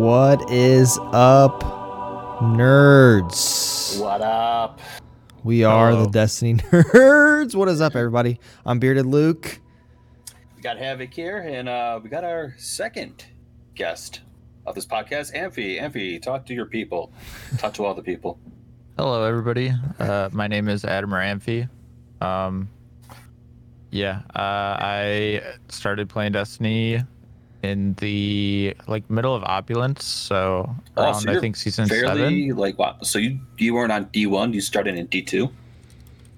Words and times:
What 0.00 0.50
is 0.50 0.98
up, 1.12 1.60
nerds? 2.40 4.00
What 4.00 4.22
up? 4.22 4.80
We 5.44 5.64
are 5.64 5.90
Hello. 5.90 6.04
the 6.04 6.10
Destiny 6.10 6.54
nerds. 6.72 7.54
What 7.54 7.68
is 7.68 7.82
up, 7.82 7.94
everybody? 7.94 8.40
I'm 8.64 8.78
Bearded 8.78 9.04
Luke. 9.04 9.60
We 10.56 10.62
got 10.62 10.78
Havoc 10.78 11.12
here, 11.12 11.36
and 11.36 11.68
uh, 11.68 12.00
we 12.02 12.08
got 12.08 12.24
our 12.24 12.54
second 12.56 13.26
guest 13.74 14.22
of 14.66 14.74
this 14.74 14.86
podcast, 14.86 15.34
Ampfy. 15.34 15.78
Ampfy, 15.78 16.22
talk 16.22 16.46
to 16.46 16.54
your 16.54 16.64
people. 16.64 17.12
Talk 17.58 17.74
to 17.74 17.84
all 17.84 17.92
the 17.92 18.02
people. 18.02 18.40
Hello, 18.96 19.22
everybody. 19.24 19.70
Uh, 19.98 20.30
my 20.32 20.46
name 20.46 20.70
is 20.70 20.82
Adam 20.86 21.10
Ampfy. 21.10 21.68
Um, 22.22 22.70
yeah, 23.90 24.22
uh, 24.34 24.78
I 24.80 25.42
started 25.68 26.08
playing 26.08 26.32
Destiny 26.32 27.02
in 27.62 27.94
the 27.94 28.74
like 28.86 29.08
middle 29.10 29.34
of 29.34 29.42
Opulence, 29.44 30.04
so 30.04 30.74
Oh, 30.96 31.02
around 31.02 31.14
so 31.20 31.30
I 31.32 31.40
think 31.40 31.56
season 31.56 31.88
Fairly 31.88 32.48
seven. 32.48 32.56
like 32.56 32.78
what? 32.78 33.04
So 33.06 33.18
you 33.18 33.38
you 33.58 33.74
weren't 33.74 33.92
on 33.92 34.04
D 34.12 34.26
one. 34.26 34.52
You 34.52 34.60
started 34.60 34.96
in 34.96 35.06
D 35.06 35.22
two. 35.22 35.50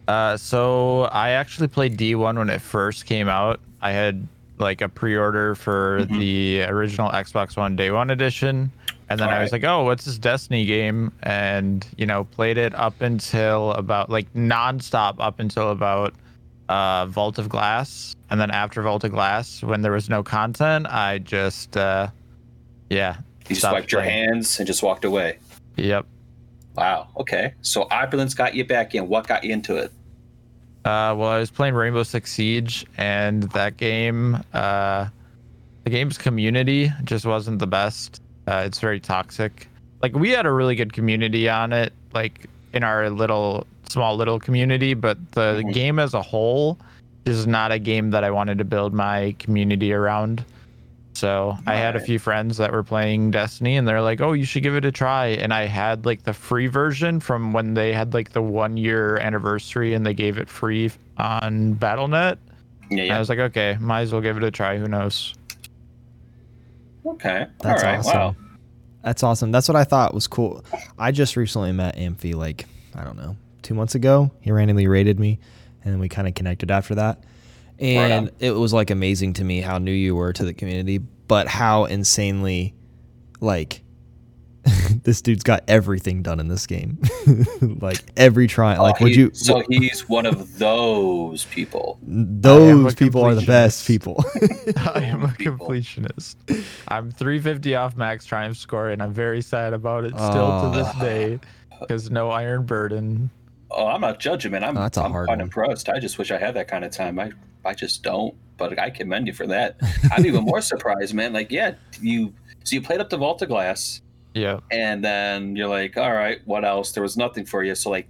Uh, 0.08 0.36
so 0.36 1.02
I 1.12 1.30
actually 1.30 1.68
played 1.68 1.96
D1 1.96 2.36
when 2.36 2.50
it 2.50 2.60
first 2.60 3.06
came 3.06 3.28
out. 3.28 3.60
I 3.80 3.92
had 3.92 4.26
like 4.58 4.80
a 4.80 4.88
pre-order 4.88 5.54
for 5.54 6.00
Mhm. 6.06 6.18
the 6.18 6.62
original 6.64 7.08
Xbox 7.10 7.56
One 7.56 7.76
Day 7.76 7.92
One 7.92 8.10
edition, 8.10 8.72
and 9.08 9.20
then 9.20 9.28
I 9.28 9.40
was 9.40 9.50
Alright. 9.52 9.62
like, 9.62 9.64
"Oh, 9.64 9.84
what's 9.84 10.04
this 10.04 10.18
Destiny 10.18 10.64
game?" 10.66 11.12
And 11.22 11.86
you 11.96 12.04
know, 12.06 12.24
played 12.24 12.58
it 12.58 12.74
up 12.74 13.00
until 13.00 13.72
about 13.72 14.10
like 14.10 14.26
nonstop 14.34 15.14
up 15.20 15.38
until 15.38 15.70
about 15.70 16.14
uh, 16.68 17.06
Vault 17.06 17.38
of 17.38 17.48
Glass, 17.48 18.16
and 18.30 18.40
then 18.40 18.50
after 18.50 18.82
Vault 18.82 19.04
of 19.04 19.12
Glass, 19.12 19.62
when 19.62 19.82
there 19.82 19.92
was 19.92 20.08
no 20.08 20.22
content, 20.22 20.86
I 20.86 21.18
just 21.18 21.76
uh, 21.76 22.08
yeah, 22.90 23.16
You 23.48 23.56
just 23.56 23.70
wiped 23.70 23.90
your 23.92 24.02
hands 24.02 24.58
and 24.58 24.66
just 24.66 24.82
walked 24.82 25.04
away. 25.04 25.38
Yep. 25.76 26.06
Wow. 26.76 27.08
Okay. 27.16 27.54
So 27.62 27.86
opulence 27.90 28.34
got 28.34 28.54
you 28.54 28.64
back 28.64 28.94
in. 28.94 29.08
What 29.08 29.26
got 29.26 29.44
you 29.44 29.52
into 29.52 29.76
it? 29.76 29.90
Uh, 30.84 31.14
well, 31.16 31.28
I 31.28 31.38
was 31.38 31.50
playing 31.50 31.74
Rainbow 31.74 32.02
Six 32.02 32.32
Siege, 32.32 32.84
and 32.98 33.44
that 33.52 33.76
game, 33.76 34.42
uh, 34.52 35.06
the 35.84 35.90
game's 35.90 36.18
community 36.18 36.92
just 37.04 37.24
wasn't 37.24 37.60
the 37.60 37.66
best. 37.66 38.20
Uh, 38.48 38.64
it's 38.66 38.80
very 38.80 38.98
toxic. 38.98 39.68
Like 40.02 40.14
we 40.14 40.30
had 40.30 40.44
a 40.44 40.52
really 40.52 40.74
good 40.74 40.92
community 40.92 41.48
on 41.48 41.72
it, 41.72 41.92
like 42.12 42.48
in 42.72 42.82
our 42.82 43.10
little, 43.10 43.66
small 43.88 44.16
little 44.16 44.38
community, 44.38 44.94
but 44.94 45.18
the 45.32 45.62
Mhm. 45.64 45.72
game 45.72 45.98
as 45.98 46.14
a 46.14 46.22
whole 46.22 46.78
is 47.26 47.46
not 47.46 47.70
a 47.72 47.78
game 47.78 48.10
that 48.10 48.24
I 48.24 48.30
wanted 48.30 48.58
to 48.58 48.64
build 48.64 48.92
my 48.94 49.34
community 49.38 49.92
around. 49.92 50.44
So 51.14 51.56
I 51.66 51.74
had 51.76 51.94
a 51.94 52.00
few 52.00 52.18
friends 52.18 52.56
that 52.56 52.72
were 52.72 52.82
playing 52.82 53.30
Destiny, 53.30 53.76
and 53.76 53.86
they're 53.86 54.00
like, 54.00 54.20
"Oh, 54.20 54.32
you 54.32 54.44
should 54.44 54.62
give 54.62 54.74
it 54.74 54.84
a 54.84 54.90
try." 54.90 55.26
And 55.28 55.52
I 55.52 55.66
had 55.66 56.06
like 56.06 56.24
the 56.24 56.32
free 56.32 56.66
version 56.66 57.20
from 57.20 57.52
when 57.52 57.74
they 57.74 57.92
had 57.92 58.14
like 58.14 58.32
the 58.32 58.40
one 58.42 58.76
year 58.76 59.18
anniversary, 59.18 59.92
and 59.94 60.04
they 60.06 60.14
gave 60.14 60.38
it 60.38 60.48
free 60.48 60.90
on 61.18 61.74
BattleNet. 61.76 62.38
Yeah. 62.90 63.02
And 63.04 63.12
I 63.12 63.18
was 63.18 63.28
like, 63.28 63.38
"Okay, 63.38 63.76
might 63.78 64.00
as 64.00 64.12
well 64.12 64.22
give 64.22 64.36
it 64.38 64.42
a 64.42 64.50
try. 64.50 64.78
Who 64.78 64.88
knows?" 64.88 65.34
Okay. 67.06 67.46
That's 67.60 67.82
all 67.82 67.88
right. 67.88 67.98
awesome. 67.98 68.18
Wow. 68.18 68.36
That's 69.02 69.22
awesome. 69.22 69.50
That's 69.50 69.68
what 69.68 69.76
I 69.76 69.84
thought 69.84 70.14
was 70.14 70.26
cool. 70.26 70.64
I 70.98 71.10
just 71.10 71.36
recently 71.36 71.72
met 71.72 71.96
Ampfy 71.96 72.34
like, 72.34 72.66
I 72.94 73.04
don't 73.04 73.16
know, 73.16 73.36
two 73.62 73.74
months 73.74 73.94
ago. 73.94 74.30
He 74.40 74.52
randomly 74.52 74.86
rated 74.86 75.18
me, 75.18 75.40
and 75.84 75.92
then 75.92 76.00
we 76.00 76.08
kind 76.08 76.28
of 76.28 76.34
connected 76.34 76.70
after 76.70 76.94
that. 76.94 77.22
And 77.78 78.28
on. 78.28 78.34
it 78.38 78.52
was 78.52 78.72
like 78.72 78.90
amazing 78.90 79.34
to 79.34 79.44
me 79.44 79.60
how 79.60 79.78
new 79.78 79.92
you 79.92 80.14
were 80.14 80.32
to 80.32 80.44
the 80.44 80.54
community, 80.54 80.98
but 80.98 81.48
how 81.48 81.86
insanely, 81.86 82.74
like, 83.40 83.82
this 85.02 85.20
dude's 85.22 85.42
got 85.42 85.64
everything 85.68 86.22
done 86.22 86.38
in 86.40 86.48
this 86.48 86.66
game. 86.66 87.00
like 87.60 88.02
every 88.16 88.46
try. 88.46 88.76
Oh, 88.76 88.82
like, 88.82 88.96
Oh, 89.00 89.04
would 89.04 89.12
he- 89.12 89.18
you? 89.20 89.30
So 89.34 89.62
he's 89.68 90.08
one 90.08 90.26
of 90.26 90.58
those 90.58 91.44
people. 91.46 91.98
those 92.06 92.94
people 92.94 93.22
are 93.22 93.34
the 93.34 93.46
best 93.46 93.86
people. 93.86 94.24
I 94.76 95.00
am 95.04 95.24
a 95.24 95.28
People. 95.28 95.66
completionist. 95.66 96.36
I'm 96.88 97.10
350 97.10 97.74
off 97.74 97.96
max 97.96 98.24
triumph 98.24 98.56
score, 98.56 98.90
and 98.90 99.02
I'm 99.02 99.12
very 99.12 99.42
sad 99.42 99.72
about 99.72 100.04
it 100.04 100.12
still 100.14 100.70
to 100.72 100.78
this 100.78 100.88
Oh. 100.96 101.00
day 101.00 101.40
because 101.80 102.10
no 102.10 102.30
Iron 102.30 102.64
Burden. 102.64 103.30
Oh, 103.70 103.86
I'm 103.86 104.02
not 104.02 104.20
judging, 104.20 104.52
man. 104.52 104.62
I'm, 104.62 104.76
Oh, 104.76 104.82
that's 104.82 104.98
a 104.98 105.02
I'm 105.02 105.10
hard 105.12 105.26
quite 105.28 105.38
one. 105.38 105.40
impressed. 105.40 105.88
I 105.88 105.98
just 105.98 106.18
wish 106.18 106.30
I 106.30 106.38
had 106.38 106.54
that 106.54 106.68
kind 106.68 106.84
of 106.84 106.90
time. 106.92 107.18
I, 107.18 107.32
I 107.64 107.72
just 107.74 108.02
don't. 108.02 108.34
But 108.58 108.78
I 108.78 108.90
commend 108.90 109.26
you 109.26 109.32
for 109.32 109.46
that. 109.48 109.76
I'm 110.12 110.24
even 110.26 110.44
more 110.44 110.60
surprised, 110.60 111.14
man. 111.14 111.32
Like, 111.32 111.50
yeah, 111.50 111.72
you 112.00 112.32
so 112.64 112.76
you 112.76 112.82
played 112.82 113.00
up 113.00 113.08
the 113.10 113.16
Vault 113.16 113.40
of 113.42 113.48
Glass, 113.48 114.01
Yeah. 114.34 114.60
and 114.70 115.04
then 115.04 115.56
you're 115.56 115.68
like, 115.68 115.96
all 115.96 116.12
right, 116.12 116.40
what 116.46 116.64
else? 116.64 116.92
There 116.92 117.02
was 117.02 117.16
nothing 117.16 117.44
for 117.44 117.62
you. 117.64 117.74
So 117.74 117.90
like, 117.90 118.08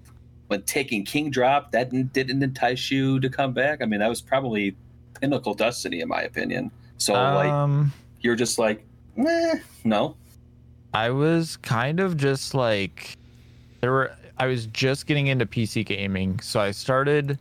when 0.48 0.62
Taken 0.62 1.04
King 1.04 1.30
drop, 1.30 1.72
that 1.72 1.90
didn't, 1.90 2.12
didn't 2.12 2.42
entice 2.42 2.90
you 2.90 3.18
to 3.20 3.28
come 3.30 3.52
back. 3.52 3.80
I 3.82 3.86
mean, 3.86 4.00
that 4.00 4.08
was 4.08 4.20
probably 4.20 4.76
pinnacle 5.20 5.54
destiny, 5.54 6.00
in 6.00 6.08
my 6.08 6.22
opinion. 6.22 6.70
So 6.98 7.14
like, 7.14 7.50
Um. 7.50 7.92
you're 8.20 8.36
just 8.36 8.58
like, 8.58 8.84
eh, 9.16 9.54
no. 9.84 10.14
I 10.94 11.10
was 11.10 11.56
kind 11.56 12.00
of 12.00 12.16
just 12.18 12.54
like 12.54 13.16
there 13.80 13.90
were 13.90 14.12
I 14.38 14.46
was 14.46 14.66
just 14.66 15.06
getting 15.06 15.28
into 15.28 15.46
PC 15.46 15.84
gaming. 15.86 16.38
So 16.40 16.60
I 16.60 16.70
started 16.72 17.38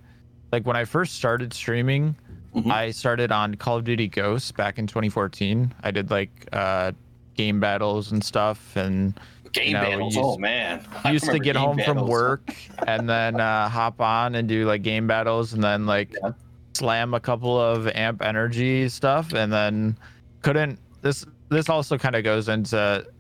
like 0.52 0.66
when 0.66 0.76
I 0.78 0.86
first 0.86 1.16
started 1.16 1.54
streaming, 1.54 2.16
Mhm. 2.56 2.72
I 2.72 2.92
started 2.92 3.32
on 3.32 3.56
Call 3.56 3.78
of 3.78 3.84
Duty 3.84 4.08
Ghosts 4.08 4.52
back 4.52 4.80
in 4.80 4.88
2014. 4.88 5.74
I 5.84 5.92
did 5.92 6.10
like 6.12 6.32
uh 6.54 6.94
game 7.36 7.60
battles 7.60 8.12
and 8.12 8.24
stuff 8.24 8.76
and 8.76 9.20
Game 9.54 9.74
know, 9.74 9.82
battles. 9.82 10.16
you 10.16 10.22
oh 10.22 10.30
used- 10.32 10.40
man, 10.40 10.86
I 11.04 11.12
used 11.12 11.26
to 11.26 11.38
get 11.40 11.56
home 11.58 11.78
from 11.84 12.08
work 12.08 12.56
and 12.88 13.10
then 13.10 13.40
uh 13.40 13.68
hop 13.70 14.00
on 14.00 14.36
and 14.36 14.48
do 14.48 14.66
like 14.66 14.82
game 14.82 15.08
battles 15.08 15.54
and 15.54 15.64
then 15.64 15.86
like 15.86 16.14
Yeah. 16.24 16.32
slam 16.74 17.14
a 17.14 17.20
couple 17.20 17.60
of 17.60 17.88
amp 17.90 18.22
energy 18.22 18.88
stuff 18.88 19.34
and 19.34 19.52
then 19.52 19.98
couldn't 20.42 20.80
this 21.02 21.26
this 21.50 21.68
also 21.68 21.98
kind 21.98 22.16
of 22.16 22.24
goes 22.24 22.48
into 22.48 22.78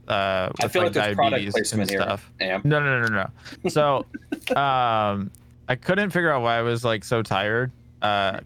uh 0.08 0.50
I 0.62 0.68
feel 0.70 0.84
like 0.84 0.94
there's 0.94 1.18
diabetes 1.18 1.72
and 1.74 1.90
here. 1.90 2.02
stuff. 2.02 2.32
No, 2.40 2.60
no, 2.64 2.80
no, 2.80 3.02
no, 3.02 3.30
no. 3.64 3.70
So, 3.70 4.06
um, 4.56 5.32
I 5.68 5.76
couldn't 5.76 6.10
figure 6.12 6.32
out 6.32 6.42
why 6.42 6.58
I 6.58 6.62
was 6.62 6.84
like 6.86 7.04
so 7.04 7.22
tired. 7.22 7.72
Uh, 8.02 8.40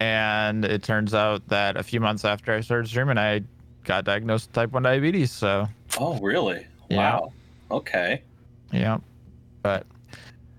and 0.00 0.64
it 0.64 0.82
turns 0.82 1.14
out 1.14 1.46
that 1.48 1.76
a 1.76 1.82
few 1.82 2.00
months 2.00 2.24
after 2.24 2.52
I 2.54 2.60
started 2.60 2.88
streaming, 2.88 3.18
I 3.18 3.42
got 3.86 4.04
diagnosed 4.04 4.48
with 4.48 4.54
type 4.54 4.72
one 4.72 4.82
diabetes. 4.82 5.32
So, 5.32 5.66
Oh, 5.98 6.18
really? 6.20 6.66
Yeah. 6.90 6.96
Wow. 7.20 7.32
Okay. 7.70 8.22
yeah. 8.72 8.98
But 9.62 9.86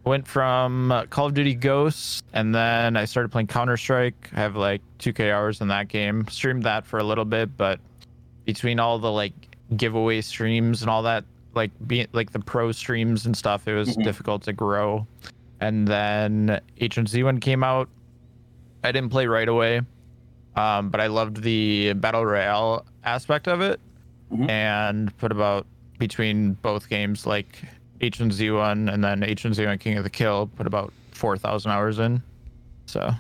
went 0.04 0.28
from 0.28 0.92
uh, 0.92 1.06
Call 1.06 1.28
of 1.28 1.34
Duty 1.34 1.54
Ghosts, 1.54 2.24
and 2.34 2.56
then 2.56 2.98
I 2.98 3.06
started 3.06 3.30
playing 3.32 3.48
Counter 3.48 3.78
Strike. 3.78 4.30
I 4.34 4.40
have 4.40 4.56
like 4.56 4.82
2K 5.00 5.32
hours 5.32 5.62
in 5.62 5.68
that 5.68 5.90
game. 5.90 6.26
Streamed 6.30 6.64
that 6.64 6.86
for 6.86 7.00
a 7.00 7.04
little 7.04 7.26
bit, 7.26 7.56
but 7.58 7.80
between 8.46 8.80
all 8.80 8.98
the 9.00 9.12
like 9.12 9.34
giveaway 9.76 10.22
streams 10.22 10.82
and 10.82 10.90
all 10.90 11.04
that, 11.04 11.24
like 11.54 11.72
being 11.88 12.08
like 12.14 12.32
the 12.32 12.40
pro 12.40 12.72
streams 12.72 13.26
and 13.26 13.36
stuff, 13.36 13.68
it 13.68 13.74
was 13.76 13.96
Mhm. 13.98 14.04
difficult 14.04 14.44
to 14.44 14.54
grow. 14.54 15.06
And 15.60 15.88
then 15.88 16.60
H1Z1 16.80 17.40
came 17.42 17.64
out. 17.64 17.90
I 18.84 18.92
didn't 18.92 19.10
play 19.10 19.28
right 19.28 19.48
away, 19.50 19.82
um, 20.56 20.90
but 20.90 21.02
I 21.02 21.08
loved 21.08 21.42
the 21.42 21.94
battle 21.94 22.26
royale 22.26 22.86
aspect 23.08 23.48
of 23.48 23.62
it, 23.62 23.80
Mhm. 24.32 24.50
and 24.50 25.18
put 25.18 25.32
about 25.32 25.66
between 26.00 26.54
both 26.62 26.90
games 26.90 27.26
like 27.26 27.60
H1Z1 28.02 28.92
and 28.94 29.04
then 29.04 29.22
H1Z1 29.24 29.80
King 29.80 29.98
of 29.98 30.04
the 30.04 30.10
Kill, 30.10 30.48
put 30.48 30.68
about 30.68 30.94
four 31.12 31.38
thousand 31.38 31.72
hours 31.72 31.98
in. 32.00 32.22
So 32.86 33.12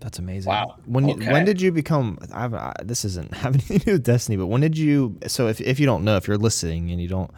That's 0.00 0.18
amazing. 0.18 0.50
Wow. 0.50 0.76
When 0.86 1.08
you, 1.08 1.14
when 1.30 1.44
did 1.44 1.60
you 1.60 1.70
become? 1.72 2.18
I've, 2.32 2.54
I, 2.54 2.72
this 2.84 3.04
isn't 3.04 3.34
having 3.34 3.60
anything 3.60 3.78
to 3.80 3.84
do 3.84 3.92
with 3.92 4.04
Destiny, 4.04 4.36
but 4.36 4.46
when 4.46 4.60
did 4.60 4.76
you? 4.78 5.18
So 5.26 5.48
if 5.48 5.60
if 5.60 5.78
you 5.80 5.86
don't 5.86 6.04
know, 6.04 6.16
if 6.16 6.26
you're 6.28 6.38
listening 6.38 6.90
and 6.90 7.00
you 7.00 7.08
don't 7.08 7.30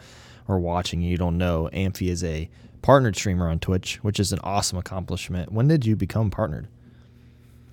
or 0.47 0.59
watching 0.59 1.01
and 1.01 1.09
you 1.09 1.17
don't 1.17 1.37
know, 1.37 1.69
Ampfy 1.73 2.07
is 2.09 2.23
a 2.23 2.49
partnered 2.81 3.15
streamer 3.15 3.47
on 3.49 3.59
Twitch, 3.59 3.99
which 4.03 4.19
is 4.19 4.31
an 4.31 4.39
awesome 4.43 4.77
accomplishment. 4.77 5.51
When 5.51 5.67
did 5.67 5.85
you 5.85 5.95
become 5.95 6.29
partnered? 6.31 6.67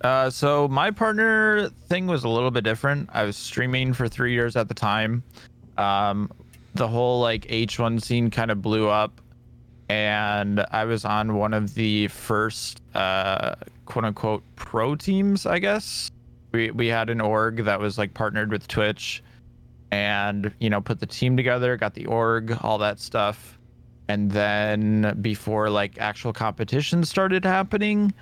Uh, 0.03 0.31
so 0.31 0.69
my 0.69 0.91
partner 0.91 1.69
thing 1.89 2.07
was 2.07 2.25
a 2.25 2.29
little 2.29 2.51
bit 2.51 2.65
different. 2.65 3.09
I 3.13 3.25
was 3.25 3.37
streaming 3.37 3.93
for 3.93 4.09
three 4.09 4.33
years 4.33 4.57
at 4.57 4.69
the 4.69 4.75
time. 4.75 5.23
Um, 5.77 6.31
the 6.75 6.87
whole 6.87 7.21
like 7.21 7.47
H1 7.47 8.03
scene 8.03 8.31
kind 8.31 8.51
of 8.51 8.63
blew 8.63 8.89
up, 8.89 9.21
and 9.89 10.65
I 10.71 10.85
was 10.85 11.05
on 11.05 11.35
one 11.35 11.53
of 11.53 11.75
the 11.75 12.09
first 12.09 12.83
uh, 12.95 13.57
quote 13.87 14.05
unquote 14.05 14.43
pro 14.57 14.95
teams, 14.95 15.47
I 15.47 15.59
guess. 15.59 16.11
We 16.53 16.71
we 16.71 16.87
had 16.87 17.11
an 17.11 17.21
org 17.21 17.65
that 17.65 17.81
was 17.81 17.99
like 17.99 18.15
partnered 18.15 18.51
with 18.51 18.69
Twitch, 18.69 19.23
and 19.91 20.53
you 20.61 20.71
know 20.71 20.81
put 20.81 21.01
the 21.01 21.07
team 21.07 21.37
together, 21.37 21.77
got 21.77 21.95
the 21.95 22.07
org, 22.07 22.57
all 22.63 22.79
that 22.79 23.01
stuff, 23.01 23.59
and 24.09 24.31
then 24.31 25.19
before 25.21 25.69
like 25.71 25.99
actual 25.99 26.33
competition 26.33 27.05
started 27.05 27.45
happening 27.45 28.13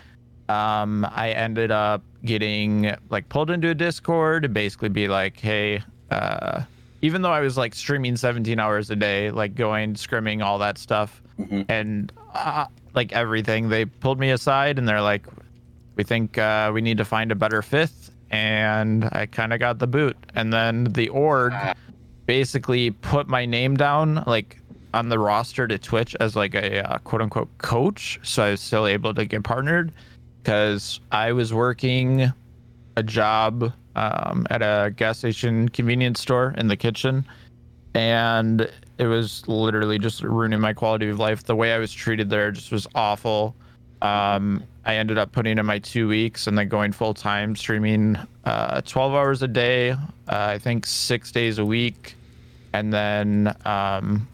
um, 0.49 1.07
I 1.13 1.31
ended 1.31 1.71
up 1.71 2.03
getting 2.25 2.95
like 3.11 3.29
pulled 3.29 3.51
into 3.51 3.69
a 3.71 3.75
Discord 3.75 4.43
to 4.45 4.49
basically 4.49 4.89
be 4.89 5.09
like, 5.09 5.39
hey, 5.41 5.83
uh, 6.11 6.63
even 7.03 7.23
though 7.23 7.33
I 7.33 7.41
was 7.41 7.57
like 7.57 7.75
streaming 7.75 8.17
17 8.17 8.59
hours 8.59 8.91
a 8.91 8.97
day, 8.97 9.31
like 9.31 9.55
going 9.55 9.95
scrimming, 9.95 10.43
all 10.45 10.59
that 10.59 10.79
stuff, 10.79 11.23
Mhm. 11.39 11.67
and 11.69 12.13
uh, 12.35 12.67
like 12.95 13.13
everything, 13.13 13.69
they 13.69 13.85
pulled 13.85 14.19
me 14.19 14.31
aside 14.31 14.79
and 14.79 14.89
they're 14.89 15.03
like, 15.03 15.27
"We 15.97 16.05
think 16.05 16.39
uh, 16.39 16.71
we 16.73 16.81
need 16.81 16.97
to 16.99 17.05
find 17.05 17.31
a 17.31 17.35
better 17.35 17.61
fifth. 17.63 18.11
And 18.31 19.05
I 19.13 19.27
kind 19.27 19.53
of 19.53 19.61
got 19.61 19.79
the 19.79 19.87
boot, 19.87 20.17
and 20.35 20.53
then 20.53 20.85
the 20.85 21.09
org 21.11 21.53
basically 22.27 22.91
put 22.91 23.29
my 23.29 23.47
name 23.47 23.77
down 23.77 24.25
like 24.27 24.59
on 24.95 25.09
the 25.11 25.19
roster 25.19 25.69
to 25.69 25.79
Twitch 25.79 26.17
as 26.21 26.35
like 26.35 26.55
a 26.55 26.83
uh, 26.91 26.99
quote 26.99 27.23
unquote 27.23 27.57
coach, 27.59 28.19
so 28.23 28.43
I 28.43 28.51
was 28.53 28.61
still 28.61 28.87
able 28.87 29.15
to 29.15 29.25
get 29.27 29.45
partnered 29.45 29.93
because 30.47 31.01
I 31.11 31.33
was 31.33 31.53
working 31.53 32.33
a 32.95 33.03
job 33.03 33.73
um, 33.97 34.47
at 34.49 34.63
a 34.63 34.93
gas 34.95 35.19
station 35.19 35.69
convenience 35.69 36.21
store 36.21 36.55
in 36.57 36.69
the 36.69 36.77
kitchen, 36.77 37.27
and 37.95 38.71
it 38.99 39.07
was 39.09 39.43
literally 39.49 39.99
just 39.99 40.23
ruining 40.23 40.61
my 40.61 40.73
quality 40.73 41.09
of 41.09 41.19
life. 41.19 41.43
The 41.43 41.57
way 41.57 41.73
I 41.73 41.79
was 41.79 41.93
treated 41.93 42.31
there 42.31 42.53
just 42.53 42.71
was 42.71 42.87
awful. 42.95 43.57
Um, 44.03 44.63
I 44.85 44.95
ended 44.95 45.19
up 45.19 45.33
putting 45.33 45.59
in 45.59 45.67
my 45.67 45.81
two 45.81 46.07
weeks 46.07 46.47
and 46.47 46.57
then 46.57 46.69
going 46.69 46.93
full 46.93 47.13
time, 47.13 47.57
streaming 47.57 48.17
uh, 48.45 48.83
12 48.83 49.15
hours 49.15 49.43
a 49.43 49.49
day, 49.49 49.91
uh, 49.91 49.97
I 50.29 50.59
think 50.59 50.87
six 50.87 51.33
days 51.33 51.59
a 51.59 51.65
week. 51.65 52.15
And 52.73 52.93
then 52.93 53.49
um, 53.65 54.29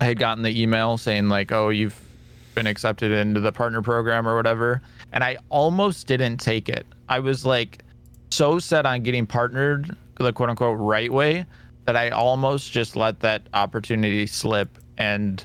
I 0.00 0.06
had 0.06 0.18
gotten 0.18 0.42
the 0.42 0.62
email 0.62 0.96
saying, 0.96 1.28
like, 1.28 1.52
oh, 1.52 1.68
you've 1.68 2.00
been 2.54 2.66
accepted 2.66 3.12
into 3.12 3.40
the 3.40 3.52
partner 3.52 3.82
program 3.82 4.26
or 4.26 4.34
whatever. 4.34 4.80
And 5.12 5.24
I 5.24 5.38
almost 5.48 6.06
didn't 6.06 6.38
take 6.38 6.68
it. 6.68 6.86
I 7.08 7.18
was 7.20 7.44
like 7.44 7.84
so 8.30 8.58
set 8.58 8.86
on 8.86 9.02
getting 9.02 9.26
partnered 9.26 9.96
the 10.18 10.32
quote 10.32 10.50
unquote 10.50 10.78
right 10.78 11.12
way 11.12 11.46
that 11.86 11.96
I 11.96 12.10
almost 12.10 12.70
just 12.72 12.94
let 12.94 13.20
that 13.20 13.42
opportunity 13.54 14.26
slip. 14.26 14.78
And 14.98 15.44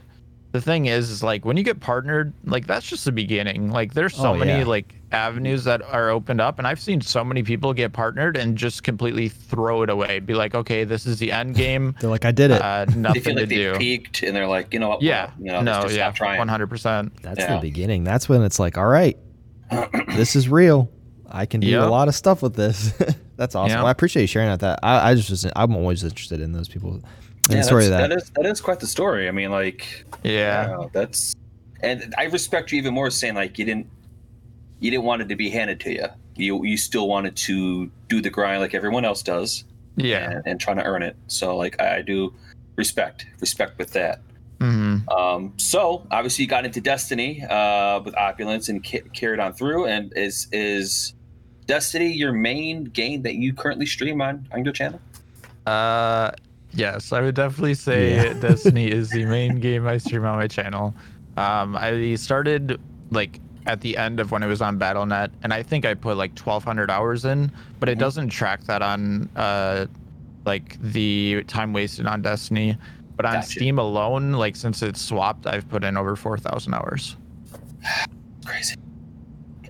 the 0.51 0.61
thing 0.61 0.85
is, 0.85 1.09
is 1.09 1.23
like 1.23 1.45
when 1.45 1.57
you 1.57 1.63
get 1.63 1.79
partnered, 1.79 2.33
like 2.45 2.67
that's 2.67 2.85
just 2.87 3.05
the 3.05 3.11
beginning. 3.11 3.71
Like 3.71 3.93
there's 3.93 4.13
so 4.15 4.33
Oh, 4.33 4.35
many 4.35 4.59
yeah. 4.59 4.65
like 4.65 4.93
avenues 5.11 5.63
that 5.63 5.81
are 5.81 6.09
opened 6.09 6.41
up, 6.41 6.59
and 6.59 6.67
I've 6.67 6.79
seen 6.79 6.99
so 6.99 7.23
many 7.23 7.41
people 7.41 7.73
get 7.73 7.93
partnered 7.93 8.35
and 8.35 8.57
just 8.57 8.83
completely 8.83 9.29
throw 9.29 9.81
it 9.83 9.89
away. 9.89 10.19
Be 10.19 10.33
like, 10.33 10.53
okay, 10.55 10.83
this 10.83 11.05
is 11.05 11.19
the 11.19 11.31
end 11.31 11.55
game. 11.63 11.95
They're 12.01 12.09
like, 12.09 12.25
I 12.25 12.31
did 12.31 12.51
it. 12.51 12.61
Uh, 12.61 12.85
They 12.89 12.95
nothing 12.99 13.21
feel 13.21 13.33
to 13.35 13.39
like 13.41 13.49
they 13.49 13.55
do. 13.55 13.75
peaked 13.77 14.23
and 14.23 14.35
they're 14.35 14.47
like, 14.47 14.73
you 14.73 14.79
know 14.79 14.89
what? 14.89 15.01
Yeah, 15.01 15.31
you 15.39 15.45
know, 15.45 15.61
no, 15.61 15.81
just 15.83 15.95
yeah, 15.95 16.09
stop 16.09 16.15
trying. 16.15 16.37
one 16.37 16.49
hundred 16.49 16.67
percent. 16.67 17.13
That's 17.21 17.39
yeah. 17.39 17.55
the 17.55 17.61
beginning. 17.61 18.03
That's 18.03 18.27
when 18.29 18.41
it's 18.43 18.59
like, 18.59 18.77
all 18.77 18.87
right, 18.87 19.17
this 20.15 20.35
is 20.35 20.49
real. 20.49 20.89
I 21.29 21.45
can 21.45 21.59
do 21.59 21.81
a 21.81 21.85
lot 21.85 22.07
of 22.07 22.15
stuff 22.15 22.41
with 22.41 22.55
this. 22.55 22.93
that's 23.35 23.55
awesome. 23.55 23.71
Yeah. 23.71 23.77
Well, 23.77 23.87
I 23.87 23.91
appreciate 23.91 24.23
you 24.23 24.27
sharing 24.27 24.55
that. 24.57 24.79
I, 24.83 25.11
I 25.11 25.15
just 25.15 25.29
was, 25.29 25.45
I'm 25.55 25.75
always 25.75 26.03
interested 26.03 26.39
in 26.39 26.51
those 26.53 26.67
people. 26.69 26.93
And 26.93 27.03
Yeah, 27.49 27.57
the 27.57 27.63
story 27.63 27.85
of 27.85 27.91
that's- 27.91 28.09
that. 28.09 28.15
that 28.15 28.23
is 28.23 28.31
that 28.35 28.45
is 28.45 28.61
quite 28.61 28.79
the 28.79 28.87
story. 28.87 29.27
I 29.27 29.31
mean, 29.31 29.51
like, 29.51 30.05
Yeah. 30.23 30.69
wow, 30.69 30.89
that's 30.93 31.33
and 31.81 32.13
I 32.17 32.25
respect 32.25 32.71
you 32.71 32.77
even 32.77 32.93
more 32.93 33.09
saying 33.09 33.35
like 33.35 33.59
you 33.59 33.65
didn't 33.65 33.87
you 34.79 34.91
didn't 34.91 35.03
want 35.03 35.21
it 35.21 35.29
to 35.29 35.35
be 35.35 35.49
handed 35.49 35.79
to 35.81 35.91
you. 35.91 36.07
You 36.35 36.63
you 36.63 36.77
still 36.77 37.07
wanted 37.07 37.35
to 37.37 37.89
do 38.07 38.21
the 38.21 38.29
grind 38.29 38.61
like 38.61 38.73
everyone 38.73 39.03
else 39.05 39.21
does. 39.23 39.63
Yeah. 39.97 40.29
and, 40.29 40.41
and 40.45 40.59
trying 40.59 40.77
to 40.77 40.83
earn 40.83 41.03
it. 41.03 41.15
So 41.27 41.55
like 41.57 41.79
I, 41.81 41.97
I 41.97 42.01
do 42.01 42.33
respect 42.75 43.25
respect 43.39 43.77
with 43.77 43.91
that. 43.93 44.21
Hmm 44.65 44.97
Um, 45.09 45.53
so 45.57 46.05
obviously 46.11 46.43
you 46.43 46.49
got 46.49 46.65
into 46.65 46.81
Destiny 46.81 47.43
uh, 47.43 48.01
with 48.03 48.15
opulence 48.17 48.69
and 48.69 48.83
ca- 48.85 49.03
carried 49.13 49.39
on 49.39 49.53
through. 49.53 49.85
And 49.85 50.11
is 50.15 50.47
is 50.51 51.13
Destiny 51.67 52.11
your 52.13 52.31
main 52.31 52.85
game 52.85 53.21
that 53.23 53.35
you 53.35 53.53
currently 53.53 53.85
stream 53.85 54.21
on 54.21 54.47
on 54.51 54.63
your 54.63 54.73
channel? 54.73 54.99
Uh, 55.65 56.31
yes, 56.73 57.11
I 57.11 57.21
would 57.21 57.35
definitely 57.35 57.73
say 57.75 58.15
Yeah. 58.27 58.33
Destiny 58.39 58.87
is 58.91 59.11
the 59.11 59.25
main 59.25 59.59
game 59.67 59.87
I 59.87 59.97
stream 59.97 60.25
on 60.25 60.37
my 60.37 60.47
channel. 60.47 60.93
Um, 61.37 61.75
I 61.75 62.15
started 62.15 62.79
like 63.11 63.39
at 63.67 63.81
the 63.81 63.97
end 63.97 64.19
of 64.19 64.31
when 64.31 64.43
it 64.43 64.47
was 64.47 64.61
on 64.61 64.77
BattleNet, 64.79 65.31
and 65.43 65.51
I 65.53 65.63
think 65.63 65.85
I 65.85 65.95
put 65.95 66.17
like 66.17 66.37
1,200 66.37 66.91
hours 66.91 67.25
in, 67.25 67.51
but 67.79 67.89
it 67.89 67.97
Mhm. 67.97 67.99
doesn't 67.99 68.29
track 68.29 68.63
that 68.65 68.81
on 68.83 69.27
uh, 69.35 69.87
like 70.45 70.79
the 70.81 71.43
time 71.47 71.73
wasted 71.73 72.05
on 72.05 72.21
Destiny. 72.21 72.77
But 73.15 73.25
on 73.25 73.33
Gotcha. 73.35 73.47
Steam 73.49 73.79
alone, 73.79 74.33
like 74.33 74.55
since 74.55 74.81
it's 74.81 75.01
swapped, 75.01 75.47
I've 75.47 75.67
put 75.69 75.83
in 75.83 75.95
over 75.95 76.15
4,000 76.15 76.73
hours. 76.73 77.15
Crazy. 78.45 78.75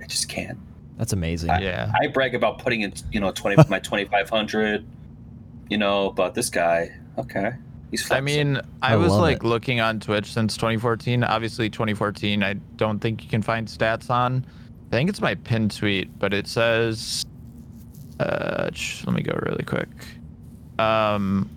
I 0.02 0.08
just 0.08 0.30
can't. 0.30 0.58
That's 0.98 1.14
amazing. 1.14 1.50
Yeah. 1.50 1.92
I 2.02 2.08
brag 2.08 2.36
about 2.36 2.60
putting 2.60 2.82
in 2.82 2.94
you 3.12 3.20
know 3.20 3.32
twenty 3.32 3.62
my 3.70 3.80
twenty 3.90 4.06
five 4.06 4.30
hundred. 4.30 4.86
You 5.70 5.78
know, 5.78 6.12
but 6.12 6.36
this 6.36 6.50
guy, 6.50 6.96
okay, 7.18 7.54
he's. 7.90 8.10
I 8.12 8.22
mean, 8.22 8.58
I, 8.82 8.94
I 8.94 8.96
was 8.98 9.12
like 9.12 9.38
it. 9.38 9.44
looking 9.44 9.80
on 9.80 10.00
Twitch 10.00 10.32
since 10.32 10.56
2014. 10.58 11.24
Obviously, 11.24 11.72
2014, 11.72 12.44
I 12.44 12.54
don't 12.76 13.00
think 13.00 13.24
you 13.24 13.30
can 13.30 13.42
find 13.42 13.68
stats 13.68 14.12
on. 14.12 14.46
I 14.92 14.96
think 14.96 15.10
it's 15.10 15.22
my 15.22 15.34
pin 15.36 15.70
tweet, 15.70 16.18
but 16.20 16.34
it 16.34 16.48
says. 16.48 17.26
Uh, 18.20 18.70
ch- 18.70 19.04
let 19.06 19.14
me 19.16 19.22
go 19.22 19.38
really 19.42 19.64
quick. 19.64 19.90
Um, 20.78 21.50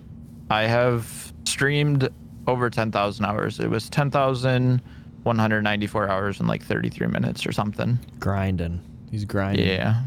I 0.49 0.63
have 0.63 1.28
streamed 1.63 2.07
over 2.47 2.69
10,000 2.69 3.25
hours. 3.25 3.59
It 3.59 3.69
was 3.69 3.89
10,194 3.89 6.07
hours 6.07 6.39
in 6.39 6.47
like 6.47 6.63
33 6.63 7.07
minutes 7.07 7.45
or 7.45 7.51
something. 7.51 7.99
Grinding. 8.17 8.79
He's 9.11 9.25
grinding. 9.25 9.67
Yeah. 9.67 10.03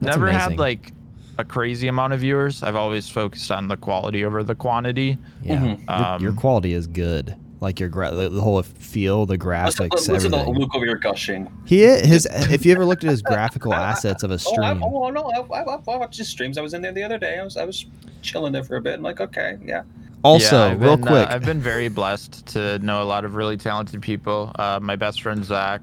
That's 0.00 0.16
Never 0.16 0.28
amazing. 0.28 0.50
had 0.50 0.58
like 0.60 0.92
a 1.36 1.44
crazy 1.44 1.88
amount 1.88 2.12
of 2.12 2.20
viewers. 2.20 2.62
I've 2.62 2.76
always 2.76 3.08
focused 3.08 3.50
on 3.50 3.66
the 3.66 3.76
quality 3.76 4.24
over 4.24 4.44
the 4.44 4.54
quantity. 4.54 5.18
Yeah. 5.42 5.56
Mhm. 5.58 5.88
Your, 5.88 6.20
your 6.20 6.30
Um, 6.30 6.36
quality 6.36 6.74
is 6.74 6.86
good. 6.86 7.34
Like 7.60 7.80
your 7.80 7.88
gra- 7.88 8.14
the, 8.14 8.28
the 8.28 8.40
whole 8.40 8.62
feel, 8.62 9.26
the 9.26 9.32
listen, 9.34 9.88
graphics, 9.88 10.06
listen 10.08 10.30
to 10.30 10.36
everything. 10.38 10.60
Luke 10.60 10.76
over 10.76 10.86
here 10.86 10.94
gushing. 10.94 11.50
He 11.66 11.80
his 11.82 12.24
if 12.30 12.64
you 12.64 12.70
ever 12.70 12.84
looked 12.84 13.02
at 13.02 13.10
his 13.10 13.20
graphical 13.20 13.74
assets 13.74 14.22
of 14.22 14.30
a 14.30 14.34
Oh, 14.34 14.36
I, 14.36 14.38
stream. 14.70 14.80
oh 14.84 15.10
no, 15.10 15.24
I, 15.32 15.40
I, 15.40 15.62
I 15.74 15.96
watched 15.96 16.18
his 16.18 16.28
streams. 16.28 16.56
I 16.56 16.60
was 16.60 16.72
in 16.72 16.82
there 16.82 16.92
the 16.92 17.02
other 17.02 17.18
day. 17.18 17.36
I 17.40 17.42
was 17.42 17.56
I 17.56 17.64
was 17.64 17.84
chilling 18.22 18.52
there 18.52 18.62
for 18.62 18.76
a 18.76 18.80
bit. 18.80 18.94
I'm 18.94 19.02
like, 19.02 19.20
okay, 19.20 19.58
yeah. 19.64 19.82
Also, 20.24 20.68
Yeah, 20.68 20.76
real 20.78 20.96
been, 20.96 21.08
uh, 21.08 21.10
quick, 21.10 21.28
I've 21.28 21.44
been 21.44 21.60
very 21.60 21.88
blessed 21.88 22.46
to 22.46 22.78
know 22.80 23.02
a 23.02 23.04
lot 23.04 23.24
of 23.24 23.34
really 23.34 23.56
talented 23.56 24.02
people. 24.02 24.52
Uh, 24.58 24.78
my 24.82 24.96
best 24.96 25.22
friend 25.22 25.44
Zach, 25.44 25.80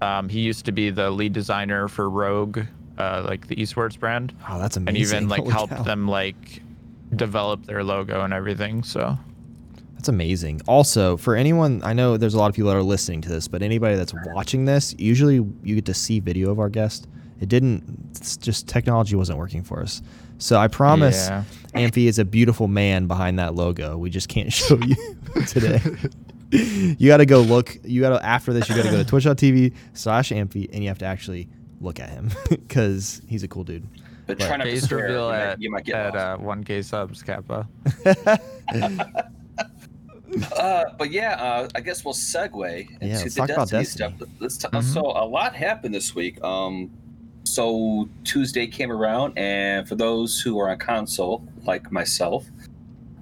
um, 0.00 0.28
he 0.28 0.40
used 0.40 0.64
to 0.66 0.72
be 0.72 0.90
the 0.90 1.10
lead 1.10 1.32
designer 1.32 1.86
for 1.88 2.10
Rogue, 2.10 2.60
uh, 2.98 3.24
like 3.26 3.46
the 3.46 3.56
esports 3.56 3.98
brand, 3.98 4.34
oh, 4.48 4.58
that's 4.58 4.76
amazing. 4.76 4.88
and 4.88 4.96
even 4.96 5.28
like 5.34 5.40
Holy 5.40 5.52
helped 5.52 5.72
cow. 5.74 5.82
them 5.82 6.08
like 6.08 6.62
develop 7.14 7.64
their 7.66 7.84
logo 7.84 8.22
and 8.24 8.32
everything. 8.32 8.82
So 8.82 9.16
That's 9.94 10.08
amazing. 10.08 10.60
Also, 10.66 11.16
for 11.16 11.36
anyone, 11.36 11.80
I 11.84 11.92
know 11.92 12.16
there's 12.16 12.34
a 12.34 12.38
lot 12.38 12.48
of 12.48 12.56
people 12.56 12.70
that 12.70 12.76
are 12.76 12.82
listening 12.82 13.20
to 13.22 13.28
this, 13.28 13.46
but 13.48 13.62
anybody 13.62 13.94
that's 13.96 14.12
watching 14.34 14.64
this, 14.64 14.94
usually 14.98 15.36
you 15.62 15.74
get 15.76 15.84
to 15.86 15.94
see 15.94 16.18
video 16.20 16.50
of 16.50 16.58
our 16.58 16.68
guest. 16.68 17.06
It 17.42 17.48
didn't. 17.48 18.08
It's 18.12 18.36
just 18.36 18.68
technology 18.68 19.16
wasn't 19.16 19.38
working 19.38 19.62
for 19.64 19.82
us. 19.82 20.00
So 20.38 20.56
I 20.58 20.68
promise, 20.68 21.28
Yeah. 21.28 21.44
Ampfy 21.74 22.06
is 22.06 22.18
a 22.18 22.24
beautiful 22.24 22.68
man 22.68 23.06
behind 23.06 23.38
that 23.38 23.54
logo. 23.54 23.96
We 23.98 24.10
just 24.10 24.28
can't 24.28 24.52
show 24.52 24.78
you 24.78 24.94
today. 25.46 25.80
you 26.50 27.08
got 27.08 27.16
to 27.18 27.26
go 27.26 27.40
look. 27.40 27.76
You 27.84 28.00
got 28.00 28.18
to 28.18 28.24
after 28.24 28.52
this. 28.52 28.68
You 28.68 28.76
got 28.76 28.84
to 28.84 28.90
go 28.90 28.98
to 28.98 29.04
Twitch.tv 29.04 29.74
slash 29.94 30.30
Ampfy, 30.30 30.68
and 30.72 30.82
you 30.82 30.88
have 30.88 30.98
to 30.98 31.04
actually 31.06 31.48
look 31.80 31.98
at 31.98 32.10
him 32.10 32.30
because 32.48 33.20
he's 33.28 33.42
a 33.42 33.48
cool 33.48 33.64
dude. 33.64 33.86
But 34.26 34.38
Right. 34.38 34.46
try 34.46 34.56
not 34.58 34.64
to 34.64 34.70
Face 34.70 34.86
swear. 34.86 35.02
reveal 35.02 35.26
you, 35.28 35.32
at, 35.32 35.48
might, 35.48 35.60
you 35.62 35.70
might 35.72 35.84
get 35.84 35.96
at 35.96 36.16
uh, 36.16 36.38
1K 36.38 36.84
subs, 36.84 37.22
Kappa. 37.24 37.68
Uh, 40.56 40.84
but 40.98 41.10
yeah, 41.10 41.34
uh, 41.34 41.68
I 41.74 41.80
guess 41.80 42.04
we'll 42.04 42.14
segue 42.14 42.90
into 42.90 43.06
Yeah, 43.06 43.18
let's 43.18 43.34
the 43.34 43.40
talk 43.40 43.50
about 43.50 43.68
Destiny, 43.68 44.10
Destiny. 44.12 44.16
stuff. 44.16 44.28
Let's 44.40 44.56
t- 44.56 44.68
Mhm. 44.68 44.82
So 44.82 45.00
a 45.02 45.26
lot 45.26 45.54
happened 45.54 45.94
this 45.94 46.14
week. 46.14 46.42
Um, 46.42 46.90
so 47.44 48.08
Tuesday 48.24 48.66
came 48.66 48.90
around, 48.90 49.36
and 49.36 49.88
for 49.88 49.94
those 49.94 50.40
who 50.40 50.58
are 50.60 50.70
on 50.70 50.78
console, 50.78 51.46
like 51.64 51.90
myself, 51.92 52.46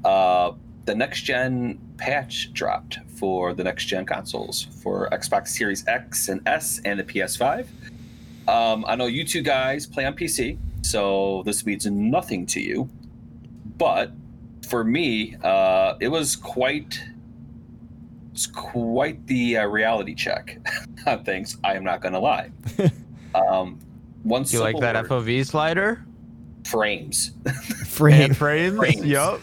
uh, 0.04 0.52
the 0.84 0.94
next 0.94 1.22
gen 1.22 1.78
patch 1.96 2.52
dropped 2.52 2.98
for 3.16 3.52
the 3.52 3.62
next 3.62 3.84
gen 3.84 4.06
consoles 4.06 4.66
for 4.82 5.08
Xbox 5.10 5.48
Series 5.48 5.86
X 5.86 6.28
and 6.28 6.40
S 6.46 6.80
and 6.84 6.98
the 6.98 7.04
PS5. 7.04 7.66
Um, 8.48 8.84
I 8.88 8.96
know 8.96 9.06
you 9.06 9.24
two 9.24 9.42
guys 9.42 9.86
play 9.86 10.04
on 10.04 10.14
PC, 10.14 10.58
so 10.82 11.42
this 11.44 11.66
means 11.66 11.86
nothing 11.86 12.46
to 12.46 12.60
you. 12.60 12.88
But 13.78 14.12
for 14.68 14.84
me, 14.84 15.36
uh, 15.42 15.94
it 16.00 16.08
was 16.08 16.36
quite 16.36 17.00
it's 18.32 18.46
quite 18.46 19.26
the 19.26 19.58
uh, 19.58 19.66
reality 19.66 20.14
check 20.14 20.58
on 21.06 21.24
things. 21.24 21.56
I 21.62 21.74
am 21.74 21.84
not 21.84 22.00
going 22.00 22.14
to 22.14 22.20
lie. 22.20 22.50
um, 23.34 23.78
one 24.22 24.44
You 24.48 24.60
like 24.60 24.78
that 24.80 24.94
word, 25.08 25.24
FOV 25.26 25.46
slider? 25.46 26.04
frames. 26.66 27.32
Frame. 27.86 28.22
And 28.22 28.36
frames? 28.36 28.76
Frames. 28.76 29.04
Yup. 29.04 29.40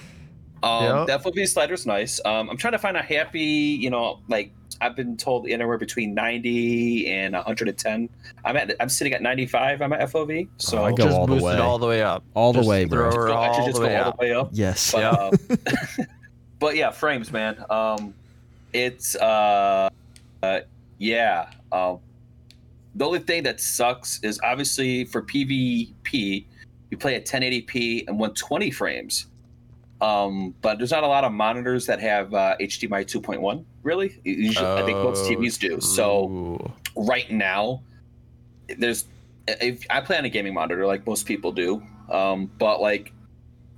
Um, 0.63 1.07
Yep. 1.07 1.23
the 1.23 1.29
FOV 1.31 1.47
slider's 1.47 1.85
nice. 1.85 2.19
Um, 2.25 2.49
I'm 2.49 2.57
trying 2.57 2.73
to 2.73 2.77
find 2.79 2.95
a 2.97 3.01
happy, 3.01 3.41
you 3.41 3.89
know, 3.89 4.19
like 4.29 4.51
I've 4.81 4.95
been 4.95 5.17
told 5.17 5.47
anywhere 5.49 5.77
between 5.79 6.13
90 6.13 7.07
and 7.11 7.33
110. 7.33 8.09
I'm 8.45 8.57
at, 8.57 8.75
I'm 8.79 8.89
sitting 8.89 9.13
at 9.13 9.21
95. 9.23 9.81
I'm 9.81 9.91
at 9.93 10.01
FOV. 10.11 10.47
So 10.57 10.77
Oh, 10.79 10.85
I 10.85 10.91
go 10.91 11.05
just 11.05 11.17
all 11.17 11.25
the 11.27 11.35
way. 11.43 11.53
it 11.53 11.59
all 11.59 11.79
the 11.79 11.87
way 11.87 12.03
up. 12.03 12.23
All 12.35 12.53
the 12.53 12.63
way, 12.63 12.85
bro. 12.85 13.11
throw 13.11 13.21
her 13.23 13.27
Go- 13.29 13.37
I 13.37 13.51
should 13.53 13.59
all 13.61 13.65
just 13.67 13.79
the 13.79 13.81
go 13.81 13.87
way 13.87 13.97
all 13.97 14.09
up. 14.09 14.17
the 14.19 14.25
way 14.25 14.33
up. 14.33 14.49
Yes. 14.53 14.91
But, 14.91 14.99
Yeah. 14.99 15.09
um, 15.09 16.07
but 16.59 16.75
yeah, 16.75 16.91
frames, 16.91 17.31
man. 17.31 17.63
Um, 17.69 18.13
it's 18.73 19.15
uh, 19.15 19.89
uh 20.43 20.59
yeah. 20.99 21.49
Um, 21.71 21.99
the 22.97 23.05
only 23.05 23.19
thing 23.19 23.43
that 23.43 23.61
sucks 23.61 24.19
is 24.23 24.39
obviously 24.43 25.05
for 25.05 25.21
PvP, 25.21 26.45
you 26.89 26.97
play 26.97 27.15
at 27.15 27.25
1080p 27.25 28.07
and 28.07 28.17
120 28.19 28.71
frames. 28.71 29.27
Um, 30.01 30.53
but 30.61 30.77
there's 30.77 30.91
not 30.91 31.03
a 31.03 31.07
lot 31.07 31.23
of 31.23 31.31
monitors 31.31 31.85
that 31.87 31.99
have 31.99 32.33
uh, 32.33 32.55
HDMI 32.59 33.03
2.1. 33.05 33.63
Really, 33.81 34.19
Usually, 34.23 34.67
I 34.67 34.83
think 34.83 34.97
most 34.99 35.25
Oh, 35.25 35.29
TVs 35.35 35.57
do. 35.57 35.81
So 35.81 36.71
right 36.95 37.31
now 37.31 37.81
there's 38.77 39.05
if 39.47 39.85
i 39.89 40.01
play 40.01 40.17
on 40.17 40.25
a 40.25 40.29
gaming 40.29 40.53
monitor 40.53 40.85
like 40.85 41.05
most 41.07 41.25
people 41.25 41.51
do 41.51 41.81
um 42.11 42.51
but 42.57 42.81
like 42.81 43.13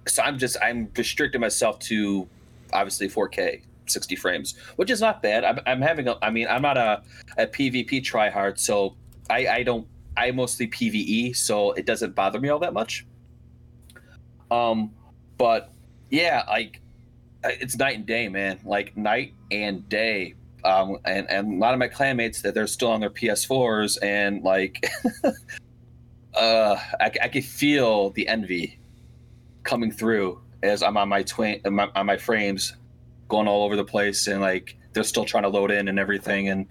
so 0.08 0.24
i'm 0.24 0.38
just 0.38 0.58
i'm 0.64 0.90
restricting 0.98 1.40
myself 1.42 1.78
to 1.80 2.28
obviously 2.74 3.08
4k 3.08 3.62
60 3.86 4.16
frames 4.16 4.56
which 4.78 4.90
is 4.90 5.02
not 5.02 5.22
bad 5.22 5.44
i'm, 5.44 5.60
I'm 5.68 5.82
having 5.82 6.08
a 6.08 6.18
i 6.22 6.30
mean 6.30 6.48
i'm 6.50 6.62
not 6.62 6.78
a, 6.78 7.04
a 7.38 7.46
pvp 7.46 7.90
tryhard 8.04 8.58
so 8.60 8.96
i 9.30 9.48
i 9.48 9.64
don't 9.64 9.88
i 10.18 10.32
mostly 10.32 10.68
pve 10.68 11.36
so 11.36 11.72
it 11.74 11.86
doesn't 11.86 12.16
bother 12.16 12.40
me 12.40 12.50
all 12.50 12.60
that 12.60 12.74
much. 12.74 13.06
Um 14.52 14.92
but 15.38 15.72
yeah 16.10 16.44
like 16.48 16.82
it's 17.44 17.78
night 17.78 17.96
and 17.96 18.06
day 18.06 18.28
man. 18.28 18.60
Like 18.64 18.96
night 18.98 19.34
and 19.52 19.88
day. 19.90 20.36
Um, 20.64 20.98
and 21.06 21.30
and 21.30 21.54
a 21.54 21.58
lot 21.58 21.74
of 21.74 21.80
my 21.80 21.88
clanmates 21.88 22.42
that 22.42 22.54
they're 22.54 22.68
still 22.68 22.92
on 22.92 23.00
their 23.00 23.10
PS4s 23.10 23.98
and 24.02 24.44
like, 24.44 24.86
uh, 26.34 26.76
I, 27.00 27.12
I 27.24 27.28
could 27.30 27.46
feel 27.46 28.10
the 28.12 28.28
envy 28.28 28.78
coming 29.64 29.92
through 29.92 30.42
as 30.62 30.84
I'm 30.84 30.98
on 30.98 31.08
my 31.08 31.24
twin 31.24 31.62
my, 31.70 31.90
on 31.96 32.06
my 32.06 32.18
frames, 32.18 32.76
going 33.30 33.48
all 33.48 33.64
over 33.64 33.76
the 33.76 33.86
place 33.86 34.28
and 34.28 34.42
like 34.42 34.76
they're 34.92 35.04
still 35.04 35.26
trying 35.26 35.44
to 35.44 35.50
load 35.50 35.72
in 35.72 35.88
and 35.88 35.98
everything. 35.98 36.50
And 36.50 36.68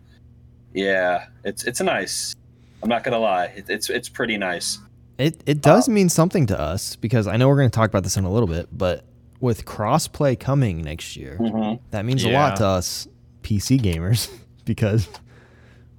yeah, 0.75 1.27
it's 1.45 1.65
it's 1.65 1.81
a 1.81 1.85
nice. 1.85 2.35
I'm 2.83 2.89
not 2.89 3.05
gonna 3.05 3.19
lie, 3.19 3.47
it, 3.47 3.67
it's 3.69 3.91
it's 3.91 4.09
pretty 4.09 4.37
nice. 4.37 4.79
It 5.19 5.43
it 5.47 5.61
does 5.61 5.89
mean 5.89 6.09
something 6.09 6.47
to 6.47 6.59
us 6.59 6.95
because 6.97 7.27
I 7.27 7.37
know 7.37 7.49
we're 7.49 7.57
going 7.57 7.71
to 7.71 7.75
talk 7.75 7.91
about 7.91 8.05
this 8.05 8.17
in 8.17 8.25
a 8.25 8.31
little 8.31 8.47
bit, 8.47 8.69
but 8.71 9.05
with 9.41 9.65
crossplay 9.65 10.39
coming 10.39 10.83
next 10.83 11.17
year, 11.17 11.37
Mhm. 11.41 11.81
that 11.91 12.05
means 12.05 12.25
a 12.25 12.31
lot 12.31 12.57
to 12.57 12.67
us 12.67 13.09
PC 13.43 13.81
gamers 13.81 14.31
because 14.65 15.09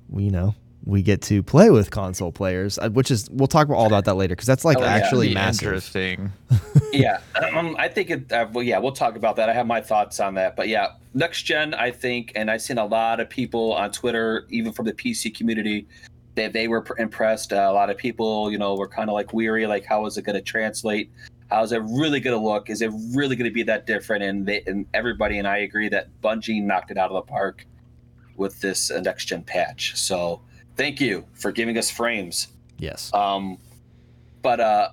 we 0.09 0.23
you 0.23 0.31
know 0.31 0.55
we 0.85 1.01
get 1.01 1.21
to 1.23 1.43
play 1.43 1.69
with 1.69 1.91
console 1.91 2.31
players, 2.31 2.79
uh, 2.79 2.89
which 2.89 3.11
is 3.11 3.29
we'll 3.29 3.47
talk 3.49 3.65
about 3.67 3.75
all 3.75 3.85
about 3.87 4.05
that 4.05 4.13
later 4.15 4.33
because 4.35 4.47
that's 4.47 4.63
like 4.63 4.77
Oh, 4.77 4.81
yeah. 4.83 4.87
actually 4.93 5.27
Be 5.27 5.33
massive. 5.33 5.63
interesting. 5.67 6.31
yeah, 6.93 7.19
um, 7.53 7.75
I 7.77 7.89
think 7.89 8.09
it. 8.09 8.31
Uh, 8.31 8.47
well, 8.53 8.63
yeah, 8.63 8.79
we'll 8.79 8.93
talk 8.93 9.17
about 9.17 9.35
that. 9.35 9.49
I 9.49 9.53
have 9.53 9.67
my 9.67 9.81
thoughts 9.81 10.21
on 10.21 10.35
that, 10.35 10.55
but 10.55 10.69
yeah, 10.69 10.93
next 11.13 11.43
gen, 11.43 11.73
I 11.73 11.91
think, 11.91 12.31
and 12.35 12.49
I've 12.49 12.61
seen 12.61 12.77
a 12.77 12.85
lot 12.85 13.19
of 13.19 13.29
people 13.29 13.73
on 13.73 13.91
Twitter, 13.91 14.45
even 14.49 14.71
from 14.71 14.85
the 14.85 14.93
PC 14.93 15.35
community, 15.35 15.85
that 16.39 16.53
they 16.53 16.67
were 16.67 16.81
pr- 16.81 16.99
impressed. 16.99 17.51
Uh, 17.51 17.67
a 17.69 17.73
lot 17.73 17.89
of 17.89 17.97
people, 17.97 18.51
you 18.51 18.57
know, 18.57 18.75
were 18.75 18.87
kind 18.87 19.09
of 19.09 19.13
like 19.13 19.33
weary, 19.33 19.67
like 19.67 19.85
how 19.85 20.05
is 20.05 20.17
it 20.17 20.23
going 20.23 20.35
to 20.35 20.41
translate? 20.41 21.11
How 21.49 21.63
is 21.63 21.71
it 21.71 21.81
really 21.83 22.19
going 22.19 22.39
to 22.39 22.43
look? 22.43 22.69
Is 22.69 22.81
it 22.81 22.91
really 23.13 23.35
going 23.35 23.49
to 23.49 23.53
be 23.53 23.63
that 23.63 23.85
different? 23.85 24.23
And 24.23 24.45
they, 24.45 24.61
and 24.65 24.85
everybody 24.93 25.37
and 25.37 25.47
I 25.47 25.57
agree 25.57 25.89
that 25.89 26.09
Bungie 26.21 26.63
knocked 26.63 26.91
it 26.91 26.97
out 26.97 27.11
of 27.11 27.15
the 27.15 27.29
park 27.29 27.65
with 28.37 28.59
this 28.61 28.89
uh, 28.89 29.01
next 29.01 29.25
gen 29.25 29.43
patch. 29.43 29.97
So 29.97 30.41
thank 30.77 31.01
you 31.01 31.25
for 31.33 31.51
giving 31.51 31.77
us 31.77 31.89
frames. 31.89 32.47
Yes. 32.77 33.13
Um, 33.13 33.57
but 34.41 34.59
uh, 34.59 34.89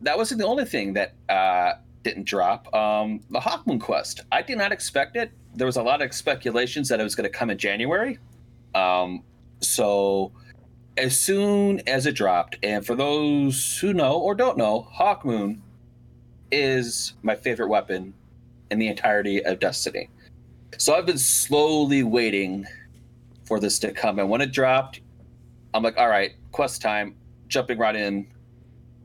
that 0.00 0.16
wasn't 0.16 0.40
the 0.40 0.46
only 0.46 0.64
thing 0.64 0.94
that 0.94 1.14
uh, 1.28 1.74
didn't 2.02 2.24
drop. 2.24 2.72
Um, 2.74 3.20
the 3.30 3.40
Hawkmoon 3.40 3.80
Quest. 3.80 4.22
I 4.32 4.40
did 4.40 4.56
not 4.56 4.72
expect 4.72 5.16
it. 5.16 5.32
There 5.54 5.66
was 5.66 5.76
a 5.76 5.82
lot 5.82 6.00
of 6.00 6.14
speculations 6.14 6.88
that 6.88 7.00
it 7.00 7.02
was 7.02 7.14
going 7.14 7.30
to 7.30 7.36
come 7.36 7.50
in 7.50 7.58
January. 7.58 8.18
Um, 8.74 9.24
so 9.60 10.32
as 10.98 11.18
soon 11.18 11.80
as 11.86 12.06
it 12.06 12.16
dropped, 12.16 12.58
and 12.62 12.84
for 12.84 12.96
those 12.96 13.78
who 13.78 13.94
know 13.94 14.18
or 14.18 14.34
don't 14.34 14.58
know, 14.58 14.88
Hawkmoon 14.92 15.60
is 16.50 17.14
my 17.22 17.36
favorite 17.36 17.68
weapon 17.68 18.12
in 18.70 18.78
the 18.78 18.88
entirety 18.88 19.44
of 19.44 19.60
Destiny. 19.60 20.10
So 20.76 20.94
I've 20.94 21.06
been 21.06 21.18
slowly 21.18 22.02
waiting 22.02 22.66
for 23.44 23.60
this 23.60 23.78
to 23.78 23.92
come, 23.92 24.18
and 24.18 24.28
when 24.28 24.40
it 24.40 24.52
dropped, 24.52 25.00
I'm 25.72 25.82
like, 25.82 25.96
all 25.96 26.08
right, 26.08 26.32
quest 26.50 26.82
time, 26.82 27.14
jumping 27.46 27.78
right 27.78 27.94
in, 27.94 28.26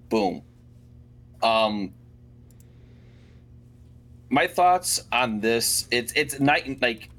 boom. 0.09 0.41
Um, 1.43 1.93
my 4.29 4.47
thoughts 4.47 5.03
on 5.12 5.41
this, 5.41 5.88
it's 5.91 6.12
it's 6.15 6.39
night 6.39 6.81
like, 6.81 7.09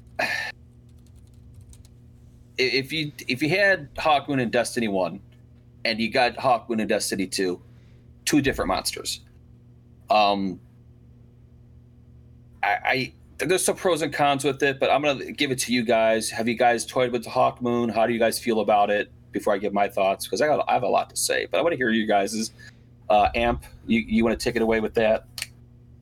if 2.57 2.93
you 2.93 3.11
if 3.27 3.41
you 3.41 3.49
had 3.49 3.93
Hawkmoon 3.95 4.41
in 4.41 4.49
Destiny 4.49 4.87
One, 4.87 5.19
and 5.85 5.99
you 5.99 6.11
got 6.11 6.35
Hawkmoon 6.37 6.79
in 6.81 6.87
Destiny 6.87 7.27
Two, 7.27 7.61
two 8.25 8.41
different 8.41 8.67
monsters. 8.69 9.21
Um, 10.09 10.59
I, 12.63 12.77
I 12.85 13.13
there's 13.39 13.65
some 13.65 13.75
pros 13.75 14.01
and 14.01 14.13
cons 14.13 14.43
with 14.43 14.63
it, 14.63 14.79
but 14.79 14.89
I'm 14.91 15.01
gonna 15.01 15.31
give 15.31 15.51
it 15.51 15.59
to 15.59 15.73
you 15.73 15.83
guys. 15.83 16.29
Have 16.29 16.47
you 16.47 16.55
guys 16.55 16.85
toyed 16.85 17.11
with 17.11 17.23
the 17.23 17.29
Hawkmoon? 17.29 17.93
How 17.93 18.07
do 18.07 18.13
you 18.13 18.19
guys 18.19 18.39
feel 18.39 18.61
about 18.61 18.89
it? 18.89 19.11
Before 19.31 19.53
I 19.53 19.57
give 19.57 19.73
my 19.73 19.89
thoughts, 19.89 20.25
because 20.25 20.41
I 20.41 20.47
got 20.47 20.63
I 20.69 20.73
have 20.73 20.83
a 20.83 20.87
lot 20.87 21.09
to 21.09 21.15
say, 21.17 21.47
but 21.51 21.57
I 21.59 21.61
want 21.61 21.73
to 21.73 21.77
hear 21.77 21.89
you 21.89 22.07
guys's. 22.07 22.51
uh, 23.09 23.29
amp. 23.35 23.63
You 23.85 23.99
you 24.01 24.23
want 24.23 24.39
to 24.39 24.43
take 24.43 24.55
it 24.55 24.61
away 24.61 24.79
with 24.79 24.93
that? 24.95 25.25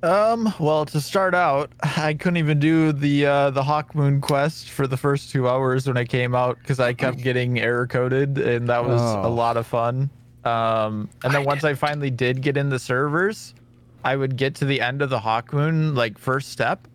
Um, 0.03 0.53
well, 0.60 0.86
to 0.88 1.00
start 1.00 1.33
out, 1.33 1.72
I 1.81 2.13
couldn't 2.13 2.36
even 2.38 2.60
do 2.60 2.91
the 2.91 3.25
uh, 3.25 3.50
the 3.51 3.63
Hawk 3.63 3.95
Moon 3.95 4.19
quest 4.19 4.69
for 4.69 4.86
the 4.86 4.98
first 4.98 5.31
two 5.31 5.48
hours 5.48 5.88
when 5.88 5.95
I 5.95 6.03
came 6.03 6.36
out 6.36 6.57
because 6.60 6.79
I 6.81 6.91
kept 6.93 7.17
getting 7.24 7.57
error 7.60 7.88
coded, 7.88 8.38
and 8.38 8.67
that 8.67 8.83
was 8.83 9.01
a 9.01 9.22
Oh. 9.27 9.33
lot 9.33 9.55
of 9.55 9.65
fun. 9.65 10.10
Um, 10.43 11.07
and 11.24 11.33
then 11.33 11.45
once 11.45 11.63
I 11.63 11.74
finally 11.74 12.10
did 12.12 12.41
get 12.41 12.57
in 12.57 12.67
the 12.67 12.79
servers, 12.79 13.55
I 14.03 14.17
would 14.17 14.36
get 14.36 14.55
to 14.55 14.65
the 14.65 14.81
end 14.81 15.01
of 15.01 15.10
the 15.10 15.19
Hawk 15.19 15.53
Moon 15.53 15.95
like 15.95 16.17
first 16.17 16.50
step, 16.50 16.86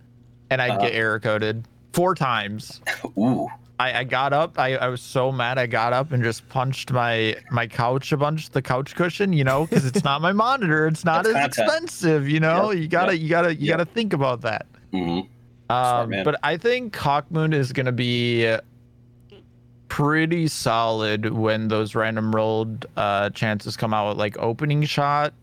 and 0.51 0.61
I'd 0.61 0.73
Uh-huh. 0.73 0.81
get 0.81 0.95
error 0.95 1.19
coded 1.19 1.65
four 1.95 2.15
times. 2.15 2.83
Ooh, 3.19 3.49
I, 3.81 4.01
I 4.01 4.05
got 4.05 4.33
up. 4.33 4.59
I, 4.59 4.75
I 4.77 4.89
was 4.89 5.01
so 5.01 5.31
mad. 5.31 5.57
I 5.59 5.67
got 5.67 5.93
up 5.93 6.11
and 6.13 6.23
just 6.23 6.49
punched 6.49 6.91
my 6.91 7.37
my 7.51 7.67
couch 7.67 8.11
a 8.13 8.17
bunch, 8.17 8.51
the 8.51 8.63
couch 8.63 8.95
cushion, 8.97 9.33
you 9.33 9.45
know, 9.45 9.67
because 9.67 9.87
it's 9.87 10.03
not 10.03 10.21
my 10.21 10.33
monitor. 10.45 10.87
It's 10.89 11.05
not 11.05 11.25
That's 11.25 11.37
as 11.37 11.43
content. 11.57 11.69
expensive, 11.69 12.29
you 12.29 12.41
know. 12.41 12.71
Yep, 12.71 12.83
You 12.83 12.89
gotta, 12.89 13.13
yep, 13.13 13.23
you 13.23 13.29
gotta, 13.29 13.55
you 13.55 13.67
yep. 13.69 13.79
gotta 13.79 13.91
think 13.91 14.13
about 14.13 14.41
that. 14.41 14.67
hmm 14.93 15.21
Um, 15.71 16.11
but 16.25 16.41
I 16.43 16.57
think 16.57 16.95
Hawkmoon 16.97 17.55
is 17.55 17.73
gonna 17.73 17.93
be 17.93 18.57
pretty 19.89 20.49
solid 20.49 21.33
when 21.33 21.69
those 21.69 21.95
random 21.95 22.35
rolled 22.35 22.87
uh, 22.97 23.31
chances 23.31 23.77
come 23.77 23.95
out. 23.95 24.17
Like 24.17 24.37
opening 24.39 24.83
shot, 24.85 25.35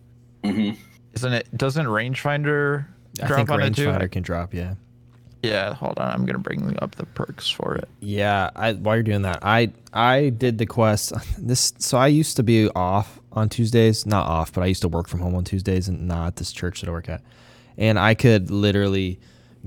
mm-hmm. 0.44 0.80
isn't 1.14 1.34
it? 1.34 1.58
Doesn't 1.58 1.86
rangefinder 1.86 2.86
I 3.24 3.28
drop 3.28 3.38
think 3.38 3.52
on 3.52 3.62
it 3.62 3.76
too? 3.76 3.88
rangefinder 3.88 4.12
can 4.12 4.24
drop. 4.24 4.54
Yeah. 4.54 4.76
Yeah, 5.46 5.74
hold 5.74 5.98
on. 5.98 6.12
I'm 6.12 6.26
gonna 6.26 6.40
bring 6.40 6.78
up 6.82 6.96
the 6.96 7.06
perks 7.06 7.50
for 7.50 7.76
it. 7.76 7.88
Yeah, 8.00 8.50
I, 8.56 8.74
while 8.74 8.96
you're 8.96 9.04
doing 9.04 9.24
that, 9.24 9.40
I 9.42 9.72
I 9.94 10.30
did 10.30 10.58
the 10.58 10.66
quest. 10.66 11.14
This 11.38 11.74
so 11.78 11.98
I 11.98 12.08
used 12.08 12.36
to 12.38 12.44
be 12.44 12.70
off 12.70 13.20
on 13.32 13.50
Tuesdays, 13.50 14.06
not 14.06 14.26
off, 14.28 14.54
but 14.54 14.64
I 14.64 14.68
used 14.68 14.82
to 14.82 14.88
work 14.88 15.08
from 15.08 15.20
home 15.20 15.36
on 15.36 15.44
Tuesdays 15.44 15.88
and 15.88 16.08
not 16.08 16.28
at 16.28 16.36
this 16.38 16.52
church 16.52 16.82
that 16.82 16.90
I 16.90 16.92
work 16.92 17.10
at, 17.10 17.22
and 17.78 18.00
I 18.00 18.14
could 18.14 18.50
literally 18.52 19.20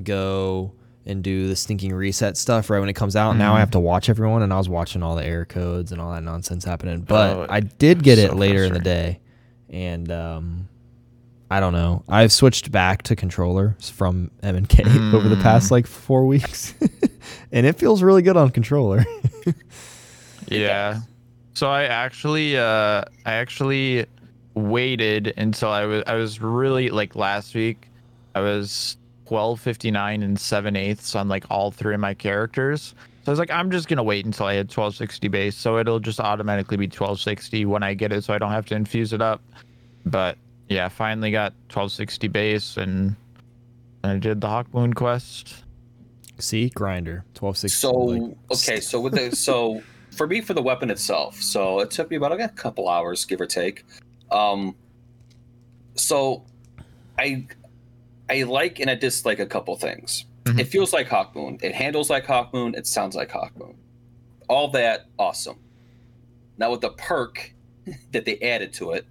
go 0.03 0.73
and 1.07 1.23
do 1.25 1.49
the 1.49 1.57
stinking 1.57 1.95
reset 1.95 2.37
stuff 2.37 2.69
right 2.69 2.81
when 2.81 2.89
it 2.89 2.93
comes 2.95 3.17
out. 3.17 3.35
Now 3.37 3.55
I 3.55 3.61
have 3.61 3.71
to 3.71 3.81
watch 3.81 4.09
everyone, 4.11 4.43
and 4.43 4.53
I 4.53 4.59
was 4.59 4.69
watching 4.69 5.03
all 5.03 5.17
the 5.17 5.25
error 5.25 5.47
codes 5.47 5.91
and 5.93 6.01
all 6.01 6.13
that 6.13 6.23
nonsense 6.23 6.65
happening. 6.65 7.01
But 7.01 7.37
Oh, 7.37 7.47
I 7.49 7.61
did 7.61 8.03
get 8.03 8.19
it 8.19 8.31
so 8.31 8.37
later 8.37 8.65
in 8.65 8.73
the 8.75 8.79
day, 8.81 9.21
and 9.71 10.11
um, 10.13 10.69
I 11.51 11.61
don't 11.61 11.73
know. 11.73 12.03
I've 12.09 12.31
switched 12.33 12.71
back 12.71 13.03
to 13.05 13.17
controllers 13.17 13.89
from 13.89 14.31
M 14.43 14.55
and 14.55 14.69
K 14.69 14.83
over 15.15 15.29
the 15.29 15.39
past 15.43 15.71
like 15.71 15.87
four 15.87 16.27
weeks, 16.27 16.75
and 17.53 17.65
it 17.67 17.77
feels 17.77 18.03
really 18.03 18.23
good 18.23 18.37
on 18.37 18.51
controller. 18.51 19.05
Yeah. 20.51 21.01
So 21.55 21.69
I 21.71 21.85
actually 21.85 22.57
uh 22.57 23.03
I 23.27 23.33
actually 23.35 24.07
waited 24.55 25.35
until 25.37 25.69
I 25.71 25.85
was 25.85 26.03
I 26.07 26.15
was 26.15 26.41
really 26.41 26.89
like 26.91 27.15
last 27.15 27.55
week 27.55 27.89
I 28.35 28.41
was 28.41 28.97
1259 29.27 30.23
and 30.23 30.41
7 30.41 30.77
eighths 30.77 31.15
on 31.15 31.29
like 31.29 31.45
all 31.51 31.71
three 31.71 31.95
of 31.95 32.01
my 32.01 32.15
characters. 32.15 32.95
So 33.25 33.31
I 33.31 33.31
was 33.31 33.39
like, 33.39 33.51
I'm 33.51 33.71
just 33.71 33.89
gonna 33.89 34.03
wait 34.03 34.25
until 34.25 34.47
I 34.47 34.55
hit 34.55 34.69
1260 34.69 35.29
base, 35.29 35.55
so 35.57 35.77
it'll 35.77 36.01
just 36.01 36.19
automatically 36.19 36.79
be 36.79 36.87
1260 36.87 37.67
when 37.67 37.83
I 37.83 37.93
get 37.93 38.11
it, 38.11 38.25
so 38.25 38.33
I 38.33 38.39
don't 38.39 38.53
have 38.53 38.65
to 38.67 38.75
infuse 38.75 39.13
it 39.13 39.21
up. 39.21 39.43
But 40.07 40.39
yeah, 40.69 40.89
finally 40.89 41.31
got 41.31 41.53
1260 41.69 42.29
base, 42.29 42.77
and 42.77 43.17
I 44.05 44.17
did 44.17 44.41
the 44.41 44.49
Hawk 44.49 44.73
Moon 44.73 44.93
quest. 44.93 45.65
See, 46.39 46.69
grinder, 46.71 47.25
1260. 47.39 47.69
So 47.69 47.93
like, 47.93 48.37
okay, 48.53 48.81
so 48.81 49.01
with 49.01 49.15
the 49.15 49.35
so 49.35 49.83
for 50.13 50.27
me 50.27 50.41
for 50.41 50.55
the 50.55 50.63
weapon 50.63 50.91
itself, 50.91 51.37
so 51.37 51.81
it 51.81 51.91
took 51.91 52.11
me 52.11 52.17
about 52.17 52.39
a 52.39 52.49
couple 52.49 52.89
hours, 52.89 53.25
give 53.25 53.41
or 53.41 53.47
take. 53.47 53.85
Um, 54.31 54.77
so 55.95 56.45
I 57.19 57.47
I 58.31 58.45
like 58.45 58.79
and 58.79 58.89
I 58.91 58.95
dislike 58.95 59.41
a 59.41 59.47
couple 59.47 59.75
things. 59.77 60.27
Mhm. 60.45 60.61
It 60.61 60.65
feels 60.65 60.93
like 60.93 61.09
Hawk 61.09 61.35
Moon. 61.35 61.59
It 61.63 61.75
handles 61.75 62.09
like 62.09 62.27
Hawk 62.27 62.55
Moon. 62.55 62.75
It 62.75 62.87
sounds 62.87 63.17
like 63.17 63.31
Hawk 63.31 63.57
Moon. 63.59 63.77
All 64.49 64.69
that 64.69 65.07
awesome. 65.19 65.59
Now 66.57 66.71
with 66.71 66.83
the 66.83 66.91
perk 66.91 67.53
that 68.13 68.25
they 68.25 68.39
added 68.39 68.73
to 68.75 68.93
it, 68.93 69.07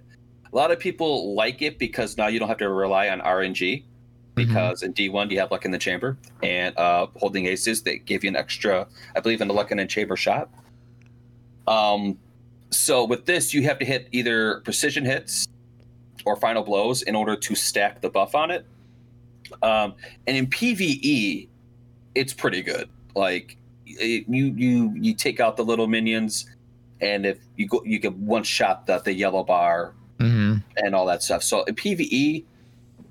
a 0.51 0.55
lot 0.55 0.71
of 0.71 0.79
people 0.79 1.35
like 1.35 1.61
it 1.61 1.77
because 1.77 2.17
now 2.17 2.27
you 2.27 2.39
don't 2.39 2.47
have 2.47 2.57
to 2.57 2.69
rely 2.69 3.09
on 3.09 3.19
RNG. 3.21 3.83
Because 4.35 4.83
in 4.83 4.93
D1 4.93 5.31
you 5.31 5.39
have 5.39 5.49
luck 5.49 5.65
in 5.65 5.71
the 5.71 5.79
chamber, 5.79 6.15
and 6.43 6.77
uh, 6.77 7.07
holding 7.15 7.47
aces 7.47 7.81
they 7.81 7.97
give 7.97 8.23
you 8.23 8.29
an 8.29 8.35
extra, 8.35 8.87
I 9.15 9.19
believe, 9.19 9.41
in 9.41 9.47
the 9.47 9.53
luck 9.55 9.71
in 9.71 9.77
the 9.77 9.85
chamber 9.87 10.15
shot. 10.15 10.51
Um, 11.65 12.19
so 12.69 13.03
with 13.03 13.25
this 13.25 13.51
you 13.51 13.63
have 13.63 13.79
to 13.79 13.85
hit 13.85 14.07
either 14.11 14.59
precision 14.59 15.03
hits 15.03 15.47
or 16.23 16.35
final 16.35 16.61
blows 16.61 17.01
in 17.01 17.15
order 17.15 17.35
to 17.35 17.55
stack 17.55 17.99
the 18.01 18.11
buff 18.11 18.35
on 18.35 18.51
it. 18.51 18.67
Um, 19.63 19.95
and 20.27 20.37
in 20.37 20.45
PVE, 20.45 21.47
it's 22.13 22.33
pretty 22.33 22.61
good. 22.61 22.89
Like 23.15 23.57
it, 23.87 24.25
you 24.29 24.53
you 24.55 24.93
you 24.95 25.15
take 25.15 25.39
out 25.39 25.57
the 25.57 25.65
little 25.65 25.87
minions, 25.87 26.45
and 27.01 27.25
if 27.25 27.39
you 27.55 27.67
go, 27.67 27.81
you 27.83 27.99
can 27.99 28.23
one 28.23 28.43
shot 28.43 28.85
the 28.85 28.99
the 28.99 29.13
yellow 29.13 29.43
bar 29.43 29.95
Mm-hmm. 29.96 29.96
And 30.83 30.95
all 30.95 31.05
that 31.05 31.23
stuff. 31.23 31.43
So 31.43 31.63
PVE, 31.65 32.43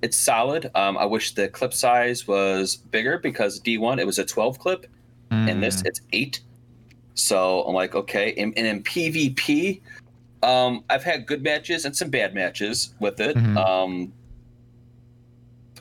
it's 0.03 0.17
solid. 0.17 0.71
Um, 0.75 0.97
I 0.99 1.05
wish 1.05 1.35
the 1.35 1.49
clip 1.49 1.73
size 1.75 2.27
was 2.29 2.77
bigger 2.77 3.19
because 3.19 3.61
D1 3.61 3.99
it 3.99 4.07
was 4.07 4.19
a 4.19 4.25
12 4.25 4.59
clip, 4.59 4.87
and 5.31 5.63
this 5.63 5.83
Mm. 5.83 5.87
it's 5.87 6.01
eight. 6.13 6.41
So 7.15 7.63
I'm 7.63 7.75
like, 7.75 7.95
okay. 7.95 8.35
And, 8.37 8.53
and 8.57 8.67
in 8.67 8.83
PvP, 8.83 9.81
um, 10.43 10.85
I've 10.91 11.03
had 11.03 11.27
good 11.27 11.43
matches 11.43 11.85
and 11.85 11.97
some 11.97 12.11
bad 12.11 12.35
matches 12.35 12.95
with 13.01 13.21
it. 13.21 13.37
Mhm. 13.37 13.57
Um, 13.57 14.13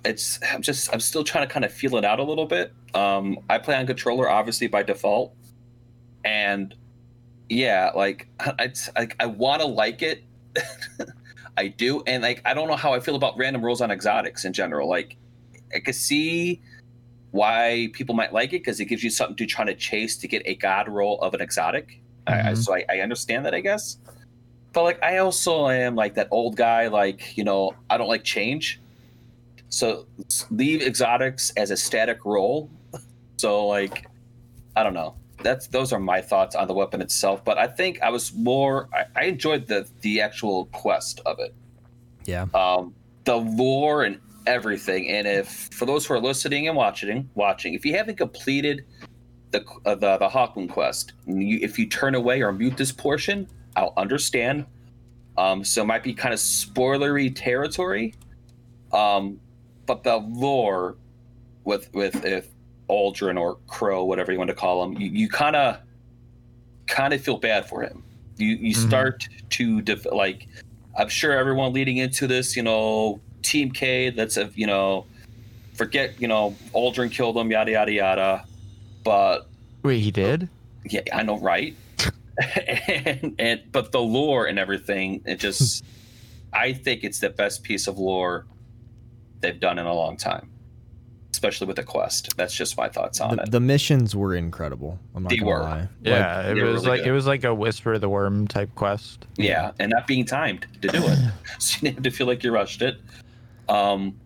it's 0.06 0.39
I'm 0.54 0.62
just 0.62 0.92
I'm 0.94 1.00
still 1.00 1.24
trying 1.24 1.48
to 1.48 1.54
kind 1.54 1.65
of 1.65 1.74
feel 1.74 1.96
it 1.98 2.06
out 2.06 2.20
a 2.20 2.24
little 2.24 2.46
bit. 2.46 2.72
Um, 2.94 3.39
I 3.50 3.58
play 3.58 3.75
on 3.75 3.86
controller 3.88 4.30
obviously 4.30 4.68
by 4.68 4.84
default, 4.84 5.34
and 6.24 6.74
yeah, 7.50 7.92
like 7.96 8.27
I 8.39 8.72
like 8.96 9.15
I 9.20 9.25
want 9.25 9.62
to 9.62 9.68
like 9.68 10.01
it. 10.01 10.24
I 11.57 11.67
do, 11.67 12.03
and 12.05 12.24
like 12.24 12.41
I 12.45 12.53
don't 12.53 12.67
know 12.67 12.75
how 12.75 12.93
I 12.93 13.00
feel 13.00 13.15
about 13.15 13.38
random 13.38 13.63
rolls 13.63 13.81
on 13.81 13.91
exotics 13.91 14.45
in 14.45 14.53
general. 14.53 14.89
Like 14.89 15.17
I 15.74 15.79
could 15.79 15.95
see 15.95 16.62
why 17.31 17.89
people 17.93 18.15
might 18.15 18.33
like 18.33 18.53
it 18.53 18.59
because 18.59 18.79
it 18.79 18.85
gives 18.85 19.03
you 19.03 19.09
something 19.09 19.35
to 19.35 19.45
try 19.45 19.65
to 19.65 19.75
chase 19.75 20.17
to 20.17 20.27
get 20.27 20.41
a 20.45 20.55
god 20.55 20.88
roll 20.88 21.19
of 21.21 21.33
an 21.33 21.41
exotic. 21.41 22.01
I, 22.27 22.33
I, 22.33 22.38
mm-hmm. 22.38 22.55
so 22.55 22.74
I, 22.74 22.85
I 22.89 23.00
understand 23.00 23.45
that, 23.45 23.53
I 23.53 23.59
guess. 23.59 23.97
But 24.74 24.83
like, 24.83 25.03
I 25.03 25.17
also 25.17 25.69
am 25.69 25.95
like 25.95 26.15
that 26.15 26.27
old 26.31 26.55
guy. 26.55 26.88
Like 26.88 27.38
you 27.38 27.43
know, 27.43 27.75
I 27.89 27.97
don't 27.97 28.09
like 28.09 28.24
change. 28.24 28.79
So 29.69 30.05
leave 30.51 30.81
exotics 30.81 31.51
as 31.57 31.71
a 31.71 31.77
static 31.77 32.25
roll. 32.25 32.69
So 33.38 33.67
like, 33.67 34.07
I 34.75 34.83
don't 34.83 34.93
know. 34.93 35.15
That's 35.44 35.68
those 35.68 35.94
are 35.94 36.00
my 36.00 36.22
thoughts 36.22 36.56
on 36.56 36.68
the 36.68 36.74
weapon 36.74 37.01
itself. 37.01 37.44
But 37.44 37.58
I 37.58 37.68
think 37.68 38.01
I 38.01 38.10
was 38.10 38.34
more. 38.34 38.89
I, 38.94 39.06
I 39.15 39.24
enjoyed 39.25 39.68
the 39.68 39.88
the 40.01 40.22
actual 40.22 40.65
quest 40.68 41.22
of 41.25 41.39
it 41.39 41.54
yeah, 42.25 42.48
um, 42.54 42.94
the 43.24 43.36
lore 43.38 44.04
and 44.04 44.20
everything. 44.46 45.08
And 45.10 45.27
if 45.27 45.70
for 45.72 45.86
those 45.86 46.06
who 46.06 46.13
are 46.15 46.20
listening 46.20 46.68
and 46.68 46.75
watching, 46.75 47.30
watching, 47.36 47.74
if 47.74 47.86
you 47.86 47.96
haven't 47.96 48.18
completed 48.18 48.86
the 49.51 49.63
uh, 49.86 49.96
the 49.96 50.18
the 50.18 50.30
Hawkmoon 50.30 50.70
quest, 50.70 51.13
you, 51.25 51.60
if 51.62 51.80
you 51.80 51.88
turn 51.88 52.15
away 52.15 52.42
or 52.42 52.51
mute 52.51 52.77
this 52.77 52.92
portion, 52.92 53.48
I'll 53.75 53.94
understand. 53.98 54.65
Um, 55.38 55.63
so 55.63 55.82
it 55.82 55.86
might 55.86 56.04
be 56.04 56.13
kind 56.13 56.34
of 56.34 56.39
spoilery 56.39 57.34
territory. 57.36 58.15
Um, 58.91 59.39
but 59.86 60.04
the 60.04 60.17
lore 60.17 60.98
with 61.63 61.93
with 61.93 62.26
if 62.26 62.48
Uldren 62.89 63.39
or 63.39 63.58
Crow, 63.67 64.04
whatever 64.04 64.32
you 64.32 64.38
want 64.38 64.50
to 64.50 64.56
call 64.56 64.84
him, 64.84 64.93
you, 65.00 65.28
kind 65.30 65.56
of 65.56 65.78
kind 66.88 67.13
of 67.13 67.21
feel 67.21 67.38
bad 67.38 67.67
for 67.67 67.82
him. 67.82 68.04
You 68.38 68.50
you 68.56 68.76
Mhm. 68.76 68.88
start 68.88 69.28
to 69.52 69.82
def- 69.82 70.06
like 70.12 70.48
I'm 70.98 71.10
sure 71.10 71.32
everyone 71.34 71.74
leading 71.74 71.98
into 71.98 72.28
this, 72.28 72.56
you 72.56 72.63
know, 72.63 73.19
Team 73.41 73.71
Cayde, 73.71 74.15
that's 74.15 74.38
a, 74.38 74.50
you 74.56 74.65
know, 74.67 75.06
forget, 75.74 76.19
you 76.21 76.28
know, 76.28 76.56
Uldren 76.74 77.12
killed 77.12 77.36
him, 77.38 77.52
yada 77.52 77.71
yada 77.71 77.91
yada. 77.91 78.45
But 79.04 79.48
Wait, 79.84 80.00
he 80.00 80.12
did? 80.12 80.48
yeah, 80.89 81.02
I 81.13 81.24
know, 81.24 81.38
right? 81.39 81.76
and, 82.98 83.36
and 83.39 83.62
but 83.71 83.91
the 83.91 84.02
lore 84.02 84.45
and 84.45 84.58
everything, 84.60 85.21
it 85.26 85.39
just, 85.39 85.84
I 86.54 86.71
think 86.74 87.04
it's 87.04 87.19
the 87.19 87.30
best 87.30 87.63
piece 87.63 87.88
of 87.88 87.98
lore 87.98 88.45
they've 89.41 89.60
done 89.60 89.78
in 89.80 89.86
a 89.86 89.93
long 89.93 90.15
time, 90.17 90.50
especially 91.36 91.67
with 91.67 91.76
the 91.76 91.84
quest. 91.84 92.36
That's 92.38 92.54
just 92.54 92.78
my 92.78 92.88
thoughts 92.88 93.19
on 93.19 93.36
the, 93.36 93.43
it. 93.43 93.52
the 93.52 93.60
missions 93.60 94.15
were 94.15 94.36
incredible. 94.36 94.98
I'm 95.13 95.24
not 95.24 95.30
They 95.30 95.38
gonna 95.38 95.52
were. 95.52 95.60
lie. 95.60 95.88
Yeah, 96.02 96.43
they 96.43 96.52
it 96.52 96.63
was 96.63 96.86
really 96.86 96.88
like 96.88 97.00
good. 97.02 97.10
it 97.10 97.12
was 97.12 97.28
like 97.28 97.43
a 97.43 97.54
whisper 97.54 97.93
of 97.93 98.02
the 98.02 98.08
worm 98.10 98.48
type 98.48 98.74
quest. 98.76 99.26
Yeah, 99.38 99.71
and 99.80 99.91
not 99.91 100.08
being 100.08 100.24
timed 100.26 100.65
to 100.82 100.88
do 100.88 101.04
it, 101.04 101.19
so 101.60 101.76
you 101.76 101.82
didn't 101.82 101.95
have 101.95 102.04
to 102.04 102.12
feel 102.12 102.28
like 102.28 102.43
you 102.43 102.52
rushed 102.54 102.82
it. 102.82 103.00
Um, 103.67 104.17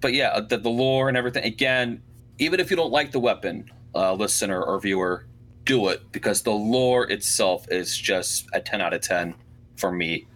but 0.00 0.14
yeah, 0.14 0.38
the, 0.40 0.58
the 0.58 0.68
lore 0.70 1.08
and 1.08 1.16
everything. 1.16 1.44
Again, 1.44 2.00
even 2.38 2.60
if 2.60 2.70
you 2.70 2.76
don't 2.76 2.92
like 2.92 3.10
the 3.10 3.18
weapon, 3.20 3.68
uh, 3.94 4.12
listener 4.14 4.62
or 4.62 4.78
viewer, 4.80 5.26
do 5.64 5.88
it 5.88 6.12
because 6.12 6.42
the 6.42 6.52
lore 6.52 7.10
itself 7.10 7.66
is 7.70 7.96
just 7.98 8.46
a 8.52 8.60
ten 8.60 8.80
out 8.80 8.94
of 8.94 9.00
ten 9.00 9.34
for 9.76 9.90
me, 9.90 10.26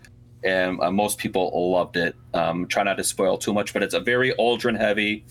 and 0.42 0.80
uh, 0.80 0.90
most 0.90 1.18
people 1.18 1.50
loved 1.72 1.96
it. 1.96 2.16
Um, 2.34 2.66
try 2.66 2.82
not 2.82 2.96
to 2.96 3.04
spoil 3.04 3.38
too 3.38 3.52
much, 3.54 3.72
but 3.72 3.82
it's 3.82 3.94
a 3.94 4.00
very 4.00 4.32
Uldren 4.34 4.76
heavy. 4.76 5.24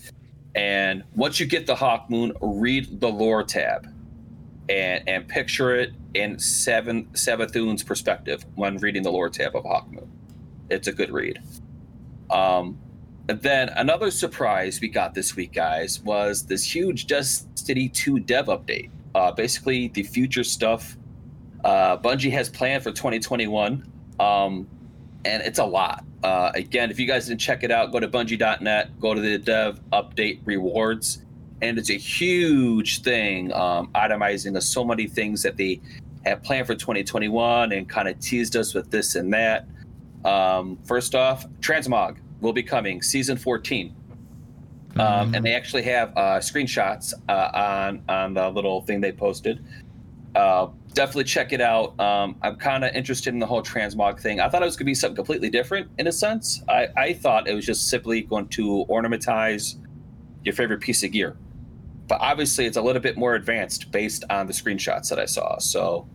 And 0.54 1.04
once 1.14 1.38
you 1.38 1.46
get 1.46 1.66
the 1.66 1.74
Hawk 1.74 2.10
Moon, 2.10 2.32
read 2.40 3.00
the 3.00 3.08
lore 3.08 3.44
tab 3.44 3.86
and 4.68 5.08
and 5.08 5.28
picture 5.28 5.74
it 5.74 5.92
in 6.14 6.38
Seven 6.38 7.06
Savathun's 7.12 7.82
perspective 7.82 8.44
when 8.54 8.78
reading 8.78 9.02
the 9.02 9.12
lore 9.12 9.28
tab 9.28 9.54
of 9.54 9.64
Hawkmoon. 9.64 10.08
It's 10.68 10.88
a 10.88 10.92
good 10.92 11.10
read. 11.10 11.40
Um, 12.30 12.78
and 13.28 13.40
then 13.42 13.68
another 13.70 14.10
surprise 14.10 14.80
we 14.80 14.88
got 14.88 15.14
this 15.14 15.36
week, 15.36 15.52
guys, 15.52 16.00
was 16.00 16.46
this 16.46 16.74
huge 16.74 17.06
Destiny 17.06 17.88
2 17.88 18.20
dev 18.20 18.46
update. 18.46 18.90
Uh, 19.14 19.30
basically, 19.32 19.88
the 19.88 20.02
future 20.02 20.44
stuff 20.44 20.96
uh, 21.64 21.96
Bungie 21.98 22.32
has 22.32 22.48
planned 22.48 22.82
for 22.82 22.90
2021, 22.90 23.86
um, 24.18 24.66
and 25.24 25.42
it's 25.42 25.58
a 25.58 25.64
lot. 25.64 26.04
Uh, 26.22 26.50
again, 26.54 26.90
if 26.90 26.98
you 26.98 27.06
guys 27.06 27.26
didn't 27.26 27.40
check 27.40 27.62
it 27.62 27.70
out, 27.70 27.92
go 27.92 28.00
to 28.00 28.08
Bungie.net, 28.08 29.00
go 29.00 29.14
to 29.14 29.20
the 29.20 29.38
dev 29.38 29.80
update 29.92 30.40
rewards 30.44 31.24
and 31.62 31.78
it's 31.78 31.90
a 31.90 31.98
huge 31.98 33.02
thing 33.02 33.52
um, 33.52 33.88
itemizing 33.94 34.56
of 34.56 34.62
so 34.62 34.84
many 34.84 35.06
things 35.06 35.42
that 35.42 35.56
they 35.56 35.80
have 36.24 36.42
planned 36.42 36.66
for 36.66 36.74
2021 36.74 37.72
and 37.72 37.88
kind 37.88 38.08
of 38.08 38.18
teased 38.20 38.56
us 38.56 38.74
with 38.74 38.90
this 38.90 39.14
and 39.14 39.32
that. 39.32 39.66
Um, 40.24 40.78
first 40.84 41.14
off 41.14 41.46
transmog 41.60 42.18
will 42.40 42.52
be 42.52 42.62
coming 42.62 43.00
season 43.00 43.38
14 43.38 43.94
um, 44.98 45.34
and 45.34 45.44
they 45.44 45.54
actually 45.54 45.82
have 45.84 46.10
uh, 46.10 46.40
screenshots 46.40 47.14
uh, 47.28 47.50
on 47.54 48.02
on 48.08 48.34
the 48.34 48.48
little 48.50 48.82
thing 48.82 49.00
they 49.00 49.12
posted. 49.12 49.64
Uh, 50.34 50.68
definitely 50.94 51.24
check 51.24 51.52
it 51.52 51.60
out 51.60 51.98
um, 52.00 52.36
i'm 52.42 52.56
kind 52.56 52.84
of 52.84 52.92
interested 52.94 53.32
in 53.32 53.38
the 53.40 53.46
whole 53.46 53.62
transmog 53.62 54.18
thing 54.20 54.40
i 54.40 54.48
thought 54.48 54.62
it 54.62 54.64
was 54.66 54.74
going 54.76 54.86
to 54.86 54.90
be 54.90 54.94
something 54.94 55.16
completely 55.16 55.48
different 55.50 55.88
in 55.98 56.06
a 56.06 56.12
sense 56.12 56.62
I, 56.68 56.88
I 56.96 57.12
thought 57.12 57.48
it 57.48 57.54
was 57.54 57.64
just 57.64 57.88
simply 57.88 58.22
going 58.22 58.48
to 58.48 58.84
ornamentize 58.88 59.76
your 60.44 60.54
favorite 60.54 60.80
piece 60.80 61.02
of 61.04 61.12
gear 61.12 61.36
but 62.08 62.18
obviously 62.20 62.66
it's 62.66 62.76
a 62.76 62.82
little 62.82 63.00
bit 63.02 63.16
more 63.16 63.36
advanced 63.36 63.92
based 63.92 64.24
on 64.30 64.48
the 64.48 64.52
screenshots 64.52 65.10
that 65.10 65.20
I 65.20 65.26
saw. 65.26 65.58
So 65.58 66.08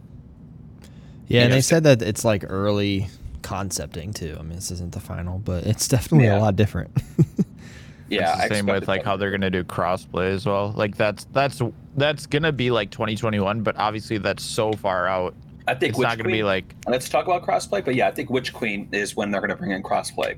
Yeah, 1.29 1.43
and 1.43 1.53
they 1.53 1.61
said 1.61 1.85
that 1.85 2.01
it's 2.01 2.25
like 2.25 2.43
early 2.49 3.07
concepting 3.43 4.11
too. 4.13 4.35
I 4.37 4.41
mean, 4.41 4.55
this 4.55 4.71
isn't 4.71 4.91
the 4.91 4.99
final, 4.99 5.39
but 5.39 5.65
it's 5.65 5.87
definitely 5.87 6.27
Yeah. 6.27 6.37
a 6.37 6.41
lot 6.41 6.57
different. 6.57 6.91
yeah, 8.09 8.33
It's 8.33 8.37
the 8.39 8.43
I 8.43 8.47
same 8.49 8.65
with 8.65 8.89
like 8.89 9.03
that. 9.03 9.05
how 9.09 9.15
they're 9.15 9.31
gonna 9.31 9.49
do 9.49 9.63
crossplay 9.63 10.31
as 10.33 10.45
well. 10.45 10.73
Like 10.75 10.97
that's 10.97 11.25
that's 11.31 11.61
that's 11.95 12.25
gonna 12.25 12.51
be 12.51 12.71
like 12.71 12.91
2021, 12.91 13.61
but 13.61 13.75
obviously 13.77 14.17
that's 14.17 14.43
so 14.43 14.73
far 14.73 15.07
out. 15.07 15.35
I 15.67 15.73
think 15.73 15.91
It's 15.91 15.97
Witch 15.99 16.07
not 16.07 16.17
gonna 16.17 16.25
Queen, 16.29 16.35
be 16.37 16.43
like 16.43 16.75
Let's 16.87 17.09
talk 17.09 17.25
about 17.25 17.43
crossplay, 17.45 17.83
but 17.83 17.95
yeah, 17.95 18.07
I 18.07 18.11
think 18.11 18.29
Witch 18.29 18.53
Queen 18.53 18.87
is 18.91 19.15
when 19.15 19.31
they're 19.31 19.41
going 19.41 19.49
to 19.49 19.55
bring 19.55 19.71
in 19.71 19.81
crossplay. 19.81 20.37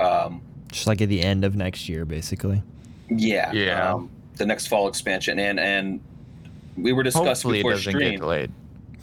Um, 0.00 0.42
Just 0.72 0.86
like 0.86 1.00
at 1.00 1.08
the 1.08 1.22
end 1.22 1.44
of 1.44 1.54
next 1.54 1.88
year, 1.88 2.04
basically. 2.04 2.62
yeah, 3.08 3.52
Yeah. 3.52 3.94
Um, 3.94 4.10
the 4.36 4.46
next 4.46 4.66
fall 4.68 4.88
expansion, 4.88 5.38
and 5.38 5.58
and 5.60 6.00
we 6.76 6.92
were 6.92 7.02
discussing 7.02 7.26
hopefully 7.28 7.58
it 7.58 7.62
before 7.62 7.72
doesn't 7.72 7.92
stream. 7.92 8.10
get 8.12 8.20
delayed. 8.20 8.52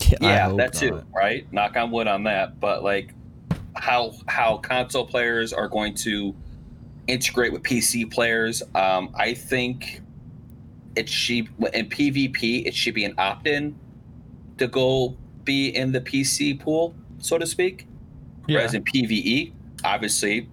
I 0.02 0.16
yeah, 0.22 0.50
hope 0.50 0.58
that 0.58 0.74
too, 0.74 1.04
right? 1.16 1.52
Knock 1.54 1.76
on 1.78 1.92
wood 1.92 2.08
on 2.08 2.24
that. 2.24 2.60
But 2.60 2.84
like, 2.84 3.14
how 3.76 4.14
how 4.28 4.58
console 4.58 5.06
players 5.06 5.54
are 5.54 5.68
going 5.68 5.94
to 5.96 6.36
integrate 7.08 7.54
with 7.54 7.64
PC 7.64 8.10
players. 8.12 8.64
Um, 8.74 9.12
I 9.16 9.34
think 9.34 10.02
it 10.96 11.10
should 11.10 11.48
in 11.74 11.90
PvP 11.90 12.66
it 12.66 12.74
should 12.74 12.94
be 12.94 13.06
an 13.06 13.14
opt-in 13.18 13.78
to 14.58 14.68
go 14.68 15.18
be 15.44 15.70
in 15.70 15.92
the 15.92 16.02
PC 16.02 16.60
pool, 16.60 16.96
so 17.20 17.38
to 17.38 17.46
speak. 17.46 17.88
Yeah. 18.48 18.58
Whereas 18.58 18.74
in 18.74 18.84
PVE, 18.84 19.54
obviously, 19.84 20.50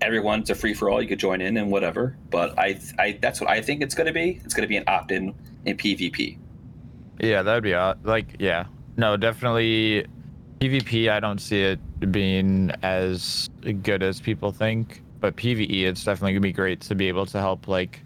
everyone's 0.00 0.50
a 0.50 0.54
free 0.54 0.74
for 0.74 0.90
all. 0.90 1.00
You 1.00 1.08
could 1.08 1.18
join 1.18 1.40
in 1.40 1.56
and 1.56 1.70
whatever. 1.70 2.16
But 2.30 2.58
I, 2.58 2.80
I 2.98 3.18
that's 3.20 3.40
what 3.40 3.50
I 3.50 3.62
think 3.62 3.82
it's 3.82 3.94
going 3.94 4.06
to 4.06 4.12
be. 4.12 4.40
It's 4.44 4.54
going 4.54 4.62
to 4.62 4.68
be 4.68 4.76
an 4.76 4.84
opt-in 4.86 5.34
in 5.64 5.76
PvP. 5.76 6.38
Yeah, 7.20 7.42
that'd 7.42 7.62
be. 7.62 7.74
Uh, 7.74 7.94
like, 8.02 8.36
yeah, 8.38 8.66
no, 8.96 9.16
definitely 9.16 10.06
PvP. 10.60 11.10
I 11.10 11.20
don't 11.20 11.40
see 11.40 11.62
it 11.62 12.12
being 12.12 12.70
as 12.82 13.48
good 13.82 14.02
as 14.02 14.20
people 14.20 14.52
think, 14.52 15.02
but 15.20 15.36
PVE, 15.36 15.84
it's 15.84 16.04
definitely 16.04 16.32
gonna 16.32 16.40
be 16.40 16.52
great 16.52 16.80
to 16.82 16.94
be 16.94 17.08
able 17.08 17.26
to 17.26 17.38
help 17.38 17.68
like 17.68 18.02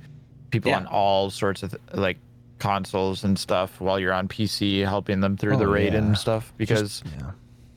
people 0.50 0.70
Yeah. 0.70 0.78
on 0.78 0.87
all 0.87 1.30
sorts 1.30 1.62
of 1.62 1.74
like 1.94 2.18
consoles 2.58 3.22
and 3.24 3.38
stuff 3.38 3.80
while 3.80 3.98
you're 4.00 4.12
on 4.12 4.28
PC, 4.28 4.80
helping 4.84 5.20
them 5.20 5.37
through 5.37 5.56
the 5.56 5.64
Oh, 5.66 5.70
raid 5.72 5.92
yeah. 5.92 6.00
and 6.00 6.18
stuff. 6.18 6.52
Because 6.56 7.02
yeah. 7.18 7.30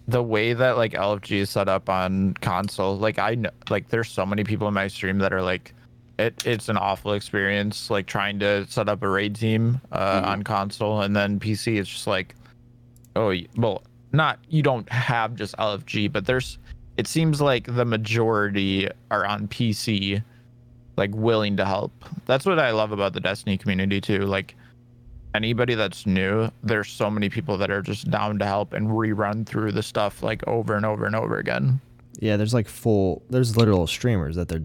the 0.08 0.24
way 0.24 0.54
that 0.54 0.78
like 0.78 0.94
LFG 0.94 1.38
is 1.40 1.50
set 1.50 1.68
up 1.70 1.90
on 1.90 2.34
console, 2.42 2.98
like 2.98 3.20
I 3.20 3.36
know, 3.36 3.52
like 3.70 3.90
there's 3.90 4.10
so 4.10 4.26
many 4.26 4.44
people 4.44 4.68
in 4.68 4.74
my 4.74 4.88
stream 4.88 5.20
that 5.20 5.34
are 5.34 5.42
like, 5.42 5.74
it 6.18 6.46
it's 6.46 6.70
an 6.70 6.78
awful 6.78 7.14
experience, 7.14 7.90
like 7.90 8.06
trying 8.08 8.40
to 8.40 8.66
set 8.70 8.90
up 8.90 9.02
a 9.04 9.08
raid 9.10 9.36
team 9.36 9.80
uh, 9.92 10.22
Mhm. 10.22 10.28
on 10.28 10.44
console, 10.44 11.02
and 11.02 11.16
then 11.16 11.40
PC 11.40 11.78
it's 11.80 11.90
just 11.90 12.08
like, 12.08 12.36
oh 13.16 13.34
well, 13.58 13.84
not 14.12 14.40
you 14.50 14.62
don't 14.64 14.90
have 14.92 15.36
just 15.36 15.56
LFG, 15.58 16.12
but 16.12 16.26
there's, 16.26 16.58
it 16.98 17.08
seems 17.08 17.40
like 17.42 17.66
the 17.76 17.86
majority 17.86 18.88
are 19.10 19.26
on 19.26 19.48
PC, 19.48 20.22
like 21.02 21.12
willing 21.16 21.58
to 21.58 21.66
help. 21.66 21.92
That's 22.28 22.46
what 22.46 22.60
I 22.60 22.72
love 22.72 22.92
about 22.92 23.14
the 23.14 23.20
Destiny 23.20 23.58
community 23.58 24.00
too, 24.00 24.20
like. 24.26 24.56
Anybody 25.34 25.76
that's 25.76 26.06
new, 26.06 26.52
there's 26.62 26.90
so 26.92 27.10
many 27.10 27.30
people 27.30 27.58
that 27.60 27.72
are 27.72 27.82
just 27.82 28.12
down 28.12 28.38
to 28.40 28.46
help 28.46 28.74
and 28.74 28.90
rerun 28.90 29.46
through 29.46 29.72
the 29.72 29.82
stuff 29.82 30.22
like 30.22 30.46
over 30.46 30.76
and 30.76 30.86
over 30.86 31.06
and 31.06 31.16
over 31.16 31.38
again. 31.38 31.80
Yeah, 32.20 32.36
there's 32.36 32.54
like 32.54 32.68
full. 32.68 33.24
There's 33.30 33.56
literal 33.56 33.88
streamers 33.88 34.36
that 34.36 34.50
their 34.50 34.62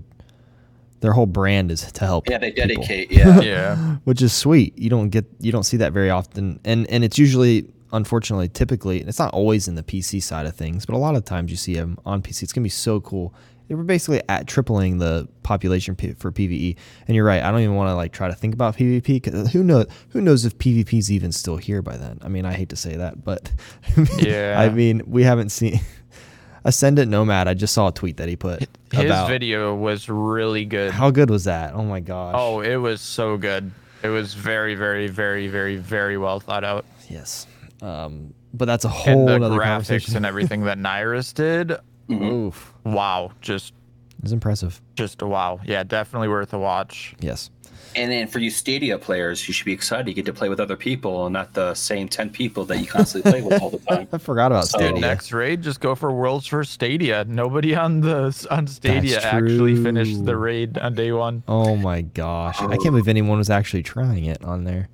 their 1.03 1.13
whole 1.13 1.27
brand 1.27 1.71
is 1.71 1.83
to 1.93 2.05
help. 2.05 2.29
Yeah, 2.29 2.39
they 2.39 2.51
people. 2.51 2.67
dedicate. 2.83 3.13
Yeah. 3.13 3.41
Yeah. 3.53 3.77
which 4.03 4.21
is 4.21 4.33
sweet. 4.33 4.77
You 4.77 4.91
don't 4.91 5.11
get 5.11 5.25
you 5.39 5.53
don't 5.53 5.63
see 5.63 5.77
that 5.77 5.93
very 5.93 6.11
often, 6.11 6.59
and 6.65 6.85
and 6.91 7.05
it's 7.05 7.17
usually 7.17 7.69
unfortunately 7.93 8.49
typically 8.49 9.03
it's 9.03 9.21
not 9.21 9.33
always 9.33 9.69
in 9.69 9.77
the 9.77 9.85
PC 9.85 10.21
side 10.21 10.47
of 10.47 10.57
things, 10.57 10.85
but 10.85 10.97
a 10.97 10.99
lot 10.99 11.15
of 11.15 11.25
times 11.25 11.53
you 11.53 11.57
see 11.57 11.75
them 11.75 11.97
on 12.05 12.23
PC. 12.23 12.43
It's 12.43 12.53
gonna 12.53 12.65
be 12.65 12.69
so 12.71 13.01
cool. 13.01 13.33
We're 13.69 13.83
basically 13.83 14.23
at 14.29 14.47
tripling 14.47 14.99
the 14.99 15.29
population 15.43 15.97
P- 15.97 16.13
for 16.13 16.31
PVE, 16.31 16.77
and 17.09 17.15
you're 17.17 17.25
right. 17.25 17.43
I 17.43 17.51
don't 17.51 17.61
even 17.61 17.75
want 17.75 17.89
to 17.91 17.95
like 17.95 18.13
try 18.13 18.29
to 18.29 18.35
think 18.35 18.55
about 18.55 18.77
PvP 18.77 19.05
because 19.21 19.51
who 19.53 19.65
knows 19.65 19.87
who 20.11 20.21
knows 20.21 20.45
if 20.45 20.57
PvP's 20.59 21.11
even 21.11 21.33
still 21.33 21.57
here 21.57 21.83
by 21.83 21.97
then. 21.97 22.19
I 22.23 22.29
mean, 22.29 22.45
I 22.45 22.53
hate 22.53 22.69
to 22.71 22.77
say 22.77 22.97
that, 22.97 23.25
but 23.25 23.51
Yeah. 24.19 24.57
I 24.59 24.69
mean 24.69 25.03
we 25.07 25.25
haven't 25.25 25.51
seen 25.51 25.81
Ascendant 26.65 27.11
Nomad. 27.11 27.49
I 27.49 27.55
just 27.55 27.75
saw 27.75 27.89
a 27.89 27.93
tweet 27.93 28.17
that 28.17 28.29
he 28.29 28.37
put 28.37 28.61
His 28.93 29.11
video 29.29 29.75
was 29.75 30.09
really 30.09 30.65
good. 30.65 30.91
how 30.93 31.11
good 31.11 31.31
was 31.31 31.45
that? 31.45 31.75
Oh 31.75 31.83
my 31.85 32.01
gosh! 32.01 32.35
Oh, 32.37 32.61
it 32.61 32.77
was 32.77 33.01
so 33.01 33.37
good. 33.37 33.71
It 34.03 34.09
was 34.09 34.35
very, 34.35 34.75
very, 34.75 35.09
very, 35.09 35.49
very, 35.49 35.77
very 35.77 36.19
well 36.19 36.39
thought 36.41 36.65
out. 36.65 36.85
yes. 37.09 37.47
Um, 37.83 38.33
but 38.55 38.65
that's 38.67 38.85
a 38.85 38.89
And 38.89 38.97
whole 38.97 39.27
the 39.27 39.35
other 39.37 39.57
graphics 39.57 40.15
and 40.15 40.25
everything 40.25 40.65
that 40.65 40.79
Nyrus 40.87 41.35
did, 41.35 41.73
Mhm. 42.09 42.47
Oof, 42.49 42.75
wow, 42.85 43.33
just 43.41 43.75
it's 44.23 44.33
impressive. 44.33 44.81
just 44.95 45.23
a 45.23 45.27
wow. 45.27 45.61
Yeah, 45.65 45.83
definitely 45.85 46.29
worth 46.29 46.53
a 46.53 46.59
watch. 46.59 47.15
Yes. 47.21 47.51
And 47.95 48.11
then 48.13 48.27
for 48.27 48.39
you 48.41 48.51
Stadia 48.51 48.99
players, 48.99 49.47
you 49.49 49.55
should 49.55 49.65
be 49.65 49.73
excited. 49.73 50.07
You 50.09 50.15
get 50.15 50.27
to 50.27 50.33
play 50.33 50.49
with 50.51 50.61
other 50.61 50.77
people 50.77 51.27
and 51.27 51.33
not 51.33 51.55
the 51.55 51.73
same 51.75 52.09
10 52.09 52.29
people 52.31 52.65
that 52.67 52.79
you 52.79 52.87
constantly 52.87 53.31
play 53.31 53.43
with 53.43 53.61
all 53.63 53.71
the 53.71 53.79
time. 53.79 54.07
I 54.13 54.19
forgot 54.19 54.53
about 54.53 54.67
So- 54.69 54.79
Stadia. 54.79 55.01
next 55.01 55.33
raid, 55.33 55.63
just 55.63 55.81
go 55.81 55.95
for 55.95 56.13
World's 56.13 56.47
First 56.47 56.73
Stadia. 56.73 57.25
Nobody 57.27 57.75
on 57.75 58.01
the 58.01 58.47
on 58.51 58.67
Stadia 58.67 59.15
That's 59.15 59.25
actually 59.27 59.83
finished 59.83 60.25
the 60.25 60.37
raid 60.37 60.77
on 60.79 60.95
day 60.95 61.13
one. 61.13 61.43
Oh 61.49 61.77
my 61.77 62.03
gosh! 62.03 62.61
I 62.61 62.69
can't 62.77 62.85
believe 62.91 63.09
anyone 63.09 63.39
was 63.39 63.51
actually 63.51 63.83
trying 63.83 64.25
it 64.27 64.45
on 64.45 64.65
there. 64.65 64.89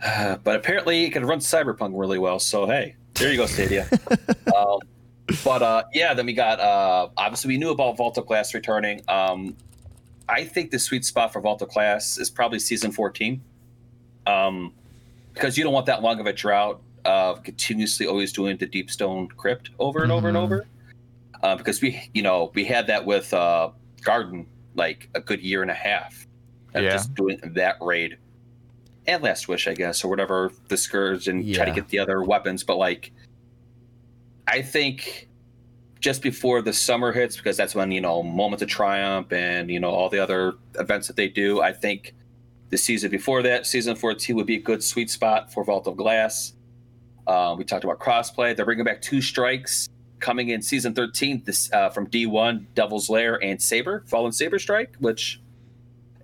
but 0.44 0.56
apparently, 0.56 1.04
it 1.04 1.10
can 1.12 1.24
run 1.24 1.38
Cyberpunk 1.38 1.92
really 1.98 2.18
well. 2.18 2.38
So, 2.38 2.66
hey, 2.66 2.96
there 3.14 3.30
you 3.30 3.36
go, 3.38 3.46
Stadia. 3.46 3.88
um, 4.56 4.78
but 5.44 5.62
uh, 5.62 5.82
yeah, 5.92 6.14
then 6.14 6.26
we 6.26 6.32
got 6.32 6.60
uh, 6.60 7.08
obviously 7.16 7.48
we 7.48 7.58
knew 7.58 7.70
about 7.70 7.96
Vault 7.96 8.18
of 8.18 8.26
Glass 8.26 8.54
returning. 8.54 9.00
Um, 9.08 9.56
I 10.28 10.44
think 10.44 10.70
the 10.70 10.78
sweet 10.78 11.04
spot 11.04 11.32
for 11.32 11.40
Vault 11.40 11.62
of 11.62 11.68
Glass 11.70 12.18
is 12.18 12.30
probably 12.30 12.58
season 12.58 12.92
14. 12.92 13.40
Um, 14.26 14.72
because 15.34 15.56
you 15.56 15.64
don't 15.64 15.72
want 15.72 15.86
that 15.86 16.02
long 16.02 16.20
of 16.20 16.26
a 16.26 16.32
drought 16.32 16.80
of 17.04 17.42
continuously 17.42 18.06
always 18.06 18.32
doing 18.32 18.56
the 18.58 18.66
Deep 18.66 18.90
Stone 18.90 19.28
Crypt 19.28 19.70
over 19.78 20.02
and 20.02 20.12
over 20.12 20.28
and 20.28 20.36
Mhm. 20.36 20.42
over. 20.42 20.66
Uh, 21.42 21.56
because 21.56 21.80
we, 21.80 22.08
you 22.14 22.22
know, 22.22 22.52
we 22.54 22.64
had 22.64 22.86
that 22.86 23.04
with 23.04 23.32
uh, 23.34 23.70
Garden 24.02 24.46
like 24.74 25.08
a 25.14 25.20
good 25.20 25.40
year 25.40 25.62
and 25.62 25.70
a 25.70 25.74
half. 25.74 26.26
Of 26.74 26.84
Yeah. 26.84 26.90
Just 26.90 27.14
doing 27.14 27.38
that 27.42 27.76
raid. 27.80 28.16
And 29.06 29.22
Last 29.22 29.48
Wish, 29.48 29.66
I 29.66 29.74
guess, 29.74 30.04
or 30.04 30.08
whatever 30.08 30.52
the 30.68 30.76
Scourge 30.76 31.26
and 31.28 31.52
try 31.54 31.64
to 31.64 31.72
get 31.72 31.88
the 31.88 31.98
other 31.98 32.22
weapons. 32.22 32.62
But 32.62 32.76
like, 32.76 33.10
I 34.46 34.62
think 34.62 35.28
just 36.00 36.20
before 36.20 36.62
the 36.62 36.72
summer 36.72 37.12
hits, 37.12 37.36
because 37.36 37.56
that's 37.56 37.74
when, 37.74 37.92
you 37.92 38.00
know, 38.00 38.22
Moments 38.22 38.62
of 38.62 38.68
Triumph 38.68 39.32
and, 39.32 39.70
you 39.70 39.78
know, 39.78 39.90
all 39.90 40.08
the 40.08 40.18
other 40.18 40.54
events 40.78 41.06
that 41.06 41.16
they 41.16 41.28
do, 41.28 41.62
I 41.62 41.72
think 41.72 42.14
the 42.70 42.76
season 42.76 43.10
before 43.10 43.42
that, 43.42 43.66
season 43.66 43.94
14, 43.94 44.34
would 44.36 44.46
be 44.46 44.56
a 44.56 44.60
good 44.60 44.82
sweet 44.82 45.10
spot 45.10 45.52
for 45.52 45.62
Vault 45.62 45.86
of 45.86 45.96
Glass. 45.96 46.54
Uh, 47.26 47.54
we 47.56 47.64
talked 47.64 47.84
about 47.84 48.00
crossplay. 48.00 48.56
They're 48.56 48.64
bringing 48.64 48.84
back 48.84 49.00
two 49.00 49.22
strikes 49.22 49.88
coming 50.18 50.48
in 50.48 50.62
season 50.62 50.94
13 50.94 51.42
this 51.44 51.70
uh, 51.72 51.90
from 51.90 52.06
D1, 52.06 52.66
Devil's 52.74 53.10
Lair, 53.10 53.42
and 53.42 53.60
Saber, 53.60 54.04
Fallen 54.06 54.32
Saber 54.32 54.58
Strike, 54.58 54.96
which 55.00 55.40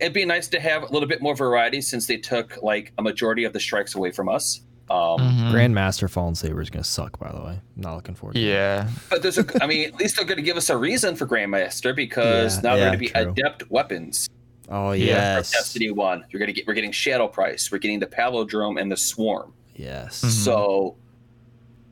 it'd 0.01 0.13
be 0.13 0.25
nice 0.25 0.49
to 0.49 0.61
have 0.61 0.85
a 0.85 0.93
little 0.93 1.09
bit 1.09 1.21
more 1.21 1.37
variety 1.37 1.81
since 1.81 2.07
they 2.07 2.17
took 2.17 2.59
like 2.63 2.93
a 2.99 3.03
majority 3.03 3.45
of 3.45 3.53
the 3.53 3.61
strikes 3.61 3.95
away 3.95 4.11
from 4.11 4.29
us. 4.29 4.63
Um, 4.91 5.19
Mhm. 5.21 5.53
Grandmaster 5.53 6.09
Fallen 6.11 6.35
Saber 6.35 6.61
is 6.63 6.71
gonna 6.71 6.83
suck. 6.85 7.19
By 7.19 7.31
the 7.31 7.41
way, 7.41 7.53
I'm 7.61 7.61
not 7.77 7.95
looking 7.97 8.15
forward. 8.15 8.35
to 8.35 8.41
it. 8.41 8.45
Yeah. 8.45 8.89
But 9.11 9.23
there's 9.23 9.39
a, 9.39 9.45
I 9.63 9.67
mean, 9.67 9.89
at 9.89 9.97
least 9.97 10.17
they're 10.17 10.25
going 10.25 10.37
to 10.39 10.43
give 10.43 10.57
us 10.57 10.71
a 10.71 10.77
reason 10.77 11.15
for 11.17 11.27
Grandmaster 11.27 11.95
because 11.95 12.57
Yeah, 12.57 12.61
now 12.63 12.77
they're 12.77 12.79
yeah, 12.79 12.85
going 12.87 12.93
to 12.93 12.99
be 12.99 13.09
true. 13.09 13.31
adept 13.33 13.71
weapons. 13.71 14.29
Oh 14.71 14.93
Yeah, 14.93 15.07
from 15.35 15.39
yes. 15.41 15.51
Destiny 15.53 15.91
One, 15.91 16.25
you're 16.31 16.39
going 16.39 16.47
to 16.49 16.53
get 16.53 16.67
we're 16.67 16.75
getting 16.75 16.93
Shadow 16.93 17.29
Price, 17.29 17.71
we're 17.71 17.79
getting 17.79 18.01
the 18.01 18.07
Palindrome 18.07 18.81
and 18.81 18.91
the 18.91 18.97
Swarm. 18.97 19.53
Yes. 19.77 20.23
Mhm. 20.25 20.31
So 20.31 20.97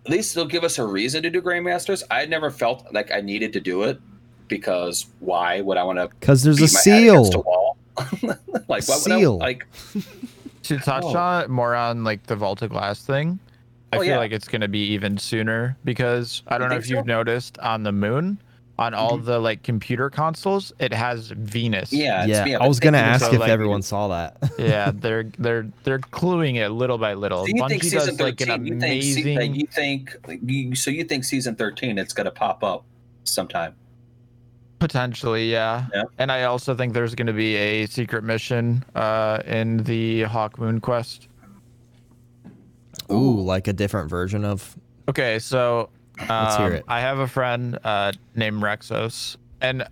at 0.05 0.11
least 0.13 0.35
they'll 0.35 0.45
give 0.47 0.65
us 0.65 0.79
a 0.79 0.87
reason 0.87 1.23
to 1.25 1.31
do 1.31 1.43
Grandmasters. 1.43 2.03
I 2.11 2.27
never 2.27 2.51
felt 2.51 2.87
like 2.95 3.11
I 3.13 3.21
needed 3.21 3.53
to 3.55 3.61
do 3.61 3.83
it 3.83 3.99
because 4.49 5.07
why 5.21 5.61
would 5.61 5.77
I 5.77 5.83
want 5.83 5.99
to 5.99 6.09
Because 6.21 6.43
there's 6.43 6.59
a 6.59 6.67
beat 6.67 6.75
my 6.75 6.93
head 6.93 7.09
against 7.11 7.29
a 7.31 7.33
seal. 7.33 7.43
wall? 7.43 7.77
like 8.69 8.87
why 8.89 8.97
would 8.97 9.13
I, 9.13 9.19
Seal. 9.19 9.39
like 9.39 9.67
to 10.69 10.79
touch 10.79 11.05
Oh. 11.05 11.17
on 11.17 11.51
more 11.51 11.75
on 11.75 12.05
like 12.05 12.25
the 12.25 12.37
Vault 12.37 12.63
of 12.63 12.71
Glass 12.71 13.03
thing, 13.05 13.39
I 13.93 13.97
Oh, 13.97 14.01
feel 14.01 14.11
yeah. 14.11 14.19
like 14.19 14.33
it's 14.33 14.49
gonna 14.49 14.69
be 14.69 14.85
even 14.89 15.19
sooner 15.19 15.77
because 15.85 16.43
I 16.49 16.59
don't 16.59 16.69
know 16.69 16.75
think 16.75 16.85
if 16.85 16.91
you've 16.91 17.07
noticed 17.07 17.59
on 17.59 17.83
the 17.83 17.93
moon, 17.93 18.39
on 18.79 18.93
all 18.93 19.13
mm-hmm. 19.17 19.25
the 19.25 19.39
like 19.39 19.63
computer 19.63 20.11
consoles, 20.11 20.73
it 20.79 20.93
has 20.93 21.31
Venus. 21.31 21.93
yeah, 21.93 22.25
it's 22.25 22.29
Yeah. 22.29 22.41
I've 22.43 22.47
I 22.47 22.59
been 22.59 22.69
was 22.69 22.81
gonna 22.81 22.99
ask 22.99 23.25
so, 23.25 23.33
if 23.33 23.41
like, 23.41 23.49
everyone 23.49 23.81
saw 23.83 24.09
that. 24.09 24.37
yeah, 24.59 24.91
they're 24.95 25.25
they're 25.39 25.69
they're 25.85 25.99
cluing 25.99 26.57
it 26.57 26.69
little 26.71 26.99
by 26.99 27.15
little. 27.15 27.47
So 27.47 27.53
you 27.55 27.69
think 27.69 27.83
season 27.83 28.01
does 28.01 28.21
like 28.21 28.41
an 28.43 28.49
thirteen? 28.49 28.67
You 28.67 28.81
think, 28.81 29.03
se- 29.03 29.21
uh, 29.21 29.23
amazing. 29.23 29.37
like, 29.37 29.55
you 29.55 29.67
think 29.67 30.17
you, 30.43 30.75
so? 30.75 30.91
You 30.91 31.05
think 31.05 31.25
season 31.25 31.55
thirteen? 31.57 31.97
It's 31.97 32.13
going 32.13 32.27
to 32.27 32.31
pop 32.31 32.63
up 32.63 32.85
sometime. 33.25 33.75
Potentially, 34.79 35.51
yeah. 35.51 35.87
Yeah. 35.95 36.03
And 36.19 36.31
I 36.31 36.45
also 36.45 36.75
think 36.75 36.93
there's 36.93 37.15
going 37.15 37.27
to 37.29 37.33
be 37.33 37.57
a 37.57 37.87
secret 37.87 38.25
mission 38.25 38.85
uh, 38.95 39.41
in 39.47 39.79
the 39.79 40.23
Hawk 40.25 40.59
Moon 40.59 40.81
quest. 40.81 41.29
Ooh, 43.11 43.41
like 43.41 43.69
a 43.69 43.73
different 43.73 44.11
version 44.11 44.45
of. 44.45 44.77
Okay, 45.09 45.39
so 45.39 45.89
Let's 46.29 46.57
hear 46.57 46.67
um, 46.67 46.73
it. 46.75 46.85
I 46.89 47.01
have 47.01 47.19
a 47.21 47.29
friend 47.29 47.79
uh, 47.85 48.13
named 48.35 48.63
Rexos, 48.63 49.37
and 49.61 49.87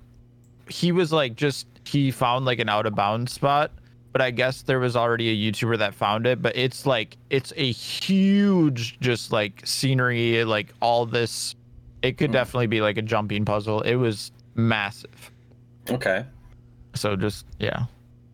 he 0.69 0.93
was 0.93 1.13
like 1.13 1.37
just 1.37 1.67
he 1.85 2.11
found 2.11 2.45
like 2.45 2.59
an 2.59 2.69
out 2.69 2.87
of 2.87 2.95
bounds 2.95 3.33
spot, 3.33 3.71
but 4.13 4.21
I 4.21 4.31
guess 4.31 4.63
there 4.63 4.81
was 4.81 4.97
already 4.97 5.29
a 5.31 5.53
YouTuber 5.53 5.79
that 5.79 5.95
found 5.95 6.27
it. 6.27 6.43
But 6.43 6.57
it's 6.57 6.87
like 6.87 7.17
it's 7.31 7.53
a 7.57 7.71
huge, 7.71 8.99
just 9.01 9.33
like 9.33 9.63
scenery, 9.65 10.45
like 10.45 10.73
all 10.81 11.07
this. 11.07 11.55
It 12.03 12.19
could 12.19 12.31
Hmm. 12.31 12.35
definitely 12.35 12.67
be 12.67 12.81
like 12.81 12.99
a 12.99 13.03
jumping 13.03 13.45
puzzle. 13.45 13.81
It 13.83 13.95
was 13.95 14.33
massive. 14.55 15.31
Okay. 15.91 16.25
So 16.95 17.17
just 17.17 17.47
yeah, 17.59 17.85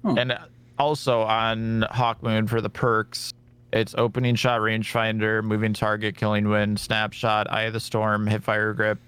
Hmm. 0.02 0.18
and 0.18 0.38
also 0.78 1.20
on 1.22 1.84
Hawkmoon 1.92 2.48
for 2.48 2.60
the 2.60 2.70
perks, 2.70 3.32
it's 3.72 3.94
opening 3.96 4.34
shot, 4.34 4.60
rangefinder, 4.60 5.42
moving 5.42 5.72
target, 5.72 6.16
killing 6.16 6.48
wind, 6.48 6.78
snapshot, 6.78 7.50
eye 7.50 7.62
of 7.64 7.72
the 7.72 7.80
storm, 7.80 8.26
hip 8.26 8.42
fire 8.42 8.72
grip, 8.74 8.98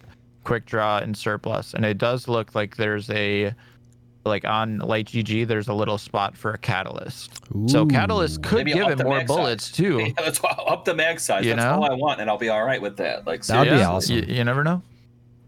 quick 0.45 0.67
draw 0.67 0.99
and 0.99 1.17
surplus, 1.17 1.75
and 1.75 1.85
it 1.85 1.99
does 1.99 2.29
look 2.29 2.55
like 2.55 2.77
there's 2.77 3.09
a 3.11 3.55
like 4.25 4.45
on 4.45 4.79
Light 4.79 5.07
GG, 5.09 5.49
there's 5.49 5.67
a 5.67 5.75
little 5.75 5.99
spot 5.99 6.37
for 6.37 6.53
a 6.53 6.59
catalyst. 6.59 7.41
So 7.67 7.85
catalyst 7.85 8.41
could 8.45 8.67
Maybe 8.67 8.75
give 8.75 8.89
it 8.89 9.03
more 9.03 9.25
bullets 9.25 9.65
size. 9.67 9.77
too. 9.77 9.99
Yeah, 10.07 10.13
that's 10.17 10.41
why, 10.41 10.51
up 10.51 10.85
the 10.85 10.95
mag 10.95 11.19
size. 11.19 11.45
You 11.45 11.57
that's 11.57 11.65
know? 11.65 11.73
all 11.83 11.91
I 11.91 11.95
want, 11.95 12.21
and 12.21 12.31
I'll 12.31 12.39
be 12.39 12.49
all 12.49 12.63
right 12.65 12.81
with 12.81 12.97
that. 12.99 13.27
Like 13.27 13.45
That 13.47 13.59
would 13.59 13.65
be 13.65 13.71
seriously. 13.71 13.85
awesome. 13.95 14.17
You, 14.31 14.37
you 14.37 14.45
never 14.45 14.63
know. 14.63 14.81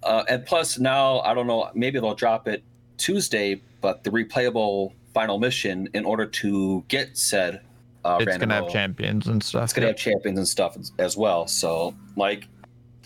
Uh, 0.04 0.24
and 0.28 0.44
plus, 0.46 0.78
now 0.78 1.20
I 1.20 1.34
don't 1.34 1.46
know. 1.46 1.70
Maybe 1.74 1.98
they'll 2.00 2.14
drop 2.14 2.46
it 2.48 2.62
Tuesday, 2.98 3.60
but 3.80 4.04
the 4.04 4.10
replayable 4.10 4.92
final 5.12 5.38
mission 5.38 5.88
in 5.94 6.04
order 6.04 6.26
to 6.26 6.84
get 6.88 7.16
said. 7.16 7.60
Uh, 8.04 8.18
it's 8.20 8.36
gonna 8.36 8.54
have 8.54 8.68
champions 8.68 9.26
and 9.26 9.42
stuff. 9.42 9.64
It's 9.64 9.72
gonna 9.72 9.86
have 9.88 9.96
champions 9.96 10.38
and 10.38 10.46
stuff 10.46 10.76
as, 10.98 11.16
well. 11.16 11.46
So 11.46 11.94
like, 12.16 12.46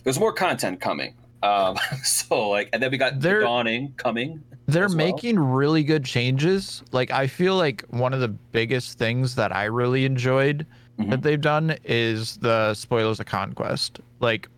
there's 0.02 0.18
more 0.18 0.32
content 0.32 0.80
coming. 0.80 1.14
Um, 1.42 1.76
so 2.04 2.48
like, 2.48 2.68
and 2.72 2.82
then 2.82 2.90
we 2.90 2.98
got 2.98 3.20
There- 3.20 3.38
the 3.40 3.44
dawning 3.44 3.94
coming. 3.96 4.42
They're 4.66 4.88
well. 4.88 4.96
making 4.96 5.38
really 5.38 5.82
good 5.82 6.04
changes. 6.04 6.82
Like 6.92 7.10
I 7.10 7.26
feel 7.26 7.56
like 7.56 7.84
one 7.88 8.12
of 8.12 8.20
the 8.20 8.28
biggest 8.28 8.98
things 8.98 9.34
that 9.36 9.54
I 9.54 9.64
really 9.64 10.04
enjoyed 10.04 10.66
Mhm. 10.98 11.10
that 11.10 11.22
they've 11.22 11.40
done 11.40 11.76
is 11.84 12.36
the 12.38 12.74
spoilers 12.74 13.20
of 13.20 13.26
conquest. 13.26 14.00
Like 14.20 14.48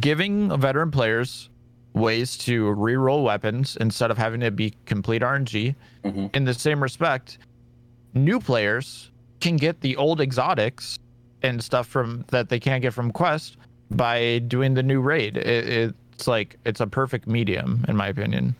giving 0.00 0.56
veteran 0.60 0.90
players 0.90 1.48
ways 1.94 2.36
to 2.38 2.70
re-roll 2.72 3.24
weapons 3.24 3.76
instead 3.80 4.10
of 4.10 4.18
having 4.18 4.40
to 4.40 4.50
be 4.50 4.74
complete 4.86 5.22
RNG. 5.22 5.74
Mhm. 6.04 6.34
In 6.36 6.44
the 6.44 6.54
same 6.54 6.82
respect, 6.82 7.38
new 8.14 8.38
players 8.40 9.10
can 9.40 9.56
get 9.56 9.80
the 9.80 9.96
old 9.96 10.20
exotics 10.20 10.98
and 11.42 11.62
stuff 11.62 11.86
from 11.86 12.24
that 12.28 12.48
they 12.48 12.60
can't 12.60 12.82
get 12.82 12.92
from 12.92 13.10
quest 13.12 13.56
by 13.90 14.38
doing 14.40 14.74
the 14.74 14.82
new 14.82 15.00
raid. 15.00 15.36
It, 15.36 15.92
it's 16.16 16.28
like 16.28 16.56
it's 16.64 16.80
a 16.80 16.86
perfect 16.86 17.26
medium 17.26 17.84
in 17.88 17.96
my 17.96 18.08
opinion. 18.08 18.54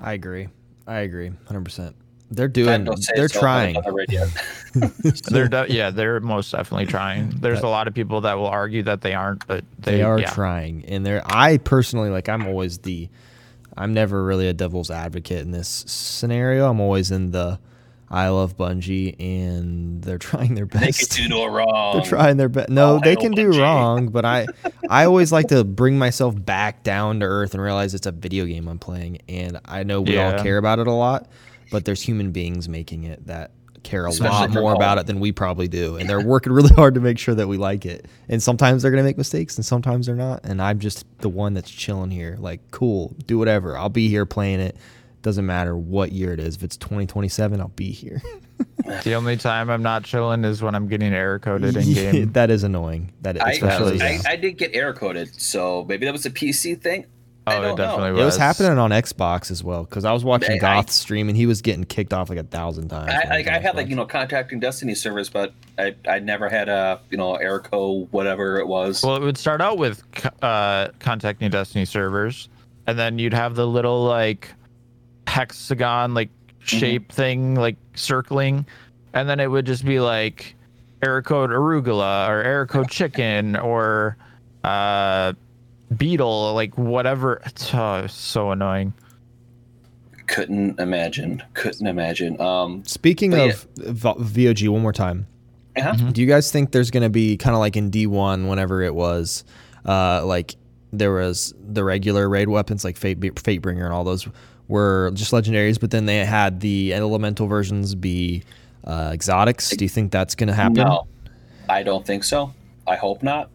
I 0.00 0.14
agree. 0.14 0.48
I 0.86 0.98
agree, 1.00 1.30
hundred 1.46 1.64
percent. 1.64 1.94
They're 2.34 2.48
doing. 2.48 2.88
They're 3.14 3.28
so, 3.28 3.40
trying. 3.40 3.74
the 3.74 3.92
raid. 3.92 4.10
They're 5.30 5.48
de- 5.48 5.66
yeah, 5.68 5.90
they're 5.90 6.18
most 6.20 6.50
definitely 6.52 6.86
trying. 6.86 7.28
There's 7.30 7.60
a 7.60 7.68
lot 7.68 7.88
of 7.88 7.94
people 7.94 8.22
that 8.22 8.34
will 8.38 8.46
argue 8.46 8.82
that 8.84 9.02
they 9.02 9.12
aren't, 9.14 9.46
but 9.46 9.64
they, 9.78 9.96
They 9.96 10.02
are 10.02 10.18
yeah. 10.18 10.30
trying, 10.30 10.84
and 10.86 11.04
they're. 11.04 11.22
I 11.26 11.58
personally 11.58 12.08
like. 12.10 12.28
I'm 12.28 12.46
always 12.46 12.78
the. 12.78 13.08
I'm 13.76 13.92
never 13.94 14.22
really 14.24 14.48
a 14.48 14.52
devil's 14.54 14.90
advocate 14.90 15.40
in 15.42 15.50
this 15.50 15.84
scenario. 15.86 16.68
I'm 16.70 16.80
always 16.80 17.10
in 17.10 17.30
the. 17.32 17.58
I 18.10 18.28
love 18.28 18.58
Bungie, 18.58 19.14
and 19.18 20.02
they're 20.02 20.18
trying 20.30 20.54
their 20.54 20.66
best. 20.66 21.10
They 21.10 21.16
can 21.22 21.24
do 21.24 21.34
no 21.34 21.46
wrong. 21.46 21.96
They're 21.96 22.04
trying 22.10 22.36
their 22.36 22.50
best. 22.50 22.68
No, 22.68 22.96
Oh, 22.96 23.00
they 23.02 23.16
can 23.16 23.32
do 23.32 23.50
Bungie. 23.52 23.60
wrong, 23.60 24.08
but 24.08 24.24
I, 24.26 24.46
I 24.90 25.04
always 25.06 25.32
like 25.32 25.48
to 25.48 25.64
bring 25.64 25.98
myself 25.98 26.34
back 26.42 26.82
down 26.82 27.20
to 27.20 27.26
earth 27.26 27.54
and 27.54 27.62
realize 27.62 27.94
it's 27.94 28.06
a 28.06 28.12
video 28.12 28.44
game 28.44 28.68
I'm 28.68 28.78
playing, 28.78 29.18
and 29.30 29.58
I 29.64 29.82
know 29.84 30.00
we 30.02 30.18
all 30.18 30.42
care 30.42 30.58
about 30.58 30.78
it 30.78 30.86
a 30.86 30.92
lot, 30.92 31.26
but 31.72 31.84
there's 31.84 32.02
human 32.02 32.30
beings 32.30 32.68
making 32.68 33.02
it 33.02 33.26
that 33.26 33.50
care 33.82 34.06
a 34.06 34.10
Especially 34.10 34.48
lot 34.48 34.50
more 34.50 34.74
about 34.74 34.98
it 34.98 35.06
than 35.06 35.18
we 35.18 35.32
probably 35.32 35.66
do, 35.66 35.96
and 35.96 36.08
they're 36.08 36.20
working 36.20 36.52
really 36.58 36.72
hard 36.74 36.94
to 36.94 37.00
make 37.00 37.18
sure 37.18 37.34
that 37.34 37.48
we 37.48 37.56
like 37.56 37.84
it. 37.84 38.06
And 38.28 38.40
sometimes 38.40 38.82
they're 38.82 38.92
gonna 38.92 39.02
make 39.02 39.18
mistakes, 39.18 39.56
and 39.56 39.64
sometimes 39.64 40.06
they're 40.06 40.14
not. 40.14 40.40
And 40.44 40.62
I'm 40.62 40.78
just 40.78 41.04
the 41.18 41.28
one 41.28 41.54
that's 41.54 41.70
chilling 41.70 42.10
here, 42.10 42.36
like 42.38 42.60
cool, 42.70 43.16
do 43.26 43.38
whatever. 43.38 43.76
I'll 43.76 43.88
be 43.88 44.08
here 44.08 44.24
playing 44.26 44.60
it. 44.60 44.76
Doesn't 45.22 45.46
matter 45.46 45.76
what 45.76 46.12
year 46.12 46.32
it 46.32 46.40
is. 46.40 46.56
If 46.56 46.64
it's 46.64 46.76
2027, 46.76 47.60
I'll 47.60 47.68
be 47.68 47.90
here. 47.92 48.20
The 49.04 49.14
only 49.14 49.36
time 49.36 49.70
I'm 49.70 49.82
not 49.82 50.02
chilling 50.02 50.44
is 50.44 50.60
when 50.62 50.74
I'm 50.74 50.88
getting 50.88 51.12
error 51.12 51.38
coded 51.38 51.76
in 51.76 51.92
game. 51.94 52.32
that 52.32 52.50
is 52.50 52.64
annoying. 52.64 53.12
That 53.22 53.40
I, 53.40 53.52
especially. 53.52 54.00
I, 54.00 54.10
yeah. 54.10 54.22
I 54.26 54.36
did 54.36 54.58
get 54.58 54.74
error 54.74 54.92
coded, 54.92 55.40
so 55.40 55.84
maybe 55.88 56.06
that 56.06 56.12
was 56.12 56.26
a 56.26 56.30
PC 56.30 56.80
thing. 56.80 57.06
I 57.44 57.56
Oh, 57.56 57.58
it 57.58 57.62
don't 57.62 57.76
know. 57.78 57.84
definitely 57.84 58.22
It 58.22 58.24
was 58.24 58.36
happening 58.36 58.78
on 58.78 58.90
Xbox 58.90 59.50
as 59.50 59.64
well 59.64 59.82
because 59.82 60.04
I 60.04 60.12
was 60.12 60.24
watching 60.24 60.52
I- 60.56 60.58
Goth 60.58 60.90
stream 60.90 61.28
and 61.28 61.36
he 61.36 61.46
was 61.46 61.60
getting 61.60 61.82
kicked 61.84 62.12
off 62.12 62.28
like 62.30 62.38
a 62.38 62.44
thousand 62.44 62.88
times. 62.88 63.10
I, 63.12 63.28
like 63.28 63.48
I 63.48 63.58
had 63.58 63.74
like 63.74 63.88
you 63.88 63.96
know 63.96 64.06
contacting 64.06 64.60
Destiny 64.60 64.94
servers, 64.94 65.28
but 65.28 65.52
I 65.78 65.94
I 66.08 66.20
never 66.20 66.48
had 66.48 66.68
a 66.68 67.00
you 67.10 67.18
know 67.18 67.34
error 67.34 67.58
code 67.60 68.06
whatever 68.12 68.58
it 68.58 68.68
was. 68.68 69.02
Well, 69.02 69.16
it 69.16 69.22
would 69.22 69.36
start 69.38 69.60
out 69.60 69.76
with 69.76 70.02
uh, 70.42 70.88
contacting 71.00 71.50
Destiny 71.50 71.84
servers, 71.84 72.48
and 72.86 72.96
then 72.98 73.18
you'd 73.18 73.34
have 73.34 73.56
the 73.56 73.66
little 73.66 74.04
like 74.04 74.48
hexagon 75.26 76.14
like 76.14 76.30
shape 76.60 77.10
thing 77.10 77.54
like 77.56 77.76
circling, 77.94 78.66
and 79.14 79.28
then 79.28 79.40
it 79.40 79.50
would 79.50 79.66
just 79.66 79.84
be 79.84 79.98
like 79.98 80.54
error 81.02 81.22
code 81.22 81.50
arugula 81.50 82.28
or 82.28 82.40
error 82.42 82.66
code 82.66 82.88
chicken 82.88 83.56
or 83.56 84.16
uh, 84.62 85.32
beetle, 85.96 86.54
like 86.54 86.76
whatever. 86.78 87.40
It's 87.46 87.72
oh, 87.74 88.06
so 88.08 88.50
annoying. 88.50 88.94
couldn't 90.26 90.78
imagine. 90.80 91.42
Couldn't 91.54 91.86
imagine. 91.86 92.40
Um. 92.40 92.84
Speaking 92.86 93.34
of 93.34 93.66
V- 93.76 94.14
VOG, 94.18 94.68
one 94.68 94.82
more 94.82 94.92
time. 94.92 95.26
uh 95.76 95.92
Mhm. 95.92 96.12
Do 96.12 96.20
you 96.20 96.26
guys 96.26 96.50
think 96.50 96.72
there's 96.72 96.90
going 96.90 97.02
to 97.02 97.10
be 97.10 97.36
kind 97.36 97.54
of 97.54 97.60
like 97.60 97.76
in 97.76 97.90
D1, 97.90 98.48
whenever 98.48 98.82
it 98.82 98.94
was, 98.94 99.44
uh, 99.86 100.24
like 100.24 100.56
there 100.92 101.12
was 101.12 101.54
the 101.66 101.82
regular 101.82 102.28
raid 102.28 102.48
weapons 102.48 102.84
like 102.84 102.96
Fate, 102.96 103.18
Fatebringer 103.20 103.84
and 103.84 103.92
all 103.92 104.04
those 104.04 104.28
were 104.68 105.10
just 105.14 105.32
legendaries, 105.32 105.80
but 105.80 105.90
then 105.90 106.06
they 106.06 106.24
had 106.24 106.60
the 106.60 106.94
elemental 106.94 107.46
versions 107.46 107.94
be 107.94 108.42
uh, 108.84 109.10
exotics. 109.12 109.70
Do 109.70 109.84
you 109.84 109.88
think 109.88 110.12
that's 110.12 110.34
going 110.34 110.48
to 110.48 110.54
happen? 110.54 110.74
No, 110.74 111.06
I 111.68 111.82
don't 111.82 112.06
think 112.06 112.24
so. 112.24 112.52
I 112.86 112.96
hope 112.96 113.22
not. 113.22 113.48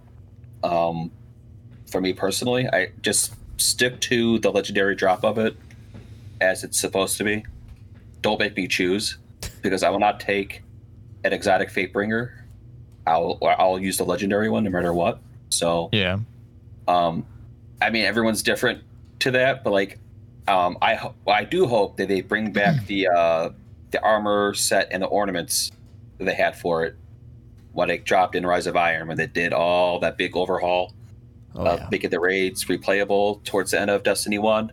Um, 0.63 1.11
for 1.89 2.01
me 2.01 2.13
personally, 2.13 2.67
I 2.71 2.91
just 3.01 3.33
stick 3.57 3.99
to 4.01 4.39
the 4.39 4.51
legendary 4.51 4.95
drop 4.95 5.23
of 5.23 5.37
it 5.37 5.55
as 6.41 6.63
it's 6.63 6.79
supposed 6.79 7.17
to 7.17 7.23
be. 7.23 7.43
Don't 8.21 8.39
make 8.39 8.55
me 8.55 8.67
choose 8.67 9.17
because 9.61 9.83
I 9.83 9.89
will 9.89 9.99
not 9.99 10.19
take 10.19 10.63
an 11.23 11.33
exotic 11.33 11.69
fate 11.69 11.93
bringer. 11.93 12.45
I'll 13.05 13.37
I'll 13.41 13.79
use 13.79 13.97
the 13.97 14.03
legendary 14.05 14.49
one 14.49 14.63
no 14.63 14.69
matter 14.69 14.93
what. 14.93 15.19
So 15.49 15.89
Yeah. 15.91 16.19
um, 16.87 17.25
I 17.81 17.89
mean, 17.89 18.05
everyone's 18.05 18.43
different 18.43 18.83
to 19.19 19.31
that, 19.31 19.63
but 19.63 19.71
like, 19.71 19.97
um, 20.47 20.77
I 20.81 20.95
ho- 20.95 21.15
I 21.27 21.43
do 21.45 21.65
hope 21.67 21.97
that 21.97 22.07
they 22.07 22.21
bring 22.21 22.51
back 22.51 22.85
the 22.87 23.07
uh, 23.07 23.49
the 23.91 24.01
armor 24.03 24.53
set 24.53 24.89
and 24.91 25.01
the 25.01 25.07
ornaments 25.07 25.71
that 26.17 26.25
they 26.25 26.33
had 26.33 26.57
for 26.57 26.83
it 26.83 26.95
when 27.71 27.89
it 27.89 28.03
dropped 28.03 28.35
in 28.35 28.45
Rise 28.45 28.67
of 28.67 28.75
Iron 28.75 29.07
when 29.07 29.17
they 29.17 29.27
did 29.27 29.53
all 29.53 29.99
that 29.99 30.17
big 30.17 30.35
overhaul 30.35 30.91
Oh, 31.57 31.65
of 31.65 31.79
yeah. 31.79 31.87
making 31.91 32.09
the 32.11 32.19
raids 32.19 32.65
replayable 32.65 33.43
towards 33.43 33.71
the 33.71 33.81
end 33.81 33.89
of 33.89 34.03
Destiny 34.03 34.39
One. 34.39 34.71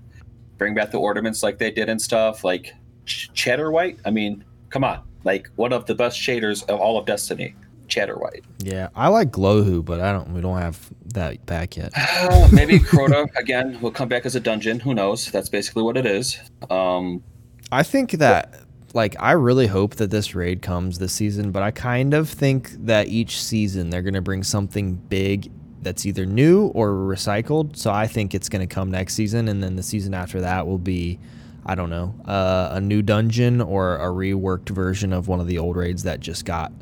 Bring 0.58 0.74
back 0.74 0.90
the 0.90 0.98
ornaments 0.98 1.42
like 1.42 1.58
they 1.58 1.70
did 1.70 1.88
and 1.88 2.00
stuff 2.00 2.44
like 2.44 2.72
Ch- 3.06 3.30
Cheddar 3.32 3.70
White. 3.70 3.98
I 4.04 4.10
mean, 4.10 4.44
come 4.70 4.84
on, 4.84 5.02
like 5.24 5.48
one 5.56 5.72
of 5.72 5.86
the 5.86 5.94
best 5.94 6.18
shaders 6.18 6.68
of 6.68 6.78
all 6.80 6.98
of 6.98 7.06
Destiny, 7.06 7.54
Cheddar 7.88 8.16
White. 8.16 8.44
Yeah, 8.58 8.88
I 8.94 9.08
like 9.08 9.30
Glowhoo, 9.30 9.84
but 9.84 10.00
I 10.00 10.12
don't. 10.12 10.32
We 10.32 10.40
don't 10.40 10.58
have 10.58 10.90
that 11.06 11.44
back 11.46 11.76
yet. 11.76 11.92
Uh, 12.24 12.48
maybe 12.52 12.78
Crota 12.78 13.28
again 13.36 13.78
will 13.80 13.90
come 13.90 14.08
back 14.08 14.24
as 14.24 14.34
a 14.34 14.40
dungeon. 14.40 14.80
Who 14.80 14.94
knows? 14.94 15.30
That's 15.30 15.48
basically 15.48 15.82
what 15.82 15.96
it 15.96 16.06
is. 16.06 16.38
Um, 16.70 17.22
I 17.70 17.82
think 17.82 18.12
that 18.12 18.60
like 18.94 19.16
I 19.18 19.32
really 19.32 19.66
hope 19.66 19.96
that 19.96 20.10
this 20.10 20.34
raid 20.34 20.62
comes 20.62 20.98
this 20.98 21.12
season, 21.12 21.50
but 21.50 21.62
I 21.62 21.70
kind 21.70 22.14
of 22.14 22.28
think 22.28 22.70
that 22.86 23.08
each 23.08 23.42
season 23.42 23.90
they're 23.90 24.02
going 24.02 24.14
to 24.14 24.22
bring 24.22 24.42
something 24.42 24.94
big 24.94 25.50
that's 25.84 26.04
either 26.06 26.26
new 26.26 26.66
or 26.68 26.90
recycled. 26.90 27.76
So 27.76 27.90
I 27.92 28.06
think 28.06 28.34
it's 28.34 28.48
going 28.48 28.66
to 28.66 28.72
come 28.74 28.90
next 28.90 29.14
season 29.14 29.46
and 29.48 29.62
then 29.62 29.76
the 29.76 29.82
season 29.82 30.14
after 30.14 30.40
that 30.40 30.66
will 30.66 30.78
be 30.78 31.18
I 31.66 31.74
don't 31.74 31.88
know, 31.88 32.14
uh, 32.26 32.68
a 32.72 32.80
new 32.80 33.00
dungeon 33.00 33.62
or 33.62 33.96
a 33.96 34.08
reworked 34.08 34.68
version 34.68 35.14
of 35.14 35.28
one 35.28 35.40
of 35.40 35.46
the 35.46 35.56
old 35.56 35.76
raids 35.76 36.02
that 36.02 36.20
just 36.20 36.44
got 36.44 36.72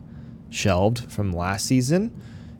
shelved 0.50 1.10
from 1.10 1.32
last 1.32 1.66
season. 1.66 2.10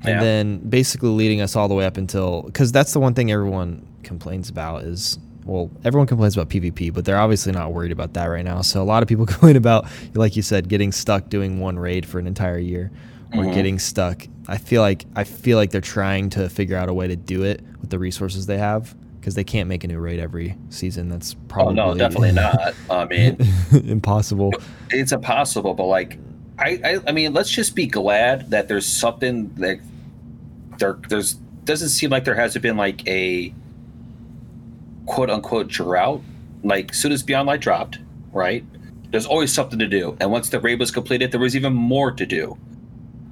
And 0.04 0.08
Yeah. 0.16 0.20
then 0.20 0.58
basically 0.58 1.10
leading 1.10 1.40
us 1.40 1.56
all 1.56 1.68
the 1.68 1.74
way 1.74 1.84
up 1.84 1.96
until 1.96 2.50
cuz 2.52 2.70
that's 2.72 2.92
the 2.92 3.00
one 3.00 3.14
thing 3.14 3.30
everyone 3.32 3.82
complains 4.02 4.48
about 4.48 4.82
is 4.84 5.18
well, 5.44 5.68
everyone 5.84 6.06
complains 6.06 6.36
about 6.36 6.48
PvP, 6.48 6.94
but 6.94 7.04
they're 7.04 7.18
obviously 7.18 7.50
not 7.50 7.72
worried 7.72 7.90
about 7.90 8.14
that 8.14 8.26
right 8.26 8.44
now. 8.44 8.60
So 8.62 8.80
a 8.80 8.84
lot 8.84 9.02
of 9.02 9.08
people 9.08 9.26
complain 9.34 9.56
about, 9.56 9.86
like 10.14 10.36
you 10.36 10.42
said, 10.42 10.68
getting 10.68 10.92
stuck 10.92 11.28
doing 11.28 11.58
one 11.58 11.76
raid 11.76 12.06
for 12.06 12.20
an 12.20 12.28
entire 12.28 12.58
year, 12.58 12.92
or 13.34 13.44
Mhm. 13.44 13.54
getting 13.54 13.78
stuck. 13.78 14.26
I 14.48 14.58
feel 14.58 14.82
like 14.82 15.04
I 15.16 15.24
feel 15.24 15.56
like 15.56 15.70
they're 15.70 15.80
trying 15.80 16.30
to 16.30 16.48
figure 16.48 16.76
out 16.76 16.88
a 16.88 16.94
way 16.94 17.08
to 17.08 17.16
do 17.16 17.42
it 17.44 17.62
with 17.80 17.90
the 17.90 17.98
resources 17.98 18.46
they 18.46 18.58
have, 18.58 18.94
because 19.20 19.34
they 19.34 19.44
can't 19.44 19.68
make 19.68 19.84
a 19.84 19.86
new 19.88 19.98
raid 19.98 20.18
every 20.20 20.56
season. 20.70 21.08
That's 21.08 21.34
oh 21.34 21.44
probably 21.48 21.74
no, 21.74 21.94
definitely 21.94 22.32
not. 22.46 22.74
I 22.90 23.04
mean, 23.06 23.36
impossible. 23.84 24.52
it's 24.90 25.12
impossible. 25.12 25.74
But 25.74 25.86
like, 25.86 26.18
I, 26.58 26.80
I, 26.84 26.98
I 27.08 27.12
mean, 27.12 27.32
let's 27.32 27.50
just 27.50 27.74
be 27.74 27.86
glad 27.86 28.50
that 28.50 28.68
there's 28.68 28.86
something 28.86 29.52
that 29.56 29.78
there, 30.78 30.98
there's 31.08 31.34
doesn't 31.64 31.90
seem 31.90 32.10
like 32.10 32.24
there 32.24 32.34
hasn't 32.34 32.62
been 32.62 32.76
like 32.76 33.06
a 33.08 33.52
quote 35.06 35.30
unquote 35.30 35.68
drought. 35.68 36.20
Like, 36.64 36.94
soon 36.94 37.10
as 37.12 37.22
Beyond 37.24 37.46
Light 37.48 37.60
dropped, 37.60 37.98
right? 38.32 38.64
There's 39.10 39.26
always 39.26 39.52
something 39.52 39.78
to 39.80 39.88
do, 39.88 40.16
and 40.20 40.30
once 40.30 40.48
the 40.48 40.58
raid 40.60 40.78
was 40.78 40.90
completed, 40.90 41.32
there 41.32 41.40
was 41.40 41.54
even 41.56 41.72
more 41.74 42.12
to 42.12 42.24
do. 42.24 42.56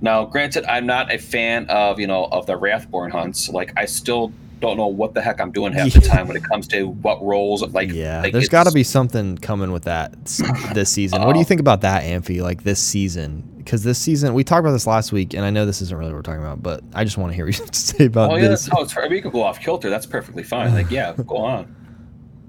Now, 0.03 0.25
granted, 0.25 0.65
I'm 0.65 0.87
not 0.87 1.13
a 1.13 1.19
fan 1.19 1.67
of 1.69 2.01
you 2.01 2.07
know 2.07 2.25
of 2.27 2.47
the 2.47 2.57
Wrathborn 2.57 3.11
hunts. 3.11 3.49
Like, 3.49 3.73
I 3.77 3.85
still 3.85 4.33
don't 4.61 4.77
know 4.77 4.89
what 4.89 5.15
the 5.15 5.23
heck 5.23 5.41
I'm 5.41 5.53
doing 5.53 5.73
half 5.73 5.91
the 5.93 6.01
time 6.03 6.29
when 6.29 6.37
it 6.37 6.45
comes 6.45 6.69
to 6.69 6.89
what 6.89 7.23
roles. 7.23 7.63
Like, 7.73 7.91
yeah, 7.93 8.21
like 8.23 8.33
there's 8.33 8.45
it's- 8.45 8.49
got 8.49 8.65
to 8.69 8.73
be 8.73 8.83
something 8.85 9.39
coming 9.39 9.73
with 9.73 9.85
that 9.85 10.13
this 10.75 10.91
season. 10.91 11.23
what 11.23 11.33
do 11.33 11.39
you 11.39 11.45
Oh. 11.45 11.49
think 11.49 11.61
about 11.61 11.81
that, 11.83 12.03
Ampfy? 12.05 12.43
Like 12.43 12.63
this 12.63 12.79
season, 12.81 13.43
because 13.59 13.83
this 13.85 13.99
season 13.99 14.35
we 14.35 14.45
talked 14.45 14.61
about 14.61 14.73
this 14.73 14.87
last 14.87 15.13
week, 15.13 15.33
and 15.35 15.45
I 15.45 15.51
know 15.51 15.65
this 15.67 15.81
isn't 15.83 15.97
really 15.97 16.11
what 16.13 16.17
we're 16.19 16.23
talking 16.23 16.43
about, 16.43 16.63
but 16.63 16.83
I 16.95 17.05
just 17.05 17.17
want 17.19 17.33
to 17.33 17.37
hear 17.37 17.47
what 17.47 17.57
you 17.59 17.63
have 17.65 17.71
to 17.71 17.79
say 17.79 18.05
about 18.07 18.31
it. 18.31 18.35
Oh 18.35 18.37
yeah, 18.37 18.49
this. 18.49 18.65
that's 18.67 18.93
how 18.93 19.03
it's. 19.03 19.11
We 19.11 19.21
could 19.23 19.33
go 19.33 19.43
off 19.43 19.61
kilter. 19.61 19.89
That's 19.91 20.07
perfectly 20.07 20.43
fine. 20.43 20.73
Like, 20.75 20.91
yeah, 20.91 21.15
go 21.27 21.37
on. 21.45 21.77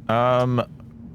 Um, 0.09 0.65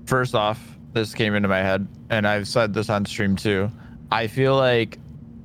first 0.07 0.35
off, 0.35 0.61
this 0.93 1.15
came 1.15 1.35
into 1.35 1.49
my 1.49 1.59
head, 1.59 1.87
and 2.11 2.27
I've 2.27 2.49
said 2.49 2.73
this 2.73 2.89
on 2.89 3.05
stream 3.05 3.37
too. 3.37 3.71
I 4.11 4.29
feel 4.29 4.57
like 4.57 4.99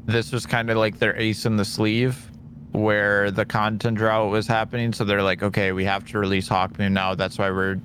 this 0.06 0.32
was 0.32 0.46
kind 0.46 0.70
of 0.70 0.78
like 0.78 1.00
their 1.00 1.16
ace 1.18 1.46
in 1.46 1.56
the 1.58 1.66
sleeve, 1.66 2.30
where 2.72 3.32
the 3.32 3.46
content 3.46 3.98
drought 3.98 4.30
was 4.32 4.48
happening. 4.48 4.94
So 4.94 5.04
they're 5.04 5.24
like, 5.24 5.44
okay, 5.44 5.72
we 5.72 5.86
have 5.86 6.06
to 6.08 6.20
release 6.20 6.48
Hawkmoon 6.50 6.92
now. 6.92 7.16
That's 7.16 7.38
why 7.38 7.50
we're 7.52 7.78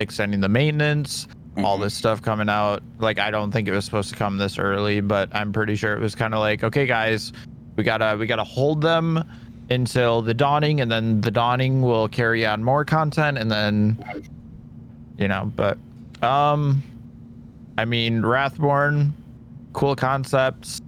extending 0.00 0.40
the 0.40 0.48
maintenance. 0.48 1.26
All 1.58 1.78
Mhm. 1.78 1.82
this 1.82 1.94
stuff 1.94 2.20
coming 2.20 2.48
out. 2.48 2.82
Like, 2.98 3.18
I 3.20 3.30
don't 3.30 3.50
think 3.52 3.68
it 3.68 3.72
was 3.72 3.84
supposed 3.84 4.10
to 4.10 4.16
come 4.16 4.38
this 4.38 4.58
early, 4.58 5.00
but 5.00 5.28
I'm 5.34 5.52
pretty 5.52 5.76
sure 5.76 5.94
it 5.94 6.00
was 6.00 6.14
kind 6.14 6.34
of 6.34 6.40
like, 6.40 6.64
okay, 6.64 6.84
guys, 6.86 7.32
we 7.76 7.84
gotta 7.84 8.16
we 8.18 8.26
gotta 8.26 8.44
hold 8.44 8.80
them 8.82 9.22
until 9.70 10.20
the 10.20 10.34
dawning, 10.34 10.80
and 10.80 10.90
then 10.90 11.20
the 11.20 11.30
dawning 11.30 11.80
will 11.80 12.08
carry 12.08 12.44
on 12.44 12.62
more 12.64 12.84
content, 12.84 13.38
and 13.38 13.50
then 13.50 13.96
you 15.16 15.28
know 15.28 15.50
but 15.54 15.78
um 16.22 16.82
i 17.78 17.84
mean 17.84 18.20
wrathborn 18.26 19.12
cool 19.72 19.94
concepts 19.94 20.80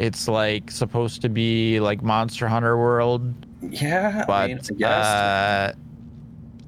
it's 0.00 0.26
like 0.26 0.70
supposed 0.70 1.20
to 1.20 1.28
be 1.28 1.78
like 1.78 2.02
monster 2.02 2.48
hunter 2.48 2.78
world. 2.78 3.34
Yeah, 3.62 4.24
but 4.26 4.32
I 4.32 4.46
mean, 4.48 4.82
uh 4.82 5.72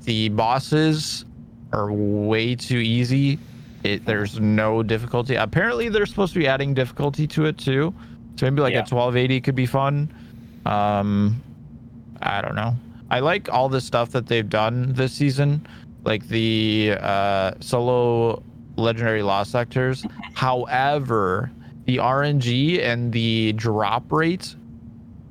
the 0.05 0.29
bosses 0.29 1.25
are 1.73 1.91
way 1.91 2.55
too 2.55 2.77
easy. 2.77 3.39
It, 3.85 4.05
there's 4.05 4.39
no 4.39 4.83
difficulty. 4.83 5.37
Apparently 5.37 5.89
they're 5.89 6.05
supposed 6.07 6.35
to 6.35 6.39
be 6.41 6.47
adding 6.47 6.75
difficulty 6.75 7.27
to 7.29 7.47
it 7.47 7.57
too. 7.57 7.95
So 8.37 8.45
maybe 8.47 8.61
like 8.61 8.73
Yeah. 8.75 8.81
a 8.81 8.95
1280 8.95 9.41
could 9.41 9.55
be 9.55 9.67
fun. 9.67 10.13
Um 10.67 11.43
i 12.21 12.43
don't 12.43 12.55
know. 12.55 12.77
I 13.11 13.21
like 13.21 13.49
all 13.51 13.69
the 13.71 13.81
stuff 13.81 14.11
that 14.11 14.27
they've 14.27 14.49
done 14.49 14.93
this 14.93 15.13
season 15.13 15.67
like 16.05 16.29
the 16.29 16.97
uh 17.01 17.53
solo 17.61 18.43
legendary 18.77 19.23
lost 19.23 19.53
sectors 19.53 20.05
however 20.35 21.51
the 21.85 21.97
rng 21.97 22.81
and 22.81 23.13
the 23.13 23.53
drop 23.55 24.11
rate 24.11 24.55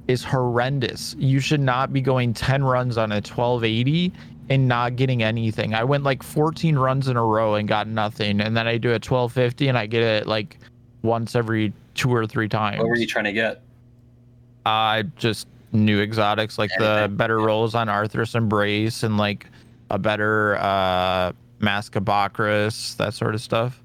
is 0.08 0.24
horrendous. 0.24 1.16
You 1.18 1.40
should 1.40 1.62
not 1.62 1.94
be 1.94 2.02
going 2.02 2.34
10 2.34 2.64
runs 2.64 2.98
on 2.98 3.12
a 3.12 3.16
1280 3.16 4.12
and 4.50 4.68
not 4.68 4.96
getting 4.96 5.24
anything. 5.24 5.74
I 5.74 5.84
went 5.84 6.04
like 6.04 6.22
14 6.24 6.78
runs 6.78 7.08
in 7.08 7.16
a 7.16 7.24
row 7.24 7.56
and 7.56 7.68
got 7.68 7.88
nothing. 7.88 8.42
And 8.42 8.56
then 8.58 8.68
I 8.68 8.78
do 8.78 8.90
a 8.90 9.00
1250 9.00 9.70
and 9.70 9.78
I 9.78 9.86
get 9.86 10.04
it 10.04 10.28
like 10.28 10.58
once 11.04 11.36
every 11.36 11.72
two 11.94 12.14
or 12.14 12.28
three 12.28 12.50
times. 12.50 12.80
what 12.80 12.90
were 12.90 12.98
you 12.98 13.08
trying 13.08 13.26
to 13.26 13.32
get? 13.32 13.62
I 14.66 15.04
just 15.16 15.48
new 15.72 16.02
exotics 16.02 16.58
like 16.58 16.72
the 16.78 16.90
Anything. 16.90 17.16
better 17.16 17.40
rolls 17.40 17.76
on 17.76 17.88
Athrys's 17.88 18.36
Embrace 18.36 19.04
and 19.04 19.18
like 19.18 19.48
a 19.90 19.98
better 19.98 20.58
uh 20.58 21.32
Mask 21.60 21.96
of 21.96 22.04
Bakris, 22.04 22.98
that 22.98 23.14
sort 23.14 23.36
of 23.36 23.42
stuff. 23.42 23.82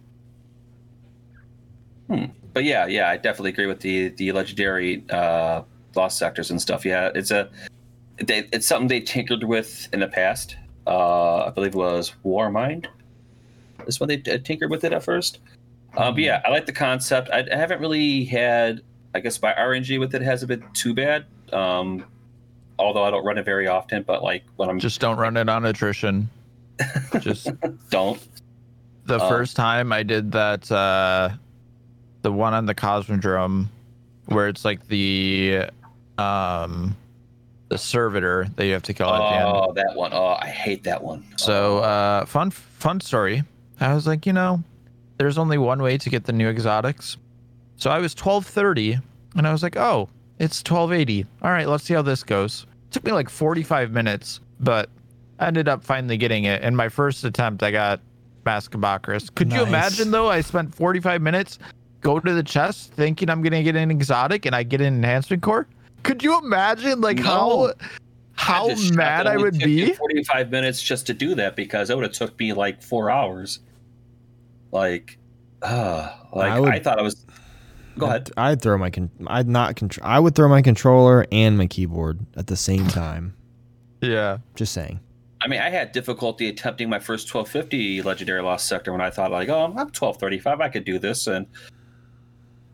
But 2.57 2.65
yeah, 2.65 2.87
yeah, 2.87 3.11
I 3.11 3.19
definitely 3.19 3.51
agree 3.51 3.67
with 3.67 3.81
the 3.81 4.09
the 4.09 4.33
legendary 4.33 5.05
uh, 5.11 5.61
lost 5.95 6.17
sectors 6.19 6.51
and 6.51 6.59
stuff. 6.59 6.87
Yeah, 6.87 7.11
it's 7.15 7.31
a 7.31 7.51
they, 8.17 8.49
it's 8.51 8.67
something 8.67 8.89
they 8.89 9.01
tinkered 9.01 9.45
with 9.45 9.91
in 9.93 10.01
the 10.01 10.09
past. 10.09 10.57
Uh, 10.87 11.45
I 11.45 11.51
believe 11.51 11.75
it 11.75 11.79
was 11.79 12.15
Warmind. 12.25 12.87
This 13.85 14.01
one 14.01 14.09
they 14.09 14.23
uh, 14.33 14.39
tinkered 14.39 14.71
with 14.71 14.85
it 14.85 14.95
at 14.95 15.03
first. 15.03 15.41
Um, 15.99 16.15
but 16.15 16.23
yeah, 16.23 16.41
I 16.47 16.51
like 16.51 16.65
the 16.65 16.73
concept. 16.73 17.29
I, 17.31 17.41
I 17.41 17.57
haven't 17.57 17.79
really 17.79 18.25
had, 18.25 18.81
I 19.15 19.21
guess, 19.21 19.43
my 19.43 19.53
RNG 19.53 20.01
with 20.01 20.15
it 20.15 20.23
hasn't 20.23 20.49
been 20.49 20.65
too 20.73 20.95
bad. 20.95 21.27
Um, 21.53 22.07
although 22.79 23.05
I 23.05 23.11
don't 23.11 23.23
run 23.27 23.37
it 23.37 23.45
very 23.45 23.67
often, 23.69 24.03
but 24.03 24.23
like 24.23 24.45
when 24.57 24.71
I'm 24.71 24.79
Just 24.79 24.99
don't 24.99 25.19
run 25.19 25.37
it 25.37 25.51
on 25.51 25.67
attrition. 25.67 26.31
Just 27.21 27.51
don't. 27.91 28.27
the 29.05 29.21
Um, 29.21 29.29
first 29.29 29.57
time 29.57 29.93
I 29.93 30.03
did 30.03 30.33
that 30.33 30.73
uh 30.73 31.29
the 32.27 32.33
one 32.33 32.55
on 32.55 32.67
the 32.67 32.75
Cosmodrome 32.75 33.69
where 34.25 34.49
it's 34.49 34.65
like 34.65 34.89
the 34.89 35.67
um 36.19 36.97
the 37.69 37.79
servitor 37.79 38.49
that 38.57 38.67
you 38.67 38.73
have 38.73 38.83
to 38.83 38.93
kill 38.93 39.09
at 39.09 39.19
the 39.19 39.37
end. 39.37 39.45
Oh, 39.45 39.73
that 39.75 39.95
one. 39.95 40.13
Oh, 40.13 40.37
I 40.41 40.49
hate 40.49 40.83
that 40.83 41.05
one. 41.05 41.25
So 41.37 41.79
uh 41.79 42.27
fun 42.27 42.51
fun 42.51 43.01
story. 43.01 43.45
I 43.79 43.95
was 43.95 44.09
like, 44.09 44.27
you 44.27 44.33
know, 44.33 44.61
there's 45.19 45.39
only 45.39 45.57
one 45.57 45.81
way 45.81 45.99
to 45.99 46.11
get 46.11 46.25
the 46.25 46.33
new 46.33 46.49
exotics. 46.49 47.17
So 47.77 47.91
I 47.91 48.01
was 48.01 48.13
1230 48.13 48.99
and 49.37 49.47
I 49.47 49.53
was 49.53 49.63
like, 49.63 49.77
oh, 49.77 50.09
it's 50.41 50.59
1280. 50.69 51.27
All 51.43 51.51
right, 51.53 51.69
let's 51.69 51.85
see 51.85 51.95
how 51.95 52.03
this 52.03 52.25
goes. 52.25 52.67
took 52.91 53.05
me 53.05 53.13
like 53.13 53.31
45 53.31 53.93
minutes, 53.93 54.41
but 54.59 54.91
I 55.39 55.47
ended 55.47 55.69
up 55.69 55.85
finally 55.85 56.17
getting 56.17 56.43
it. 56.43 56.63
In 56.63 56.75
my 56.75 56.89
first 56.89 57.23
attempt, 57.23 57.63
I 57.63 57.71
got 57.71 58.01
Mask 58.45 58.75
of 58.75 58.81
Bakris. 58.81 59.33
Could 59.33 59.53
you 59.53 59.63
imagine 59.63 60.11
though? 60.11 60.29
I 60.29 60.41
spent 60.41 60.75
45 60.75 61.23
minutes 61.23 61.61
go 62.07 62.21
to 62.21 62.33
the 62.35 62.43
chest 62.43 62.93
thinking 62.93 63.29
I'm 63.29 63.43
gonna 63.43 63.65
get 63.65 63.75
an 63.75 63.91
exotic 63.91 64.47
and 64.47 64.55
I 64.55 64.63
get 64.63 64.81
an 64.81 64.95
enhancement 64.95 65.43
core. 65.43 65.67
Could 66.05 66.23
you 66.23 66.39
imagine 66.39 67.01
like 67.01 67.17
No. 67.17 67.23
how 67.25 67.73
how 68.35 68.65
I'm 68.65 68.71
just 68.71 68.85
shocked 68.85 68.97
mad 68.97 69.27
I 69.27 69.37
would 69.37 69.59
be? 69.59 69.93
45 69.93 70.51
minutes 70.53 70.81
just 70.81 71.07
to 71.09 71.15
do 71.15 71.35
that 71.35 71.57
because 71.57 71.91
it 71.91 71.97
would 71.97 72.05
have 72.05 72.13
took 72.13 72.39
me 72.39 72.53
like 72.53 72.81
four 72.81 73.11
hours. 73.11 73.59
Like, 74.71 75.19
uh, 75.63 76.13
like 76.33 76.53
I 76.53 76.77
I, 76.77 76.79
thought 76.79 77.01
I 77.01 77.03
was. 77.03 77.27
Go 77.99 78.07
ahead. 78.07 78.31
I'd, 78.37 78.53
I'd 78.53 78.63
throw 78.63 78.79
my 78.79 78.91
con- 78.91 79.11
I'd 79.27 79.49
not 79.49 79.75
control. 79.75 80.07
I 80.09 80.21
would 80.21 80.37
throw 80.37 80.49
my 80.49 80.63
controller 80.63 81.27
and 81.33 81.59
my 81.59 81.67
keyboard 81.67 82.21
at 82.37 82.47
the 82.47 82.57
same 82.57 82.87
time. 82.87 83.35
Yeah. 84.01 84.39
Just 84.55 84.75
saying. 84.75 85.01
I 85.41 85.49
mean, 85.49 85.61
I 85.61 85.71
had 85.71 85.91
difficulty 85.93 86.49
attempting 86.49 86.89
my 86.89 86.99
first 87.01 87.33
1250 87.35 88.03
legendary 88.03 88.43
lost 88.43 88.69
sector 88.69 88.93
when 88.93 89.01
I 89.01 89.11
thought 89.11 89.33
like, 89.33 89.49
oh, 89.49 89.65
I'm 89.65 89.73
1235, 89.75 90.61
I 90.61 90.69
could 90.69 90.85
do 90.85 90.99
this, 90.99 91.27
and 91.27 91.47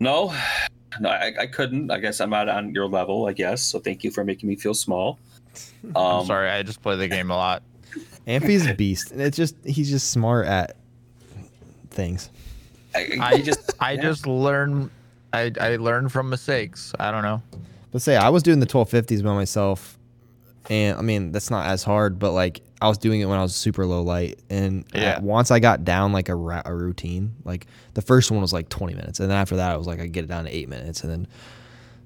no, 0.03 0.35
no, 1.01 1.09
I, 1.09 1.33
I 1.41 1.47
couldn't. 1.47 1.91
I 1.91 1.99
guess 1.99 2.21
I'm 2.21 2.31
not 2.31 2.49
on 2.49 2.75
your 2.75 2.87
level. 2.87 3.27
I 3.27 3.33
guess 3.33 3.63
so. 3.63 3.79
Thank 3.79 4.05
you 4.05 4.11
for 4.11 4.25
making 4.25 4.49
me 4.49 4.57
feel 4.57 4.75
small. 4.75 5.19
Um, 5.85 5.97
I'm 5.97 6.27
sorry, 6.27 6.49
I 6.49 6.63
just 6.63 6.81
play 6.81 6.95
the 6.97 7.09
game 7.09 7.31
a 7.33 7.37
lot. 7.37 7.65
Ampfy's 8.27 8.67
a 8.67 8.73
beast. 8.73 9.11
It's 9.13 9.37
just 9.37 9.57
he's 9.65 9.91
just 9.91 10.13
smart 10.13 10.47
at 10.47 10.77
things. 11.91 12.31
I, 12.95 13.19
I 13.21 13.27
I 13.27 13.41
just 13.43 13.73
I 13.81 13.93
yeah. 13.93 14.03
just 14.03 14.27
learn 14.27 14.91
I 15.33 15.51
I 15.61 15.77
learn 15.77 16.09
from 16.09 16.31
mistakes. 16.31 16.95
I 17.01 17.11
don't 17.11 17.23
know. 17.23 17.43
But 17.91 18.01
say 18.01 18.17
I 18.17 18.29
was 18.29 18.43
doing 18.43 18.61
the 18.61 18.67
1250s 18.67 19.23
by 19.25 19.35
myself, 19.35 19.99
and 20.71 20.97
I 20.97 21.03
mean 21.03 21.33
that's 21.33 21.51
not 21.51 21.67
as 21.67 21.83
hard, 21.83 22.19
but 22.19 22.31
like 22.33 22.61
I 22.83 22.89
was 22.89 22.99
doing 22.99 23.21
it 23.21 23.27
when 23.27 23.39
I 23.39 23.43
was 23.43 23.55
super 23.55 23.87
low 23.87 24.03
light, 24.03 24.39
and 24.51 24.85
Yeah. 24.95 25.21
once 25.21 25.51
I 25.51 25.59
got 25.61 25.85
down 25.85 26.13
like 26.13 26.29
a, 26.29 26.35
ra- 26.35 26.63
a 26.65 26.75
routine, 26.75 27.35
like 27.45 27.67
the 27.95 28.03
first 28.03 28.31
one 28.31 28.41
was 28.41 28.53
like 28.53 28.69
20 28.69 28.95
minutes, 28.95 29.21
and 29.21 29.31
then 29.31 29.39
after 29.39 29.57
that 29.57 29.73
I 29.73 29.77
was 29.77 29.87
like 29.87 30.01
I 30.01 30.07
get 30.07 30.25
it 30.25 30.29
down 30.29 30.45
to 30.45 30.51
eight 30.55 30.69
minutes, 30.69 31.03
and 31.03 31.11
then 31.13 31.27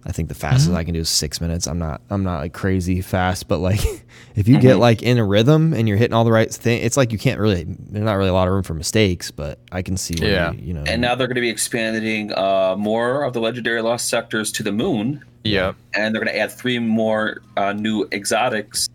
I 0.05 0.13
think 0.13 0.29
the 0.29 0.35
fastest 0.37 0.69
Mm-hmm. 0.69 0.77
I 0.77 0.85
can 0.85 0.95
do 0.95 1.01
is 1.01 1.09
six 1.09 1.41
minutes. 1.41 1.67
I'm 1.67 1.81
not 1.81 2.01
I'm 2.11 2.23
not 2.23 2.39
like 2.39 2.53
crazy 2.53 3.01
fast, 3.01 3.49
but 3.49 3.59
like 3.59 3.81
if 4.37 4.47
you 4.47 4.55
Mm-hmm. 4.57 4.63
get 4.63 4.77
like 4.77 5.03
in 5.03 5.19
a 5.19 5.25
rhythm 5.25 5.73
and 5.75 5.89
you're 5.89 5.97
hitting 5.97 6.15
all 6.15 6.23
the 6.25 6.31
right 6.31 6.49
thing, 6.53 6.81
it's 6.83 6.97
like 6.97 7.11
you 7.11 7.19
can't 7.19 7.41
really 7.41 7.65
there's 7.65 8.05
not 8.05 8.15
really 8.15 8.29
a 8.29 8.33
lot 8.33 8.47
of 8.47 8.55
room 8.55 8.63
for 8.63 8.75
mistakes, 8.75 9.31
but 9.33 9.59
I 9.73 9.83
can 9.83 9.97
see 9.97 10.15
where 10.21 10.31
Yeah. 10.31 10.53
you, 10.53 10.59
you 10.69 10.75
know 10.75 10.85
and 10.87 11.01
now 11.03 11.15
they're 11.17 11.27
going 11.27 11.35
to 11.37 11.41
be 11.41 11.51
expanding 11.51 12.33
uh, 12.35 12.77
more 12.79 13.25
of 13.25 13.33
the 13.33 13.41
legendary 13.41 13.83
lost 13.83 14.09
sectors 14.09 14.53
to 14.53 14.63
the 14.63 14.73
moon. 14.73 15.25
Yep. 15.43 15.77
and 15.95 16.13
they're 16.13 16.21
going 16.23 16.35
to 16.35 16.41
add 16.41 16.51
three 16.51 16.81
more 16.81 17.41
uh, 17.57 17.73
new 17.73 18.09
exotics 18.11 18.89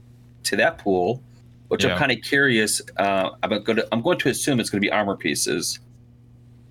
to 0.43 0.57
that 0.57 0.77
pool, 0.79 1.23
which 1.71 1.85
Yeah. 1.85 1.93
I'm 1.93 1.97
kind 1.97 2.11
of 2.11 2.21
curious. 2.21 2.81
Uh, 2.97 3.29
I'm 3.41 3.63
going 3.63 3.77
to 3.77 3.87
I'm 3.93 4.01
going 4.01 4.17
to 4.19 4.29
assume 4.29 4.59
it's 4.59 4.69
going 4.69 4.81
to 4.81 4.85
be 4.85 4.91
armor 4.91 5.15
pieces. 5.15 5.79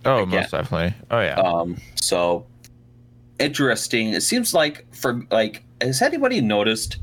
Oh, 0.04 0.24
Again. 0.24 0.40
most 0.42 0.50
definitely. 0.50 0.94
Oh 1.10 1.20
yeah. 1.20 1.36
Um, 1.36 1.78
so 1.94 2.44
interesting. 3.38 4.12
It 4.12 4.20
seems 4.20 4.52
like 4.52 4.84
for 4.94 5.22
like 5.30 5.64
has 5.80 6.02
anybody 6.02 6.42
noticed 6.42 6.98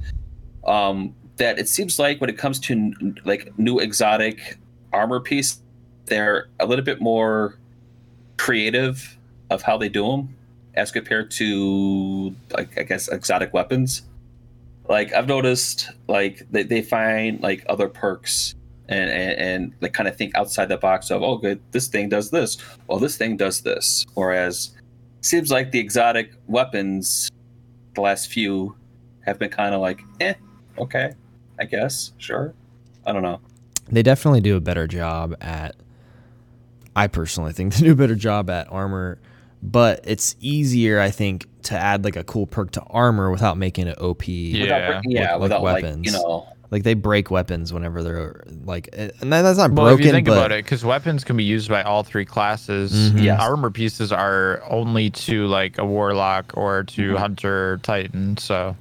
um, 0.67 1.15
that 1.37 1.57
it 1.57 1.67
seems 1.67 1.97
like 1.97 2.21
when 2.21 2.29
it 2.29 2.37
comes 2.37 2.59
to 2.59 2.73
n- 2.73 3.17
like 3.25 3.57
new 3.57 3.79
exotic 3.79 4.59
armor 4.93 5.19
piece, 5.19 5.59
they're 6.05 6.49
a 6.59 6.67
little 6.67 6.85
bit 6.85 7.01
more 7.01 7.57
creative 8.37 9.17
of 9.49 9.63
how 9.63 9.75
they 9.75 9.89
do 9.89 10.05
them 10.05 10.35
as 10.75 10.91
compared 10.91 11.31
to 11.31 12.35
like 12.51 12.77
I 12.77 12.83
guess 12.83 13.07
exotic 13.07 13.55
weapons. 13.55 14.03
Like 14.87 15.13
I've 15.13 15.27
noticed, 15.27 15.91
like 16.07 16.47
they, 16.51 16.63
they 16.63 16.81
find 16.81 17.41
like 17.41 17.65
other 17.67 17.87
perks 17.87 18.55
and 18.89 19.09
and, 19.09 19.39
and 19.39 19.73
they 19.79 19.89
kind 19.89 20.07
of 20.07 20.15
think 20.15 20.35
outside 20.35 20.69
the 20.69 20.77
box 20.77 21.11
of 21.11 21.21
oh 21.21 21.37
good 21.37 21.59
this 21.71 21.89
thing 21.89 22.07
does 22.07 22.31
this 22.31 22.57
well 22.87 22.97
this 22.97 23.17
thing 23.17 23.35
does 23.35 23.59
this 23.59 24.05
whereas 24.13 24.73
seems 25.19 25.51
like 25.51 25.71
the 25.71 25.79
exotic 25.79 26.31
weapons 26.47 27.29
the 27.95 28.01
last 28.01 28.31
few 28.31 28.73
have 29.25 29.37
been 29.37 29.49
kind 29.49 29.75
of 29.75 29.81
like 29.81 29.99
eh 30.21 30.35
okay 30.77 31.11
I 31.59 31.65
guess. 31.65 32.13
Sure. 32.17 32.53
I 33.05 33.13
don't 33.13 33.23
know. 33.23 33.39
They 33.89 34.03
definitely 34.03 34.41
do 34.41 34.55
a 34.55 34.61
better 34.61 34.87
job 34.87 35.35
at. 35.41 35.75
I 36.95 37.07
personally 37.07 37.53
think 37.53 37.73
they 37.75 37.85
do 37.85 37.91
a 37.93 37.95
better 37.95 38.15
job 38.15 38.49
at 38.49 38.71
armor, 38.71 39.19
but 39.61 40.01
it's 40.03 40.35
easier, 40.39 40.99
I 40.99 41.09
think, 41.09 41.45
to 41.67 41.77
add 41.77 42.03
like 42.03 42.15
a 42.15 42.23
cool 42.23 42.45
perk 42.47 42.71
to 42.71 42.81
armor 42.81 43.31
without 43.31 43.57
making 43.57 43.87
it 43.87 43.97
OP. 43.99 44.27
Yeah. 44.27 44.63
Without, 44.99 45.03
yeah, 45.05 45.33
With- 45.33 45.41
with 45.43 45.51
without 45.51 45.63
like 45.63 45.83
weapons. 45.83 46.05
you 46.05 46.11
know. 46.11 46.47
Like 46.69 46.83
they 46.83 46.95
break 46.95 47.31
weapons 47.31 47.71
whenever 47.71 48.03
they're 48.03 48.43
like, 48.65 48.89
and 48.91 49.11
that- 49.31 49.41
that's 49.43 49.57
not 49.57 49.71
Well, 49.71 49.85
broken. 49.85 49.99
if 50.01 50.05
you 50.05 50.11
think 50.11 50.27
but 50.27 50.37
about 50.37 50.51
it, 50.51 50.65
because 50.65 50.83
weapons 50.83 51.23
can 51.23 51.37
be 51.37 51.45
used 51.45 51.69
by 51.69 51.81
all 51.83 52.03
three 52.03 52.25
classes. 52.25 52.91
Mhm. 53.11 53.23
Yes. 53.23 53.39
Armor 53.41 53.69
pieces 53.71 54.11
are 54.11 54.61
only 54.69 55.09
to 55.11 55.47
like 55.47 55.77
a 55.77 55.85
warlock 55.85 56.51
or 56.57 56.83
to 56.83 57.13
Mhm. 57.13 57.17
hunter 57.17 57.79
titan. 57.83 58.35
So 58.35 58.75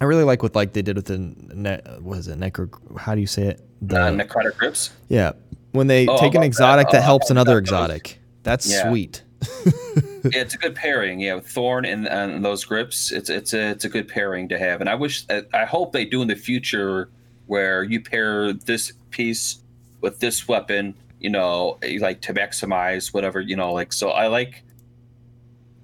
I 0.00 0.04
really 0.04 0.24
like 0.24 0.42
what 0.42 0.54
like 0.54 0.72
they 0.72 0.80
did 0.80 0.96
with 0.96 1.04
the 1.06 1.18
ne- 1.18 1.82
what 2.00 2.16
is 2.18 2.28
it 2.28 2.40
necro? 2.40 2.70
How 2.96 3.14
do 3.14 3.20
you 3.20 3.26
say 3.26 3.48
it? 3.48 3.60
The 3.82 4.00
Uh, 4.00 4.10
necrotic 4.10 4.56
grips. 4.56 4.90
yeah, 5.08 5.32
when 5.72 5.86
they 5.86 6.06
Oh, 6.06 6.16
take 6.18 6.30
an 6.32 6.36
about 6.36 6.40
that, 6.40 6.46
exotic 6.46 6.88
that 6.92 6.98
uh, 7.00 7.02
helps 7.02 7.30
another 7.30 7.54
those. 7.54 7.60
exotic. 7.60 8.20
That's 8.42 8.70
Yeah. 8.70 8.88
sweet. 8.88 9.22
Yeah, 10.32 10.40
it's 10.40 10.54
a 10.54 10.58
good 10.58 10.74
pairing. 10.74 11.20
Yeah, 11.20 11.34
with 11.34 11.48
Thorn 11.48 11.84
and, 11.84 12.08
and 12.08 12.44
those 12.44 12.64
grips, 12.64 13.12
it's 13.12 13.30
it's 13.30 13.52
a 13.54 13.70
it's 13.70 13.84
a 13.84 13.88
good 13.88 14.08
pairing 14.08 14.48
to 14.48 14.58
have. 14.58 14.80
And 14.80 14.88
I 14.88 14.94
wish, 14.94 15.26
I 15.52 15.64
hope 15.64 15.92
they 15.92 16.04
do 16.04 16.22
in 16.22 16.28
the 16.28 16.36
future 16.36 17.08
where 17.46 17.82
you 17.82 18.00
pair 18.00 18.52
this 18.52 18.92
piece 19.10 19.58
with 20.00 20.20
this 20.20 20.46
weapon. 20.48 20.94
You 21.20 21.30
know, 21.30 21.78
like 21.98 22.20
to 22.22 22.34
maximize 22.34 23.12
whatever 23.12 23.40
you 23.40 23.56
know. 23.56 23.72
Like 23.72 23.92
so, 23.92 24.10
I 24.10 24.28
like 24.28 24.62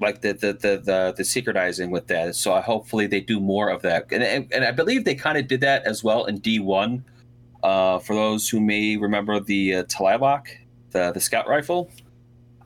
like 0.01 0.21
the 0.21 0.33
the 0.33 0.53
the 0.53 0.83
the, 0.85 1.15
the 1.17 1.23
secretizing 1.23 1.91
with 1.91 2.07
that. 2.09 2.37
So 2.37 2.53
I 2.53 2.61
hopefully 2.61 3.07
they 3.07 3.21
do 3.21 3.41
more 3.41 3.69
of 3.69 3.83
that. 3.83 4.07
And 4.13 4.23
and, 4.23 4.53
and 4.53 4.65
I 4.65 4.71
believe 4.71 5.05
they 5.05 5.15
kind 5.15 5.39
of 5.39 5.49
did 5.49 5.61
that 5.63 5.85
as 5.87 6.05
well 6.05 6.25
in 6.27 6.39
D 6.39 6.61
one. 6.61 7.05
Uh, 7.63 7.99
for 7.99 8.15
those 8.15 8.49
who 8.49 8.61
may 8.61 8.97
remember 8.99 9.41
the 9.41 9.77
uh, 9.77 9.83
the 10.91 11.13
the 11.13 11.21
scout 11.21 11.49
rifle. 11.49 11.91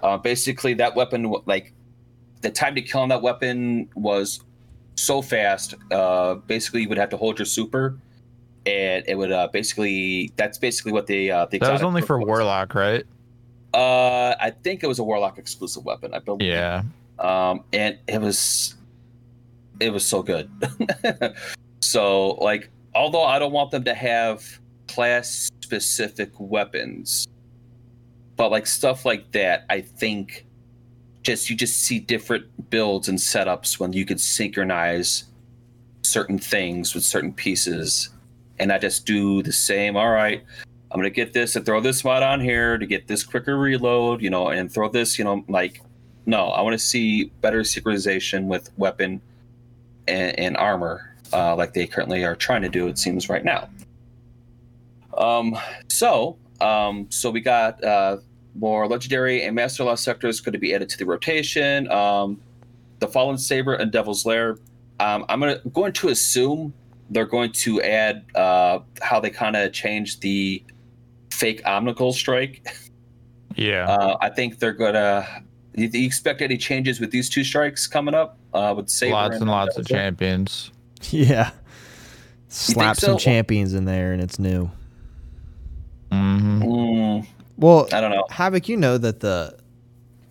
Uh, 0.02 0.16
basically, 0.16 0.74
that 0.74 0.94
weapon, 0.94 1.34
like 1.46 1.72
the 2.40 2.50
time 2.50 2.74
to 2.74 2.82
kill 2.82 3.00
on 3.00 3.08
that 3.08 3.22
weapon 3.22 3.88
was 3.94 4.40
so 4.94 5.22
fast. 5.22 5.74
Uh, 5.90 6.34
basically, 6.34 6.82
you 6.82 6.88
would 6.88 6.98
have 6.98 7.10
to 7.10 7.16
hold 7.16 7.38
your 7.38 7.46
super, 7.46 7.98
and 8.66 9.04
it 9.06 9.16
would 9.16 9.32
uh, 9.32 9.48
basically. 9.52 10.32
That's 10.36 10.58
basically 10.58 10.92
what 10.92 11.06
the 11.06 11.30
uh, 11.30 11.46
the 11.46 11.58
that 11.58 11.72
was 11.72 11.82
only 11.82 12.02
for 12.02 12.18
was. 12.18 12.26
warlock, 12.26 12.74
right? 12.74 13.04
Uh, 13.74 14.34
I 14.40 14.50
think 14.50 14.82
it 14.82 14.86
was 14.86 14.98
a 14.98 15.04
warlock 15.04 15.38
exclusive 15.38 15.84
weapon. 15.84 16.14
I 16.14 16.18
believe. 16.20 16.48
Yeah. 16.48 16.82
Um, 17.18 17.64
and 17.72 17.98
it 18.06 18.20
was, 18.20 18.76
it 19.80 19.92
was 19.92 20.06
so 20.06 20.22
good. 20.22 20.50
so 21.80 22.30
like, 22.34 22.70
although 22.94 23.24
I 23.24 23.38
don't 23.38 23.52
want 23.52 23.70
them 23.70 23.84
to 23.84 23.94
have 23.94 24.60
class 24.86 25.50
specific 25.62 26.30
weapons, 26.38 27.27
but 28.38 28.50
like 28.50 28.66
stuff 28.66 29.04
like 29.04 29.30
that, 29.32 29.66
I 29.68 29.82
think 29.82 30.46
just 31.22 31.50
you 31.50 31.56
just 31.56 31.80
see 31.80 31.98
different 31.98 32.70
builds 32.70 33.08
and 33.08 33.18
setups 33.18 33.78
when 33.78 33.92
you 33.92 34.06
could 34.06 34.20
synchronize 34.20 35.24
certain 36.02 36.38
things 36.38 36.94
with 36.94 37.04
certain 37.04 37.34
pieces, 37.34 38.08
and 38.58 38.72
I 38.72 38.78
just 38.78 39.04
do 39.04 39.42
the 39.42 39.52
same. 39.52 39.96
All 39.98 40.10
right. 40.10 40.42
I'm 40.90 40.98
gonna 40.98 41.10
get 41.10 41.34
this 41.34 41.54
and 41.54 41.66
throw 41.66 41.82
this 41.82 42.02
mod 42.02 42.22
on 42.22 42.40
here 42.40 42.78
to 42.78 42.86
get 42.86 43.08
this 43.08 43.22
quicker 43.22 43.58
reload, 43.58 44.22
you 44.22 44.30
know, 44.30 44.48
and 44.48 44.72
throw 44.72 44.88
this, 44.88 45.18
you 45.18 45.24
know, 45.24 45.44
like 45.48 45.82
no, 46.24 46.48
I 46.48 46.60
want 46.60 46.74
to 46.74 46.78
see 46.78 47.24
better 47.40 47.62
synchronization 47.62 48.44
with 48.44 48.70
weapon 48.76 49.20
and, 50.06 50.38
and 50.38 50.56
armor, 50.58 51.14
uh, 51.32 51.56
like 51.56 51.72
they 51.72 51.86
currently 51.86 52.24
are 52.24 52.36
trying 52.36 52.62
to 52.62 52.68
do. 52.68 52.86
It 52.86 52.98
seems 52.98 53.28
right 53.28 53.44
now. 53.44 53.68
Um, 55.16 55.58
so, 55.88 56.36
um, 56.60 57.06
so 57.10 57.30
we 57.30 57.40
got 57.40 57.82
uh, 57.82 58.18
more 58.58 58.86
legendary 58.88 59.42
and 59.44 59.54
master 59.54 59.84
law 59.84 59.94
sectors 59.94 60.40
going 60.40 60.52
to 60.52 60.58
be 60.58 60.74
added 60.74 60.88
to 60.90 60.98
the 60.98 61.06
rotation. 61.06 61.90
Um, 61.90 62.40
the 63.00 63.06
Fallen 63.08 63.38
Saber 63.38 63.74
and 63.74 63.90
Devil's 63.92 64.26
Lair. 64.26 64.58
Um, 65.00 65.24
I'm 65.28 65.40
gonna 65.40 65.60
going 65.72 65.92
to 65.94 66.08
assume 66.08 66.74
they're 67.10 67.24
going 67.26 67.52
to 67.52 67.80
add 67.82 68.24
uh, 68.34 68.80
how 69.00 69.20
they 69.20 69.30
kind 69.30 69.56
of 69.56 69.72
changed 69.72 70.20
the 70.20 70.62
fake 71.30 71.62
Omnigul 71.64 72.12
strike 72.12 72.66
Yeah. 73.54 73.88
uh, 73.88 74.16
I 74.20 74.28
think 74.30 74.58
they're 74.58 74.72
gonna. 74.72 75.26
Do 75.76 75.84
you 75.84 76.06
expect 76.06 76.42
any 76.42 76.56
changes 76.56 76.98
with 76.98 77.12
these 77.12 77.30
two 77.30 77.44
strikes 77.44 77.86
coming 77.86 78.14
up? 78.14 78.36
Uh, 78.52 78.74
with 78.76 78.88
Saber 78.88 79.12
lots 79.12 79.36
and 79.36 79.48
lots 79.48 79.76
of 79.76 79.86
champions. 79.86 80.72
Yeah, 81.10 81.50
slap 82.48 82.96
so? 82.96 83.06
some 83.08 83.18
champions 83.18 83.72
in 83.74 83.84
there, 83.84 84.12
and 84.12 84.20
it's 84.20 84.40
new. 84.40 84.68
hmm 86.10 86.62
Mm, 86.62 86.62
Well, 87.58 87.88
I 87.92 88.00
don't 88.00 88.10
know. 88.12 88.24
Havoc, 88.30 88.68
you 88.68 88.76
know 88.76 88.96
that 88.98 89.20
the 89.20 89.56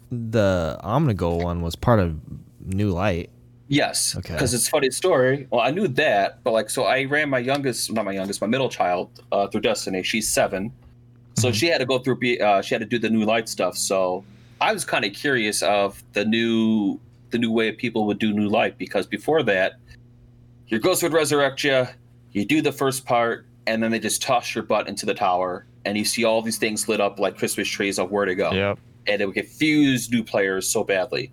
the 0.09 0.80
Omnigul 0.84 1.43
one 1.43 1.61
was 1.61 1.75
part 1.75 1.99
of 1.99 2.17
New 2.65 2.89
Light. 2.91 3.30
Yes, 3.67 4.15
Okay. 4.17 4.34
because 4.34 4.53
it's 4.53 4.65
a 4.67 4.69
funny 4.71 4.89
story. 4.89 5.45
Well, 5.51 5.59
I 5.59 5.71
knew 5.71 5.89
that, 5.89 6.41
but 6.45 6.53
like, 6.53 6.69
so 6.69 6.84
I 6.86 7.03
ran 7.03 7.30
my 7.30 7.39
youngest, 7.39 7.91
not 7.91 8.05
my 8.05 8.13
youngest, 8.13 8.39
my 8.39 8.47
middle 8.47 8.69
child 8.69 9.09
uh, 9.34 9.47
through 9.47 9.59
Destiny. 9.61 10.03
She's 10.03 10.25
seven, 10.25 10.71
so 11.38 11.49
Mhm. 11.49 11.53
she 11.53 11.67
had 11.67 11.80
to 11.80 11.86
go 11.86 11.99
through. 11.99 12.17
Uh, 12.38 12.61
she 12.61 12.73
had 12.73 12.80
to 12.80 12.86
do 12.86 12.97
the 12.97 13.09
new 13.09 13.25
light 13.25 13.49
stuff. 13.49 13.75
So 13.78 14.23
I 14.61 14.71
was 14.71 14.86
kind 14.86 15.03
of 15.03 15.11
curious 15.13 15.61
of 15.61 16.01
the 16.13 16.23
new, 16.23 16.97
the 17.32 17.38
new 17.38 17.51
way 17.51 17.73
people 17.73 18.05
would 18.05 18.19
do 18.19 18.32
new 18.32 18.47
light 18.47 18.78
because 18.78 19.05
before 19.05 19.43
that, 19.43 19.73
your 20.69 20.80
ghost 20.80 21.03
would 21.03 21.11
resurrect 21.13 21.61
you. 21.65 21.88
You 22.32 22.45
do 22.45 22.61
the 22.61 22.71
first 22.71 23.05
part, 23.05 23.45
and 23.65 23.84
then 23.84 23.91
they 23.91 23.99
just 23.99 24.21
toss 24.21 24.55
your 24.55 24.63
butt 24.63 24.88
into 24.88 25.05
the 25.05 25.13
tower, 25.13 25.65
and 25.88 25.97
you 25.97 26.03
see 26.03 26.25
all 26.25 26.41
these 26.41 26.57
things 26.57 26.88
lit 26.89 26.99
up 26.99 27.17
like 27.17 27.38
Christmas 27.38 27.67
trees 27.67 27.97
of 27.97 28.11
where 28.11 28.25
to 28.25 28.35
go 28.35 28.51
Yep. 28.51 28.79
and 29.07 29.21
it 29.21 29.25
would 29.25 29.35
confuse 29.35 30.11
new 30.11 30.23
players 30.23 30.67
so 30.67 30.83
badly. 30.83 31.31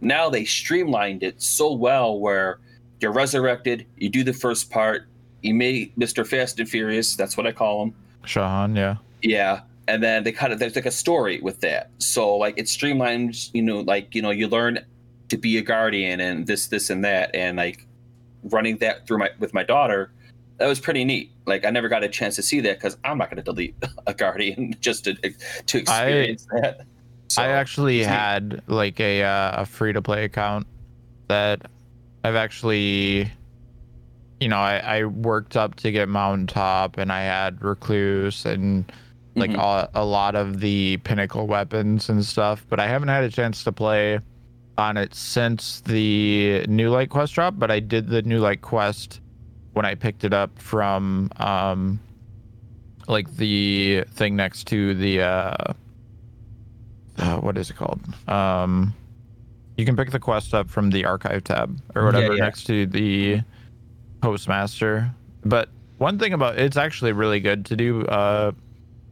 Now 0.00 0.30
they 0.30 0.44
streamlined 0.44 1.22
it 1.24 1.42
so 1.42 1.72
well 1.72 2.20
where 2.20 2.60
you're 3.00 3.12
resurrected, 3.12 3.84
you 3.96 4.08
do 4.08 4.22
the 4.22 4.32
first 4.32 4.70
part, 4.70 5.08
you 5.42 5.54
meet 5.54 5.98
Mr. 5.98 6.26
Fast 6.26 6.60
and 6.60 6.68
Furious, 6.68 7.16
that's 7.16 7.36
what 7.36 7.46
I 7.46 7.52
call 7.52 7.82
him. 7.82 7.94
Shaw 8.24 8.48
Han, 8.48 8.76
yeah. 8.76 8.96
Yeah. 9.22 9.60
And 9.88 10.02
then 10.02 10.22
they 10.24 10.32
kind 10.32 10.52
of 10.52 10.58
there's 10.58 10.76
like 10.76 10.86
a 10.86 10.90
story 10.90 11.40
with 11.40 11.60
that. 11.60 11.90
So 11.98 12.36
like 12.36 12.58
it 12.58 12.66
streamlines, 12.66 13.50
you 13.54 13.62
know, 13.62 13.80
like, 13.80 14.14
you 14.14 14.22
know, 14.22 14.30
you 14.30 14.46
learn 14.48 14.78
to 15.28 15.36
be 15.36 15.58
a 15.58 15.62
guardian 15.62 16.20
and 16.20 16.46
this, 16.46 16.68
this 16.68 16.90
and 16.90 17.04
that. 17.04 17.34
And 17.34 17.56
like 17.56 17.86
running 18.44 18.76
that 18.78 19.06
through 19.06 19.18
my 19.18 19.30
with 19.38 19.52
my 19.54 19.62
daughter, 19.64 20.10
that 20.58 20.66
was 20.68 20.78
pretty 20.80 21.04
neat. 21.04 21.30
Like 21.46 21.64
I 21.64 21.70
never 21.70 21.88
got 21.88 22.02
a 22.04 22.08
chance 22.08 22.36
to 22.36 22.42
see 22.42 22.60
that 22.60 22.78
because 22.78 22.96
I'm 23.04 23.18
not 23.18 23.30
gonna 23.30 23.42
delete 23.42 23.76
a 24.06 24.14
guardian 24.14 24.74
just 24.80 25.04
to 25.04 25.14
to 25.14 25.78
experience 25.78 26.46
that. 26.52 26.80
So, 27.28 27.42
I 27.42 27.48
actually 27.48 28.02
had 28.02 28.62
like 28.66 29.00
a 29.00 29.22
uh, 29.22 29.62
a 29.62 29.66
free 29.66 29.92
to 29.92 30.02
play 30.02 30.24
account 30.24 30.66
that 31.28 31.70
I've 32.22 32.36
actually, 32.36 33.30
you 34.40 34.48
know, 34.48 34.58
I, 34.58 34.78
I 34.78 35.04
worked 35.04 35.56
up 35.56 35.74
to 35.76 35.90
get 35.90 36.08
mountaintop, 36.08 36.98
and 36.98 37.10
I 37.12 37.22
had 37.22 37.62
recluse 37.62 38.44
and 38.46 38.90
like 39.34 39.50
Mhm. 39.50 39.58
all, 39.58 39.88
a 39.94 40.04
lot 40.04 40.34
of 40.34 40.60
the 40.60 40.96
pinnacle 40.98 41.46
weapons 41.46 42.08
and 42.08 42.24
stuff. 42.24 42.64
But 42.68 42.80
I 42.80 42.86
haven't 42.86 43.08
had 43.08 43.24
a 43.24 43.30
chance 43.30 43.64
to 43.64 43.72
play 43.72 44.20
on 44.78 44.96
it 44.96 45.14
since 45.14 45.80
the 45.82 46.64
new 46.68 46.90
light 46.90 47.10
quest 47.10 47.34
drop. 47.34 47.58
But 47.58 47.70
I 47.70 47.80
did 47.80 48.08
the 48.08 48.22
new 48.22 48.38
light 48.38 48.62
quest 48.62 49.20
when 49.76 49.84
I 49.84 49.94
picked 49.94 50.24
it 50.24 50.32
up 50.32 50.58
from 50.58 51.30
um 51.36 52.00
like 53.08 53.30
the 53.36 54.04
thing 54.10 54.34
next 54.34 54.64
to 54.68 54.94
the 54.94 55.20
uh 55.20 55.72
uh, 57.18 57.36
what 57.38 57.56
is 57.56 57.70
it 57.70 57.76
called? 57.76 58.00
Um, 58.28 58.92
you 59.76 59.84
can 59.86 59.96
pick 59.96 60.10
the 60.10 60.18
quest 60.18 60.52
up 60.54 60.68
from 60.68 60.90
the 60.90 61.04
archive 61.06 61.44
tab 61.44 61.78
or 61.94 62.02
Yeah, 62.02 62.06
whatever 62.06 62.34
yeah. 62.34 62.44
next 62.44 62.64
to 62.64 62.86
the 62.86 63.40
postmaster. 64.20 65.10
But 65.44 65.70
one 65.98 66.18
thing 66.18 66.32
about 66.34 66.58
it's 66.58 66.76
actually 66.76 67.12
really 67.12 67.40
good 67.40 67.64
to 67.66 67.76
do 67.76 68.04
uh, 68.06 68.52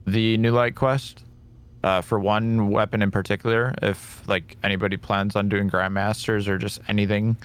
the 0.06 0.36
new 0.36 0.52
light 0.52 0.74
quest 0.74 1.24
uh, 1.82 2.02
for 2.02 2.18
one 2.18 2.68
weapon 2.70 3.00
in 3.00 3.10
particular. 3.10 3.74
If 3.80 4.26
like 4.28 4.56
anybody 4.62 4.96
plans 4.98 5.34
on 5.34 5.48
doing 5.48 5.70
grandmasters 5.70 6.46
or 6.46 6.58
just 6.58 6.80
anything, 6.88 7.36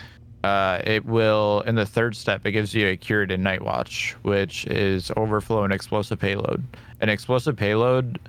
uh, 0.44 0.82
it 0.86 1.06
will 1.06 1.62
in 1.62 1.76
the 1.76 1.86
third 1.86 2.16
step 2.16 2.46
it 2.46 2.52
gives 2.52 2.74
you 2.74 2.88
a 2.88 2.98
cured 2.98 3.32
in 3.32 3.44
night 3.44 3.62
watch, 3.62 4.16
which 4.22 4.66
is 4.68 5.12
overflow 5.18 5.64
and 5.64 5.74
explosive 5.74 6.20
payload. 6.20 6.64
An 7.02 7.10
explosive 7.10 7.56
payload 7.56 8.20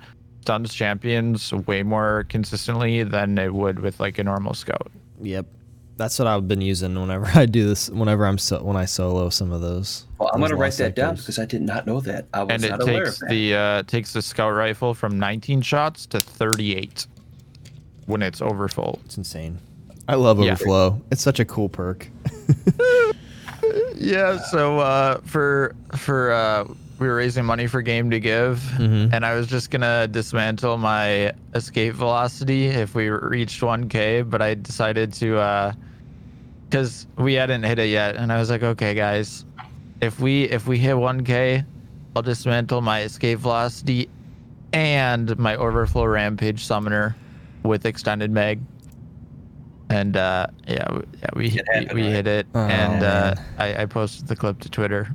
stuns 0.41 0.73
champions 0.73 1.53
way 1.53 1.83
more 1.83 2.25
consistently 2.29 3.03
than 3.03 3.37
it 3.37 3.53
would 3.53 3.79
with 3.79 3.99
like 3.99 4.17
a 4.17 4.23
normal 4.23 4.53
scout. 4.53 4.91
Yep, 5.21 5.45
that's 5.97 6.19
what 6.19 6.27
I've 6.27 6.47
been 6.47 6.61
using 6.61 6.99
whenever 6.99 7.27
I 7.33 7.45
do 7.45 7.67
this. 7.67 7.89
Whenever 7.89 8.25
I'm 8.25 8.37
so, 8.37 8.61
when 8.61 8.75
I 8.75 8.85
solo 8.85 9.29
some 9.29 9.51
of 9.51 9.61
those. 9.61 10.05
Well, 10.17 10.31
I'm 10.33 10.39
going 10.39 10.49
to 10.49 10.57
write 10.57 10.67
lost 10.67 10.77
that 10.79 10.95
down 10.95 11.15
because 11.15 11.39
I 11.39 11.45
did 11.45 11.61
not 11.61 11.87
know 11.87 12.01
that. 12.01 12.27
I 12.33 12.43
was 12.43 12.53
and 12.53 12.65
it 12.65 12.69
not 12.71 12.81
aware 12.81 13.03
of 13.03 13.07
takes 13.07 13.19
that. 13.19 13.29
the 13.29 13.55
uh, 13.55 13.83
takes 13.83 14.13
the 14.13 14.21
scout 14.21 14.53
rifle 14.53 14.93
from 14.93 15.17
19 15.17 15.61
shots 15.61 16.05
to 16.07 16.19
38 16.19 17.07
when 18.07 18.21
it's 18.21 18.41
over 18.41 18.67
full. 18.67 18.99
It's 19.05 19.17
insane. 19.17 19.59
I 20.07 20.15
love 20.15 20.39
Yeah. 20.39 20.51
overflow. 20.53 21.01
It's 21.11 21.21
such 21.21 21.39
a 21.39 21.45
cool 21.45 21.69
perk. 21.69 22.09
yeah. 23.95 24.37
So 24.39 24.79
uh, 24.79 25.19
for 25.25 25.75
for 25.95 26.31
uh, 26.31 26.65
we 26.99 27.07
were 27.07 27.15
raising 27.15 27.45
money 27.45 27.67
for 27.67 27.81
Game 27.81 28.09
to 28.11 28.19
Give, 28.19 28.59
Mhm. 28.77 29.13
and 29.13 29.25
I 29.25 29.35
was 29.35 29.47
just 29.47 29.71
gonna 29.71 30.07
dismantle 30.07 30.77
my 30.77 31.31
escape 31.55 31.93
velocity 31.95 32.67
if 32.67 32.93
we 32.95 33.09
reached 33.09 33.61
1K, 33.61 34.21
but 34.21 34.41
I 34.41 34.53
decided 34.55 35.13
to 35.13 35.73
because 36.69 37.07
we 37.17 37.33
hadn't 37.33 37.63
hit 37.63 37.79
it 37.79 37.89
yet, 37.89 38.15
and 38.15 38.31
I 38.31 38.37
was 38.39 38.49
like, 38.49 38.63
okay, 38.63 38.93
guys, 38.93 39.45
if 40.01 40.19
we 40.19 40.43
if 40.43 40.67
we 40.67 40.77
hit 40.77 40.95
1K, 40.95 41.63
I'll 42.15 42.21
dismantle 42.21 42.81
my 42.81 43.01
escape 43.03 43.39
velocity 43.39 44.09
and 44.73 45.37
my 45.37 45.55
overflow 45.55 46.05
rampage 46.05 46.65
summoner 46.65 47.15
with 47.63 47.85
extended 47.85 48.31
mag. 48.31 48.59
And 49.91 50.15
uh, 50.15 50.47
yeah, 50.67 50.87
yeah, 51.21 51.25
we 51.35 51.47
It 51.47 51.53
we, 51.53 51.57
happened, 51.73 51.91
we 51.93 52.01
right? 52.03 52.11
hit 52.11 52.27
it, 52.27 52.47
Oh, 52.55 52.59
and 52.61 53.03
uh. 53.03 53.35
I, 53.57 53.81
I 53.81 53.85
posted 53.85 54.27
the 54.27 54.35
clip 54.35 54.59
to 54.61 54.69
Twitter. 54.69 55.13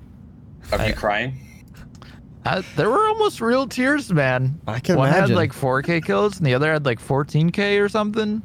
Are 0.73 0.79
I- 0.81 0.89
you 0.89 0.95
crying? 0.95 1.41
Uh, 2.45 2.63
there 2.77 2.89
were 2.89 3.05
almost 3.09 3.41
real 3.41 3.67
tears, 3.67 4.13
man. 4.13 4.61
I 4.69 4.79
can 4.79 4.95
One 4.97 5.09
imagine. 5.09 5.31
had 5.31 5.37
like 5.37 5.53
4K 5.53 6.05
kills, 6.05 6.37
and 6.39 6.47
the 6.47 6.55
other 6.55 6.73
had 6.73 6.85
like 6.87 7.01
14K 7.01 7.81
or 7.83 7.89
something. 7.89 8.41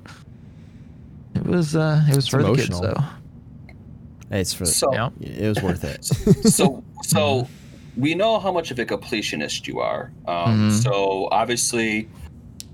It 1.35 1.45
was 1.45 1.75
uh, 1.75 2.01
it 2.07 2.15
was 2.15 2.17
It's 2.19 2.27
for 2.27 2.41
the 2.41 2.51
kids 2.55 2.69
emotional. 2.69 2.95
though. 2.95 4.35
It's 4.37 4.53
for 4.53 4.65
So, 4.65 4.91
Yeah. 4.93 5.09
it 5.19 5.47
was 5.49 5.61
worth 5.61 5.83
it. 5.83 6.03
so, 6.49 6.83
so 7.03 7.47
we 7.95 8.15
know 8.15 8.39
how 8.39 8.51
much 8.51 8.71
of 8.71 8.79
a 8.79 8.85
completionist 8.85 9.67
you 9.67 9.79
are. 9.81 10.11
Um, 10.27 10.69
Mhm. 10.71 10.81
So 10.83 11.27
obviously, 11.31 12.07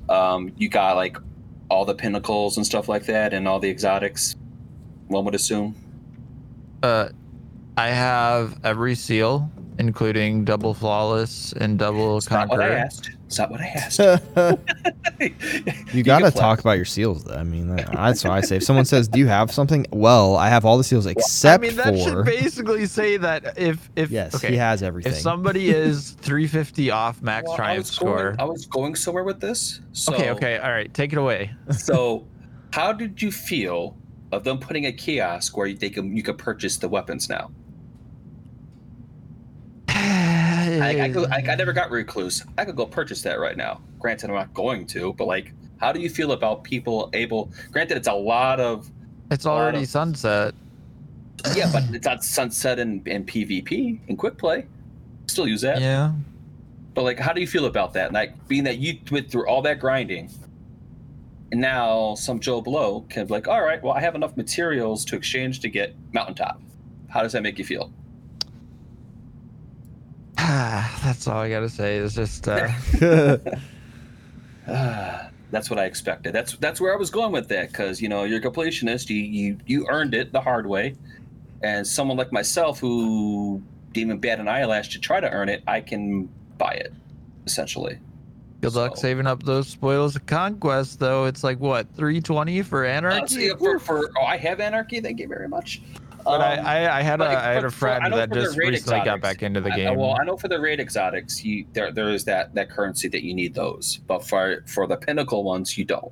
um, 0.08 0.52
you 0.58 0.70
got 0.70 0.96
like 0.96 1.18
all 1.70 1.86
the 1.86 1.96
pinnacles 1.96 2.58
and 2.58 2.66
stuff 2.66 2.88
like 2.88 3.06
that, 3.06 3.34
and 3.34 3.48
all 3.48 3.60
the 3.60 3.70
exotics. 3.70 4.36
One 5.08 5.26
would 5.26 5.36
assume. 5.36 5.76
Uh, 6.84 7.10
I 7.78 7.90
have 7.90 8.60
every 8.64 8.96
seal, 8.96 9.52
including 9.80 10.44
double 10.46 10.74
flawless 10.74 11.54
and 11.54 11.78
double 11.78 12.18
It's 12.18 12.30
not 12.30 12.50
what 12.50 12.62
I 12.62 12.70
asked. 12.70 13.12
It's 13.26 13.38
not 13.38 13.52
what 13.52 13.62
I 13.62 13.68
asked. 13.68 14.00
you 15.94 16.04
got 16.04 16.20
to 16.20 16.32
talk 16.32 16.60
about 16.60 16.74
your 16.74 16.86
seals. 16.86 17.24
Though. 17.24 17.36
I 17.36 17.44
mean, 17.44 17.76
that's 17.76 18.24
why 18.24 18.38
I 18.38 18.42
say 18.42 18.58
if 18.58 18.64
someone 18.64 18.86
says, 18.86 19.08
"Do 19.08 19.20
you 19.20 19.28
have 19.28 19.52
something?" 19.52 19.86
Well, 19.92 20.36
I 20.36 20.50
have 20.50 20.66
all 20.66 20.78
the 20.78 20.84
seals 20.84 21.06
I 21.08 21.12
except 21.12 21.62
mean, 21.62 21.76
that 21.76 21.94
for. 21.94 21.98
should 21.98 22.26
basically 22.26 22.86
say 22.86 23.18
that 23.18 23.58
if 23.58 23.90
if 23.96 24.10
yes, 24.10 24.36
okay, 24.36 24.50
he 24.50 24.58
has 24.58 24.82
everything. 24.84 25.14
if 25.14 25.20
somebody 25.20 25.70
is 25.76 26.12
350 26.22 26.92
off 26.92 27.22
max 27.22 27.46
Well, 27.46 27.54
I 27.54 27.58
triumph 27.58 27.80
was 27.80 27.88
score. 27.88 28.24
Going, 28.32 28.40
I 28.40 28.44
was 28.46 28.66
going 28.66 28.96
somewhere 28.96 29.24
with 29.24 29.40
this. 29.40 29.82
So, 29.92 30.14
okay, 30.14 30.32
okay, 30.32 30.58
all 30.58 30.72
right, 30.72 30.94
take 30.94 31.12
it 31.14 31.18
away. 31.20 31.52
So, 31.72 32.28
how 32.72 32.92
did 32.92 33.22
you 33.22 33.32
feel 33.32 33.98
of 34.32 34.44
them 34.44 34.60
putting 34.60 34.86
a 34.86 34.92
kiosk 34.92 35.56
where 35.56 35.72
they 35.74 35.90
can 35.90 36.16
you 36.16 36.24
could 36.24 36.38
purchase 36.38 36.78
the 36.78 36.90
weapons 36.90 37.30
now? 37.30 37.52
I, 40.68 41.02
I, 41.06 41.10
could, 41.10 41.30
I, 41.32 41.38
I 41.52 41.56
never 41.56 41.74
got 41.74 41.90
recluse. 41.92 42.44
I 42.58 42.66
could 42.66 42.76
go 42.76 42.86
purchase 42.86 43.22
that 43.24 43.40
right 43.40 43.58
now. 43.58 43.82
Granted, 44.00 44.30
I'm 44.30 44.36
not 44.36 44.54
going 44.54 44.86
to, 44.88 45.14
but 45.14 45.26
like, 45.28 45.54
how 45.80 45.92
do 45.92 46.00
you 46.00 46.10
feel 46.10 46.32
about 46.34 46.64
people 46.64 47.10
able? 47.14 47.52
Granted, 47.72 47.98
it's 47.98 48.08
a 48.08 48.14
lot 48.14 48.60
of 48.60 48.90
it's 49.32 49.46
already 49.46 49.84
of- 49.84 49.90
sunset. 49.90 50.54
yeah, 51.56 51.70
but 51.72 51.84
it's 51.94 52.06
not 52.06 52.24
sunset 52.24 52.80
in, 52.80 53.02
in 53.06 53.24
PvP 53.26 54.00
in 54.08 54.18
quick 54.18 54.38
play. 54.38 54.66
Still 55.28 55.48
use 55.48 55.62
that, 55.62 55.82
Yeah. 55.82 56.14
but 56.94 57.04
like, 57.04 57.20
how 57.20 57.34
do 57.34 57.42
you 57.42 57.48
feel 57.48 57.66
about 57.66 57.94
that? 57.94 58.14
Like, 58.14 58.48
being 58.48 58.64
that 58.64 58.78
you 58.78 58.98
went 59.12 59.30
through 59.30 59.48
all 59.48 59.62
that 59.64 59.80
grinding, 59.80 60.30
and 61.52 61.62
now 61.62 62.16
some 62.16 62.40
Joe 62.40 62.62
Blow 62.62 63.02
can 63.10 63.26
be 63.28 63.34
like, 63.34 63.48
all 63.48 63.62
right, 63.62 63.82
well, 63.84 63.94
I 63.94 64.02
have 64.02 64.16
enough 64.16 64.36
materials 64.38 65.06
to 65.06 65.16
exchange 65.16 65.60
to 65.62 65.70
get 65.70 65.96
mountaintop. 66.14 66.62
How 67.10 67.22
does 67.24 67.34
that 67.34 67.44
make 67.44 67.58
you 67.60 67.66
feel? 67.66 67.92
That's 71.04 71.28
all 71.28 71.38
I 71.40 71.50
gotta 71.50 71.70
say. 71.70 71.98
Is 71.98 72.14
just 72.14 72.48
uh, 72.48 72.68
that's 75.52 75.70
what 75.70 75.80
I 75.80 75.86
expected. 75.86 76.34
That's 76.34 76.56
that's 76.58 76.80
where 76.82 76.94
I 76.94 76.98
was 76.98 77.10
going 77.10 77.32
with 77.32 77.48
that 77.50 77.70
because 77.70 78.02
you 78.02 78.10
know 78.10 78.24
you're 78.24 78.40
a 78.40 78.42
completionist. 78.42 79.10
You 79.10 79.18
you 79.18 79.58
you 79.66 79.88
earned 79.90 80.14
it 80.14 80.32
the 80.32 80.42
hard 80.42 80.68
way, 80.68 80.96
and 81.64 81.86
someone 81.88 82.18
like 82.18 82.32
myself 82.32 82.80
who 82.80 83.62
didn't 83.94 84.10
even 84.10 84.20
bat 84.20 84.40
an 84.40 84.48
eyelash 84.48 84.90
to 84.90 85.00
try 85.00 85.20
to 85.20 85.30
earn 85.30 85.50
it, 85.50 85.64
I 85.68 85.82
can 85.82 86.30
buy 86.58 86.74
it, 86.74 86.94
essentially. 87.46 87.98
good 88.62 88.74
luck 88.76 88.98
saving 88.98 89.26
up 89.28 89.42
those 89.44 89.68
spoils 89.68 90.16
of 90.16 90.26
conquest, 90.26 91.00
though. 91.00 91.26
It's 91.26 91.44
like 91.44 91.60
what 91.60 91.88
320 91.96 92.62
for 92.64 92.86
Uh, 92.86 92.90
anarchy. 92.90 93.28
see, 93.28 93.50
for, 93.58 93.80
for 93.80 94.10
oh, 94.20 94.26
I 94.26 94.38
have 94.38 94.60
anarchy. 94.60 95.00
Thank 95.00 95.20
you 95.20 95.28
very 95.28 95.48
much. 95.48 95.82
But 96.28 96.42
I, 96.42 96.58
Um, 96.58 96.66
I, 96.66 96.98
I 96.98 97.02
had 97.02 97.16
a 97.22 97.26
but- 97.26 97.36
I 97.38 97.54
had 97.54 97.66
a 97.66 97.70
for- 97.72 97.78
friend 97.78 98.14
I 98.14 98.18
that 98.18 98.34
just 98.34 98.58
raid 98.58 98.70
recently 98.70 99.04
got 99.06 99.22
back 99.22 99.44
into 99.44 99.62
the 99.62 99.72
I- 99.72 99.76
game. 99.76 99.96
well, 99.98 100.16
I 100.20 100.24
know 100.26 100.38
for 100.38 100.48
the 100.48 100.60
raid 100.60 100.80
exotics, 100.80 101.44
you 101.44 101.66
there 101.74 101.92
there 101.92 102.10
is 102.10 102.24
that 102.26 102.54
that 102.56 102.70
currency 102.70 103.08
that 103.10 103.24
you 103.24 103.34
need 103.34 103.54
those, 103.54 103.98
but 104.08 104.26
for 104.26 104.64
for 104.68 104.88
the 104.88 104.98
pinnacle 104.98 105.44
ones, 105.44 105.78
you 105.78 105.86
don't. 105.86 106.12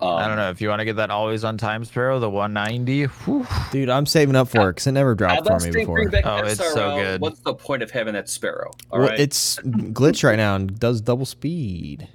Um, 0.00 0.16
I 0.16 0.26
don't 0.26 0.36
know 0.36 0.50
if 0.50 0.60
you 0.60 0.68
want 0.68 0.80
to 0.80 0.84
get 0.84 0.96
that 0.96 1.10
always 1.10 1.44
on 1.44 1.56
time 1.58 1.84
sparrow, 1.84 2.18
the 2.18 2.28
190. 2.28 3.04
whew. 3.04 3.46
Dude, 3.70 3.88
I'm 3.88 4.04
saving 4.04 4.34
up 4.34 4.48
for 4.48 4.70
it 4.70 4.72
because 4.72 4.88
it 4.88 4.92
never 4.92 5.14
dropped 5.14 5.46
for 5.46 5.60
me 5.60 5.70
before. 5.70 5.94
bring 5.94 6.08
back 6.08 6.26
Oh, 6.26 6.38
it's 6.38 6.58
so 6.58 6.96
good. 6.96 7.20
What's 7.20 7.38
the 7.38 7.54
point 7.54 7.84
of 7.84 7.90
having 7.92 8.14
that 8.14 8.28
sparrow? 8.28 8.72
All 8.90 8.98
well, 8.98 9.10
right. 9.10 9.20
it's 9.20 9.58
glitch 9.60 10.24
right 10.24 10.34
now 10.36 10.56
and 10.56 10.76
does 10.80 11.00
double 11.00 11.24
speed. 11.24 12.08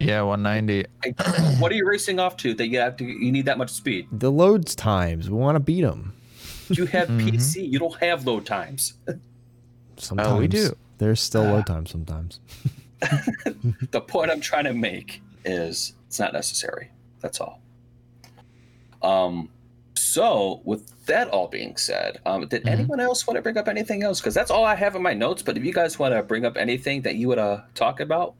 Yeah, 0.00 0.22
190. 0.22 0.86
What 1.60 1.70
are 1.70 1.74
you 1.76 1.86
racing 1.86 2.18
off 2.18 2.36
to 2.38 2.54
that 2.54 2.66
you 2.66 2.80
have 2.80 2.96
to? 2.96 3.04
You 3.04 3.30
need 3.30 3.46
that 3.46 3.56
much 3.58 3.70
speed. 3.70 4.08
The 4.10 4.32
loads 4.32 4.74
times, 4.74 5.30
we 5.30 5.36
want 5.36 5.54
to 5.56 5.60
beat 5.60 5.82
them. 5.82 6.14
You 6.70 6.86
have 6.86 7.08
Mhm. 7.08 7.20
PC. 7.30 7.66
You 7.68 7.78
don't 7.78 7.96
have 8.02 8.26
load 8.26 8.44
times. 8.46 8.94
Sometimes 9.96 10.28
Oh, 10.28 10.46
do. 10.46 10.76
There's 10.98 11.20
still 11.20 11.42
load 11.44 11.66
times 11.66 11.90
sometimes. 11.90 12.40
the 13.90 14.00
point 14.00 14.30
I'm 14.30 14.40
trying 14.40 14.64
to 14.64 14.72
make 14.74 15.22
is 15.44 15.92
it's 16.08 16.18
not 16.18 16.32
necessary. 16.32 16.90
That's 17.20 17.40
all. 17.40 17.60
Um. 19.02 19.48
So, 19.94 20.60
with 20.64 21.06
that 21.06 21.28
all 21.28 21.48
being 21.48 21.76
said, 21.76 22.20
um, 22.24 22.46
did 22.46 22.62
Mhm. 22.64 22.68
anyone 22.70 23.00
else 23.00 23.26
want 23.26 23.36
to 23.36 23.42
bring 23.42 23.56
up 23.56 23.66
anything 23.68 24.02
else? 24.04 24.20
Because 24.20 24.32
that's 24.34 24.50
all 24.50 24.64
I 24.64 24.74
have 24.76 24.94
in 24.94 25.02
my 25.02 25.12
notes. 25.14 25.42
But 25.42 25.56
if 25.56 25.64
you 25.64 25.72
guys 25.72 25.98
want 25.98 26.14
to 26.14 26.22
bring 26.22 26.44
up 26.44 26.56
anything 26.56 27.02
that 27.02 27.16
you 27.16 27.26
would 27.28 27.38
uh, 27.38 27.62
talk 27.74 27.98
about, 28.00 28.34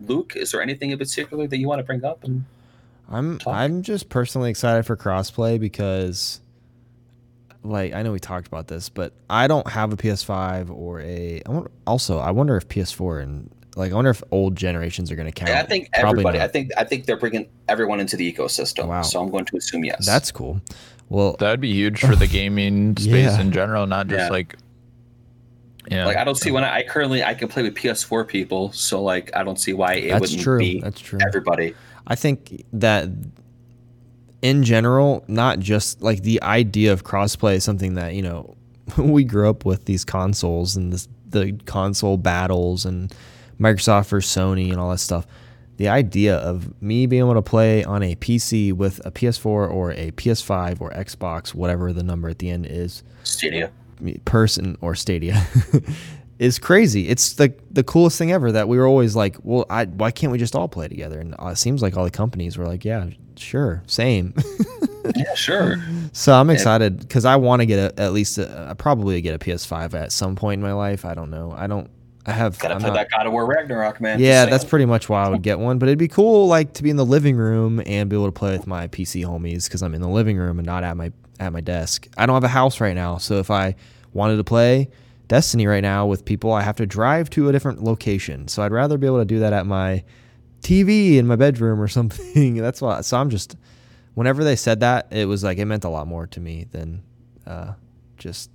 Luke, 0.00 0.34
is 0.36 0.52
there 0.52 0.62
anything 0.62 0.90
in 0.90 0.98
particular 0.98 1.46
that 1.48 1.58
you 1.58 1.66
want 1.68 1.80
to 1.80 1.84
bring 1.84 2.04
up? 2.04 2.22
And 2.24 2.44
I'm 3.10 3.38
Talk. 3.38 3.54
I'm 3.54 3.82
just 3.82 4.08
personally 4.08 4.48
excited 4.50 4.86
for 4.86 4.96
crossplay 4.96 5.58
because 5.58 6.40
like 7.62 7.92
I 7.92 8.02
know 8.02 8.12
we 8.12 8.20
talked 8.20 8.46
about 8.46 8.68
this, 8.68 8.88
but 8.88 9.12
I 9.28 9.46
don't 9.46 9.68
have 9.68 9.92
a 9.92 9.96
PS5 9.96 10.70
or 10.70 11.00
a 11.00 11.42
I 11.44 11.50
wonder, 11.50 11.70
also 11.86 12.18
I 12.18 12.30
wonder 12.30 12.56
if 12.56 12.68
PS4 12.68 13.22
and 13.22 13.50
like 13.76 13.92
I 13.92 13.94
wonder 13.94 14.10
if 14.10 14.22
old 14.30 14.56
generations 14.56 15.10
are 15.12 15.16
going 15.16 15.30
to 15.30 15.32
count. 15.32 15.50
I 15.50 15.62
think 15.64 15.90
Probably 15.92 16.10
everybody. 16.22 16.38
not. 16.38 16.44
I 16.44 16.48
think 16.48 16.70
I 16.76 16.84
think 16.84 17.06
they're 17.06 17.16
bringing 17.18 17.48
everyone 17.68 18.00
into 18.00 18.16
the 18.16 18.30
ecosystem. 18.32 18.86
Wow. 18.88 19.02
So 19.02 19.20
I'm 19.22 19.30
going 19.30 19.44
to 19.46 19.56
assume 19.56 19.84
yes. 19.84 20.04
That's 20.06 20.30
cool. 20.32 20.60
Well, 21.08 21.36
That 21.38 21.50
would 21.50 21.60
be 21.60 21.72
huge 21.72 22.00
for 22.00 22.14
the 22.16 22.26
gaming 22.38 22.96
space 22.96 23.12
Yeah. 23.32 23.40
in 23.40 23.52
general, 23.52 23.86
not 23.86 24.06
just 24.08 24.24
Yeah. 24.24 24.28
like. 24.28 24.56
Yeah. 25.90 26.06
like 26.06 26.16
I 26.18 26.24
don't 26.24 26.36
see 26.36 26.50
when 26.52 26.62
I, 26.62 26.76
I 26.78 26.82
currently 26.84 27.24
I 27.24 27.34
can 27.34 27.48
play 27.48 27.62
with 27.62 27.74
PS4 27.74 28.26
people. 28.28 28.70
So 28.72 29.02
like 29.02 29.30
I 29.34 29.42
don't 29.42 29.58
see 29.58 29.72
why 29.72 29.94
it 29.94 30.10
that's 30.10 30.20
wouldn't 30.20 30.40
true. 30.42 30.58
be 30.58 30.80
That's 30.80 31.00
true. 31.00 31.18
everybody. 31.26 31.74
I 32.06 32.14
think 32.16 32.64
that 32.74 33.08
in 34.42 34.64
general, 34.64 35.24
not 35.28 35.58
just 35.58 36.02
like 36.02 36.22
the 36.22 36.42
idea 36.42 36.92
of 36.92 37.04
crossplay 37.04 37.56
is 37.56 37.64
something 37.64 37.94
that, 37.94 38.14
you 38.14 38.22
know, 38.22 38.56
we 38.96 39.24
grew 39.24 39.48
up 39.48 39.64
with 39.64 39.84
these 39.84 40.04
consoles 40.04 40.76
and 40.76 40.92
this, 40.92 41.08
the 41.28 41.52
console 41.66 42.16
battles 42.16 42.84
and 42.84 43.14
Microsoft 43.60 44.08
versus 44.08 44.34
Sony 44.34 44.70
and 44.70 44.80
all 44.80 44.90
that 44.90 44.98
stuff. 44.98 45.26
The 45.76 45.88
idea 45.88 46.36
of 46.36 46.82
me 46.82 47.06
being 47.06 47.22
able 47.22 47.34
to 47.34 47.42
play 47.42 47.84
on 47.84 48.02
a 48.02 48.14
PC 48.16 48.72
with 48.72 49.00
a 49.06 49.10
PS4 49.10 49.46
or 49.46 49.92
a 49.92 50.10
PS5 50.12 50.80
or 50.80 50.90
Xbox, 50.90 51.54
whatever 51.54 51.92
the 51.92 52.02
number 52.02 52.28
at 52.28 52.38
the 52.38 52.50
end 52.50 52.66
is, 52.66 53.02
Stadia. 53.22 53.70
person 54.26 54.76
or 54.82 54.94
Stadia 54.94 55.46
is 56.40 56.58
crazy. 56.58 57.06
It's 57.08 57.34
the 57.34 57.54
the 57.70 57.84
coolest 57.84 58.16
thing 58.18 58.32
ever 58.32 58.50
that 58.50 58.66
we 58.66 58.78
were 58.78 58.86
always 58.86 59.14
like, 59.14 59.36
well, 59.42 59.66
I, 59.68 59.84
why 59.84 60.10
can't 60.10 60.32
we 60.32 60.38
just 60.38 60.56
all 60.56 60.68
play 60.68 60.88
together? 60.88 61.20
And 61.20 61.34
uh, 61.38 61.48
it 61.48 61.56
seems 61.56 61.82
like 61.82 61.96
all 61.98 62.04
the 62.04 62.10
companies 62.10 62.56
were 62.56 62.66
like, 62.66 62.82
yeah, 62.84 63.10
sure, 63.36 63.82
same. 63.86 64.34
Yeah, 65.16 65.34
sure. 65.34 65.76
so 66.12 66.34
I'm 66.34 66.50
excited 66.50 67.00
because 67.00 67.24
I 67.24 67.34
want 67.36 67.60
to 67.60 67.66
get 67.66 67.78
a, 67.78 68.00
at 68.00 68.12
least 68.12 68.36
a, 68.36 68.76
probably 68.78 69.20
get 69.22 69.34
a 69.34 69.38
PS5 69.38 69.94
at 69.94 70.12
some 70.12 70.36
point 70.36 70.58
in 70.58 70.62
my 70.62 70.74
life. 70.74 71.04
I 71.06 71.14
don't 71.14 71.30
know. 71.30 71.52
I 71.56 71.66
don't. 71.66 71.90
I 72.26 72.32
have. 72.32 72.58
Gotta 72.58 72.74
I'm 72.74 72.80
play 72.80 72.90
not- 72.90 72.94
that 72.96 73.10
God 73.10 73.26
of 73.26 73.32
War 73.32 73.46
Ragnarok, 73.46 74.00
man. 74.00 74.20
yeah, 74.20 74.44
that's 74.44 74.64
pretty 74.64 74.84
much 74.84 75.08
why 75.08 75.24
I 75.24 75.28
would 75.30 75.42
get 75.42 75.58
one. 75.58 75.78
But 75.78 75.88
it'd 75.88 75.98
be 75.98 76.06
cool, 76.06 76.46
like 76.48 76.74
to 76.74 76.82
be 76.82 76.90
in 76.90 76.96
the 76.96 77.04
living 77.04 77.34
room 77.36 77.82
and 77.86 78.10
be 78.10 78.14
able 78.14 78.26
to 78.26 78.32
play 78.32 78.52
with 78.52 78.66
my 78.66 78.88
PC 78.88 79.24
homies 79.24 79.64
because 79.64 79.82
I'm 79.82 79.94
in 79.94 80.02
the 80.02 80.08
living 80.08 80.36
room 80.36 80.58
and 80.58 80.66
not 80.66 80.84
at 80.84 80.96
my 80.98 81.10
at 81.40 81.52
my 81.52 81.62
desk. 81.62 82.06
I 82.18 82.26
don't 82.26 82.34
have 82.34 82.44
a 82.44 82.48
house 82.48 82.78
right 82.78 82.94
now, 82.94 83.16
so 83.16 83.36
if 83.38 83.50
I 83.50 83.74
wanted 84.12 84.36
to 84.36 84.44
play 84.44 84.90
Destiny 85.30 85.64
right 85.68 85.80
now 85.80 86.06
with 86.06 86.24
people, 86.24 86.52
I 86.52 86.62
have 86.62 86.74
to 86.78 86.86
drive 86.86 87.30
to 87.30 87.48
a 87.48 87.52
different 87.52 87.84
location. 87.84 88.48
So 88.48 88.64
I'd 88.64 88.72
rather 88.72 88.98
be 88.98 89.06
able 89.06 89.20
to 89.20 89.24
do 89.24 89.38
that 89.38 89.52
at 89.52 89.64
my 89.64 90.02
TV 90.60 91.18
in 91.18 91.28
my 91.28 91.36
bedroom 91.36 91.80
or 91.80 91.86
something. 91.98 92.56
that's 92.56 92.82
why. 92.82 93.00
So 93.00 93.16
I'm 93.16 93.30
just. 93.30 93.56
Whenever 94.14 94.42
they 94.42 94.56
said 94.56 94.80
that, 94.80 95.06
it 95.12 95.26
was 95.26 95.44
like 95.44 95.58
it 95.58 95.66
meant 95.66 95.84
a 95.84 95.88
lot 95.88 96.08
more 96.08 96.26
to 96.26 96.40
me 96.40 96.66
than 96.72 97.04
uh, 97.46 97.74
just 98.18 98.50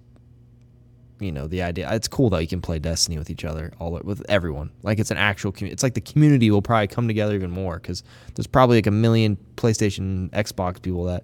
you 1.22 1.32
know 1.32 1.48
the 1.48 1.62
idea. 1.62 1.90
It's 1.94 2.10
cool 2.10 2.30
that 2.32 2.42
you 2.42 2.48
can 2.48 2.60
play 2.60 2.78
Destiny 2.78 3.18
with 3.18 3.30
each 3.30 3.46
other, 3.46 3.72
all 3.80 3.92
with 4.04 4.22
everyone. 4.28 4.70
Like 4.84 5.00
it's 5.00 5.12
an 5.12 5.18
actual. 5.18 5.54
community. 5.54 5.74
It's 5.74 5.82
like 5.82 5.94
the 5.94 6.02
community 6.02 6.52
will 6.52 6.62
probably 6.62 6.88
come 6.88 7.08
together 7.08 7.36
even 7.36 7.52
more 7.52 7.78
because 7.80 8.04
there's 8.36 8.48
probably 8.48 8.80
like 8.80 8.88
a 8.88 8.92
million 8.92 9.38
PlayStation, 9.56 10.30
Xbox 10.32 10.82
people 10.82 11.06
that 11.06 11.24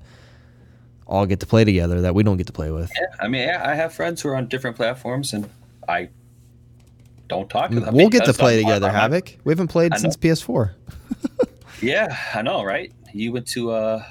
all 1.12 1.26
get 1.26 1.40
to 1.42 1.46
play 1.46 1.64
together 1.66 2.02
that 2.02 2.16
we 2.16 2.24
don't 2.24 2.38
get 2.38 2.48
to 2.48 2.54
play 2.54 2.72
with. 2.72 2.90
Yeah, 3.00 3.08
I 3.20 3.28
mean, 3.28 3.42
yeah, 3.48 3.62
I 3.70 3.76
have 3.76 3.94
friends 3.94 4.22
who 4.22 4.30
are 4.30 4.36
on 4.36 4.48
different 4.48 4.78
platforms, 4.78 5.34
and 5.34 5.50
I 5.88 6.10
don't 7.28 7.50
talk 7.50 7.70
to 7.72 7.80
them. 7.82 7.94
We'll 7.94 8.10
get 8.10 8.26
to 8.26 8.34
play 8.34 8.56
I'm- 8.58 8.64
together, 8.66 8.88
I'm 8.88 8.94
not- 8.94 9.02
Havoc. 9.12 9.38
We 9.44 9.52
haven't 9.52 9.68
played 9.68 9.96
since 9.98 10.16
PS4. 10.18 10.72
Yeah, 11.84 12.16
I 12.36 12.44
know, 12.44 12.64
right? 12.64 12.92
You 13.12 13.32
went 13.32 13.48
to 13.50 13.72
uh, 13.72 14.04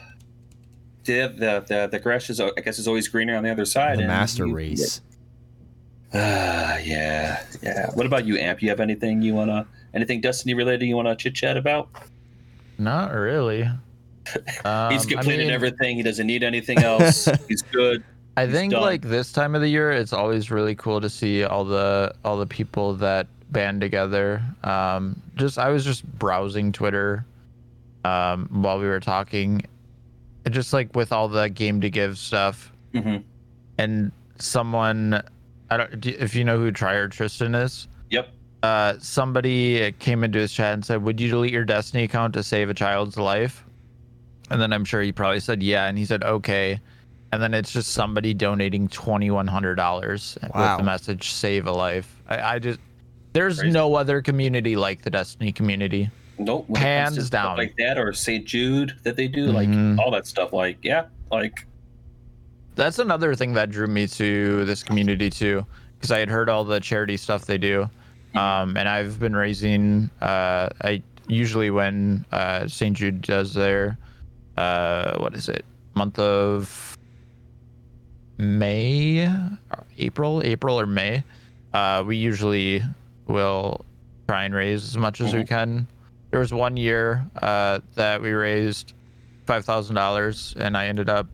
the 1.05 1.29
the 1.29 1.65
the, 1.69 1.89
the 1.93 1.99
grass 2.01 2.29
is 2.29 2.41
I 2.41 2.51
guess 2.65 2.81
is 2.81 2.89
always 2.89 3.07
greener 3.07 3.37
on 3.37 3.45
the 3.45 3.51
other 3.51 3.65
side. 3.65 3.99
The 3.99 4.03
and 4.03 4.09
Master 4.09 4.45
you- 4.45 4.55
Race. 4.57 5.01
Ah, 6.13 6.79
yeah, 6.83 7.45
yeah. 7.63 7.91
What 7.95 8.07
about 8.07 8.27
you, 8.27 8.37
Amp? 8.39 8.61
You 8.61 8.71
have 8.71 8.81
anything 8.81 9.23
you 9.23 9.35
wanna 9.35 9.69
anything 9.95 10.21
Destiny 10.21 10.53
related 10.55 10.87
you 10.89 10.97
wanna 10.97 11.15
chit 11.15 11.35
chat 11.37 11.57
about? 11.57 11.89
Not 12.77 13.13
really. 13.15 13.69
Um, 14.65 14.93
He's 14.93 15.07
I 15.07 15.11
completed 15.11 15.47
mean, 15.47 15.51
everything. 15.51 15.97
He 15.97 16.03
doesn't 16.03 16.27
need 16.27 16.43
anything 16.43 16.79
else. 16.79 17.25
He's 17.49 17.63
good. 17.63 18.03
I 18.37 18.47
He's 18.47 18.55
think 18.55 18.73
done. 18.73 18.83
like 18.83 19.03
this 19.03 19.33
time 19.33 19.55
of 19.55 19.61
the 19.61 19.69
year, 19.69 19.91
it's 19.91 20.13
always 20.13 20.51
really 20.51 20.75
cool 20.75 21.01
to 21.01 21.11
see 21.11 21.45
all 21.45 21.65
the 21.65 22.15
all 22.25 22.37
the 22.37 22.47
people 22.47 22.95
that 22.97 23.27
band 23.51 23.81
together. 23.81 24.43
Um, 24.63 25.21
just 25.37 25.59
I 25.59 25.71
was 25.71 25.85
just 25.85 26.05
browsing 26.19 26.73
Twitter 26.73 27.25
um, 28.05 28.49
while 28.51 28.79
we 28.79 28.87
were 28.87 29.01
talking, 29.01 29.63
and 30.45 30.55
just 30.55 30.73
like 30.73 30.95
with 30.95 31.13
all 31.13 31.29
the 31.29 31.49
game 31.49 31.81
to 31.81 31.91
give 31.91 32.19
stuff, 32.19 32.73
hmm 32.95 33.17
and 33.79 34.13
someone 34.39 35.23
I 35.71 35.77
don't 35.77 36.07
if 36.07 36.35
you 36.35 36.45
know 36.45 36.59
who 36.59 36.71
Trier 36.71 37.09
Tristan 37.09 37.55
is. 37.55 37.89
Yep. 38.11 38.29
Uh, 38.63 38.95
somebody 38.99 39.91
came 39.93 40.23
into 40.23 40.39
his 40.39 40.53
chat 40.53 40.75
and 40.75 40.85
said, 40.85 41.03
"Would 41.03 41.21
you 41.21 41.31
delete 41.31 41.53
your 41.53 41.65
Destiny 41.65 42.05
account 42.05 42.35
to 42.35 42.43
save 42.43 42.69
a 42.69 42.75
child's 42.75 43.17
life?" 43.17 43.65
And 44.51 44.61
then 44.61 44.73
I'm 44.73 44.85
sure 44.85 45.01
he 45.03 45.13
probably 45.13 45.41
said, 45.41 45.63
"Yeah," 45.63 45.87
and 45.87 45.97
he 45.97 46.05
said, 46.05 46.23
"Okay." 46.25 46.81
And 47.33 47.41
then 47.41 47.55
it's 47.55 47.73
just 47.73 47.93
somebody 47.93 48.35
donating 48.35 48.89
twenty 48.89 49.31
one 49.31 49.47
hundred 49.47 49.77
dollars 49.77 50.37
Wow. 50.55 50.73
with 50.73 50.79
the 50.79 50.85
message 50.85 51.31
"Save 51.31 51.67
a 51.67 51.73
life." 51.73 52.17
I, 52.29 52.55
I 52.55 52.59
just 52.59 52.81
there's 53.33 53.61
Crazy. 53.61 53.73
no 53.73 53.95
other 53.95 54.21
community 54.21 54.75
like 54.77 55.03
the 55.03 55.11
Destiny 55.11 55.53
community. 55.53 56.11
Nope. 56.39 56.65
when 56.69 56.81
Hands 56.81 57.29
down. 57.31 57.59
like 57.59 57.75
that, 57.77 57.99
or 57.99 58.13
St. 58.15 58.47
Jude 58.47 58.95
that 59.03 59.15
they 59.15 59.29
do, 59.29 59.49
Mhm. 59.53 59.97
like 59.99 60.05
all 60.05 60.11
that 60.11 60.27
stuff. 60.27 60.53
Like, 60.55 60.79
yeah, 60.83 61.05
like 61.31 61.67
That's 62.77 62.99
another 62.99 63.35
thing 63.35 63.53
that 63.55 63.71
drew 63.71 63.87
me 63.87 64.07
to 64.07 64.65
this 64.65 64.83
community 64.83 65.29
too, 65.29 65.67
because 65.99 66.11
I 66.11 66.19
had 66.19 66.31
heard 66.31 66.49
all 66.49 66.65
the 66.65 66.81
charity 66.81 67.19
stuff 67.19 67.45
they 67.45 67.59
do, 67.59 67.91
um, 68.35 68.75
and 68.77 68.89
I've 68.89 69.21
been 69.21 69.37
raising. 69.37 70.09
Uh, 70.23 70.71
I 70.83 71.03
usually 71.29 71.71
when 71.71 72.25
uh, 72.33 72.67
St. 72.69 72.97
Jude 72.97 73.21
does 73.21 73.53
their, 73.53 73.99
uh, 74.61 75.17
what 75.19 75.35
is 75.35 75.49
it, 75.49 75.65
month 75.95 76.19
of 76.19 76.97
May, 78.39 79.29
April, 79.99 80.43
April 80.45 80.79
or 80.81 80.87
May, 80.87 81.25
uh, 81.73 82.03
we 82.07 82.17
usually 82.17 82.83
will 83.27 83.85
try 84.29 84.45
and 84.45 84.55
raise 84.55 84.85
as 84.85 84.97
much 84.97 85.21
as 85.21 85.33
we 85.35 85.41
Mhm. 85.43 85.49
can. 85.49 85.87
There 86.31 86.41
was 86.41 86.53
one 86.53 86.77
year 86.77 87.25
uh, 87.43 87.81
that 87.97 88.23
we 88.23 88.31
raised 88.33 88.93
five 89.47 89.65
thousand 89.65 89.97
dollars, 89.97 90.55
and 90.59 90.77
I 90.77 90.87
ended 90.87 91.09
up 91.09 91.27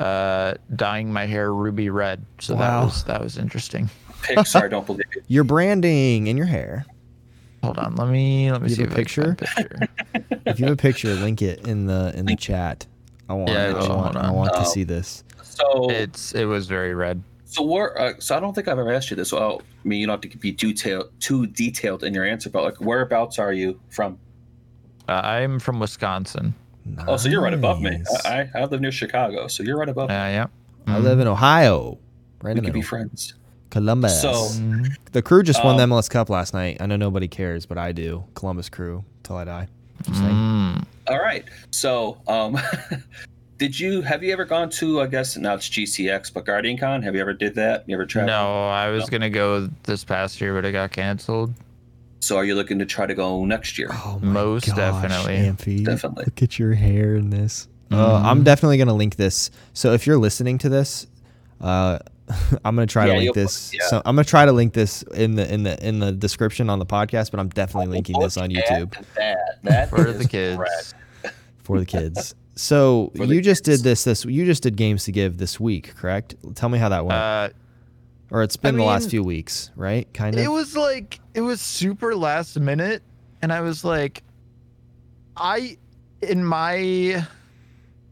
uh, 0.00 0.54
dyeing 0.74 1.12
my 1.12 1.24
hair 1.26 1.52
ruby 1.54 1.88
red. 1.88 2.24
So 2.40 2.54
Wow. 2.54 2.60
that 2.60 2.84
was 2.84 3.04
that 3.04 3.20
was 3.22 3.38
interesting. 3.38 3.88
Pixar. 4.22 4.68
don't 4.70 4.86
believe 4.86 5.04
it. 5.16 5.24
Your 5.28 5.44
branding 5.44 6.26
in 6.26 6.36
your 6.36 6.46
hair. 6.46 6.84
Hold 7.64 7.78
on, 7.78 7.96
let 7.96 8.08
me 8.08 8.50
let 8.52 8.62
me 8.62 8.68
You 8.68 8.74
see 8.76 8.82
have 8.82 8.92
a 8.96 9.00
if 9.00 9.16
I 9.16 9.30
a 9.30 9.34
picture. 9.34 9.36
If 10.46 10.60
you 10.60 10.66
have 10.66 10.74
a 10.74 10.76
picture, 10.76 11.14
link 11.14 11.40
it 11.42 11.66
in 11.66 11.86
the 11.86 12.12
in 12.14 12.26
the 12.26 12.36
chat. 12.36 12.86
I 13.28 13.32
want 13.34 13.50
Yeah, 13.50 13.68
I 13.70 13.72
hold 13.78 13.90
want, 13.90 14.16
I 14.16 14.28
on. 14.28 14.34
want 14.34 14.52
to 14.54 14.58
Um, 14.60 14.64
see 14.66 14.84
this. 14.84 15.24
So, 15.42 15.88
it's 15.90 16.32
it 16.34 16.44
was 16.44 16.66
very 16.66 16.94
red. 16.94 17.22
so 17.46 17.62
where? 17.62 17.98
Uh, 17.98 18.12
so 18.18 18.36
I 18.36 18.40
don't 18.40 18.54
think 18.54 18.68
I've 18.68 18.78
ever 18.78 18.92
asked 18.92 19.10
you 19.10 19.16
this. 19.16 19.32
Well, 19.32 19.62
I 19.84 19.88
mean, 19.88 20.00
you 20.00 20.06
don't 20.06 20.22
have 20.22 20.30
to 20.32 20.38
be 20.38 20.52
too 20.52 20.68
detailed, 20.74 21.10
too 21.20 21.46
detailed 21.46 22.04
in 22.04 22.12
your 22.12 22.24
answer, 22.24 22.50
but 22.50 22.62
like, 22.64 22.80
whereabouts 22.80 23.38
are 23.38 23.52
you 23.52 23.80
from? 23.90 24.18
Uh, 25.08 25.12
I'm 25.24 25.58
from 25.58 25.80
Wisconsin. 25.80 26.54
Oh, 27.06 27.16
so 27.16 27.28
you're 27.30 27.40
right 27.42 27.54
above 27.54 27.80
me. 27.80 28.02
I, 28.26 28.48
I 28.54 28.60
I 28.60 28.64
live 28.66 28.80
near 28.82 28.92
Chicago, 28.92 29.48
so 29.48 29.62
you're 29.62 29.78
right 29.78 29.88
above 29.88 30.10
me. 30.10 30.14
Uh, 30.14 30.28
yeah. 30.28 30.46
I 30.86 30.98
live 30.98 31.18
in 31.20 31.26
Ohio, 31.26 31.98
right 32.42 32.54
We 32.54 32.58
in 32.58 32.64
could 32.64 32.74
be 32.74 32.82
friends. 32.82 33.34
Columbus. 33.74 34.22
So- 34.22 34.32
Mhm. 34.32 34.94
the 35.12 35.20
crew 35.20 35.42
just 35.42 35.64
won 35.64 35.76
the 35.76 35.82
Um, 35.82 35.90
MLS 35.90 36.08
Cup 36.08 36.30
last 36.30 36.54
night. 36.54 36.76
I 36.80 36.86
know 36.86 36.96
nobody 36.96 37.26
cares, 37.28 37.66
but 37.66 37.76
I 37.76 37.90
do. 37.92 38.22
Columbus 38.34 38.68
crew 38.68 39.04
till 39.24 39.36
I 39.36 39.44
die. 39.44 39.68
Mm. 40.04 40.84
All 41.08 41.18
right. 41.18 41.44
So, 41.72 42.18
um, 42.28 42.56
did 43.58 43.78
you 43.78 44.02
have 44.02 44.22
you 44.22 44.32
ever 44.32 44.44
gone 44.44 44.70
to? 44.70 45.00
I 45.00 45.06
guess 45.06 45.36
now 45.36 45.54
it's 45.54 45.68
GCX, 45.68 46.30
but 46.32 46.44
Guardian 46.46 46.78
Con. 46.78 47.02
Have 47.02 47.14
you 47.14 47.20
ever 47.20 47.32
did 47.32 47.54
that? 47.56 47.84
You 47.88 47.94
ever 47.96 48.06
tried? 48.06 48.26
No, 48.26 48.68
I 48.68 48.90
was 48.90 49.02
No. 49.04 49.08
gonna 49.18 49.30
go 49.30 49.68
this 49.84 50.04
past 50.04 50.40
year, 50.40 50.54
but 50.54 50.64
it 50.64 50.72
got 50.72 50.92
canceled. 50.92 51.54
So, 52.20 52.36
are 52.36 52.44
you 52.44 52.54
looking 52.54 52.78
to 52.78 52.86
try 52.86 53.06
to 53.06 53.14
go 53.14 53.44
next 53.44 53.76
year? 53.78 53.88
Oh 53.92 54.18
my 54.22 54.32
Most 54.32 54.66
gosh, 54.68 54.76
definitely. 54.76 55.34
Ampfy, 55.36 55.84
Definitely. 55.84 56.24
Look 56.26 56.42
at 56.42 56.58
your 56.58 56.74
hair 56.74 57.16
in 57.16 57.30
this. 57.30 57.68
Uh, 57.90 57.96
Mhm. 57.96 58.24
I'm 58.24 58.42
definitely 58.44 58.78
gonna 58.78 58.94
link 58.94 59.16
this. 59.16 59.50
So 59.74 59.92
if 59.92 60.06
you're 60.06 60.16
listening 60.18 60.58
to 60.58 60.68
this, 60.68 61.06
uh, 61.60 61.98
I'm 62.64 62.74
gonna 62.74 62.86
try 62.86 63.06
Yeah, 63.06 63.14
to 63.14 63.18
link 63.20 63.34
this. 63.34 63.72
yeah. 63.74 63.86
So 63.88 63.98
I'm 64.04 64.16
gonna 64.16 64.24
try 64.24 64.46
to 64.46 64.52
link 64.52 64.72
this 64.72 65.02
in 65.14 65.34
the 65.36 65.52
in 65.52 65.62
the 65.62 65.86
in 65.86 65.98
the 65.98 66.12
description 66.12 66.70
on 66.70 66.78
the 66.78 66.86
podcast. 66.86 67.30
But 67.30 67.40
I'm 67.40 67.48
definitely 67.50 67.92
linking 67.92 68.18
this 68.20 68.36
on 68.36 68.48
YouTube 68.50 68.94
That, 69.16 69.58
that 69.62 69.90
For 69.90 70.12
the 70.12 70.26
kids. 70.26 70.58
red. 70.58 71.32
for 71.62 71.78
the 71.78 71.86
kids. 71.86 72.34
So 72.56 73.10
the 73.16 73.26
you 73.26 73.40
just 73.40 73.64
did 73.64 73.80
this 73.80 74.04
this 74.04 74.24
you 74.24 74.44
just 74.46 74.62
did 74.62 74.76
games 74.76 75.02
to 75.06 75.12
give 75.12 75.38
this 75.38 75.58
week, 75.58 75.92
correct? 75.96 76.36
Tell 76.54 76.68
me 76.68 76.78
how 76.78 76.88
that 76.90 77.04
went. 77.04 77.18
Uh, 77.18 77.48
or 78.30 78.44
it's 78.44 78.56
been 78.56 78.76
I 78.76 78.78
the 78.78 78.84
last 78.84 79.10
few 79.10 79.24
weeks, 79.24 79.72
right? 79.74 80.06
Kind 80.14 80.36
of. 80.36 80.40
it 80.40 80.46
was 80.46 80.76
like 80.76 81.18
it 81.34 81.40
was 81.40 81.60
super 81.60 82.14
last 82.14 82.56
minute, 82.60 83.02
and 83.42 83.52
I 83.52 83.60
was 83.62 83.82
like, 83.84 84.22
I, 85.36 85.76
in 86.22 86.44
my 86.44 87.26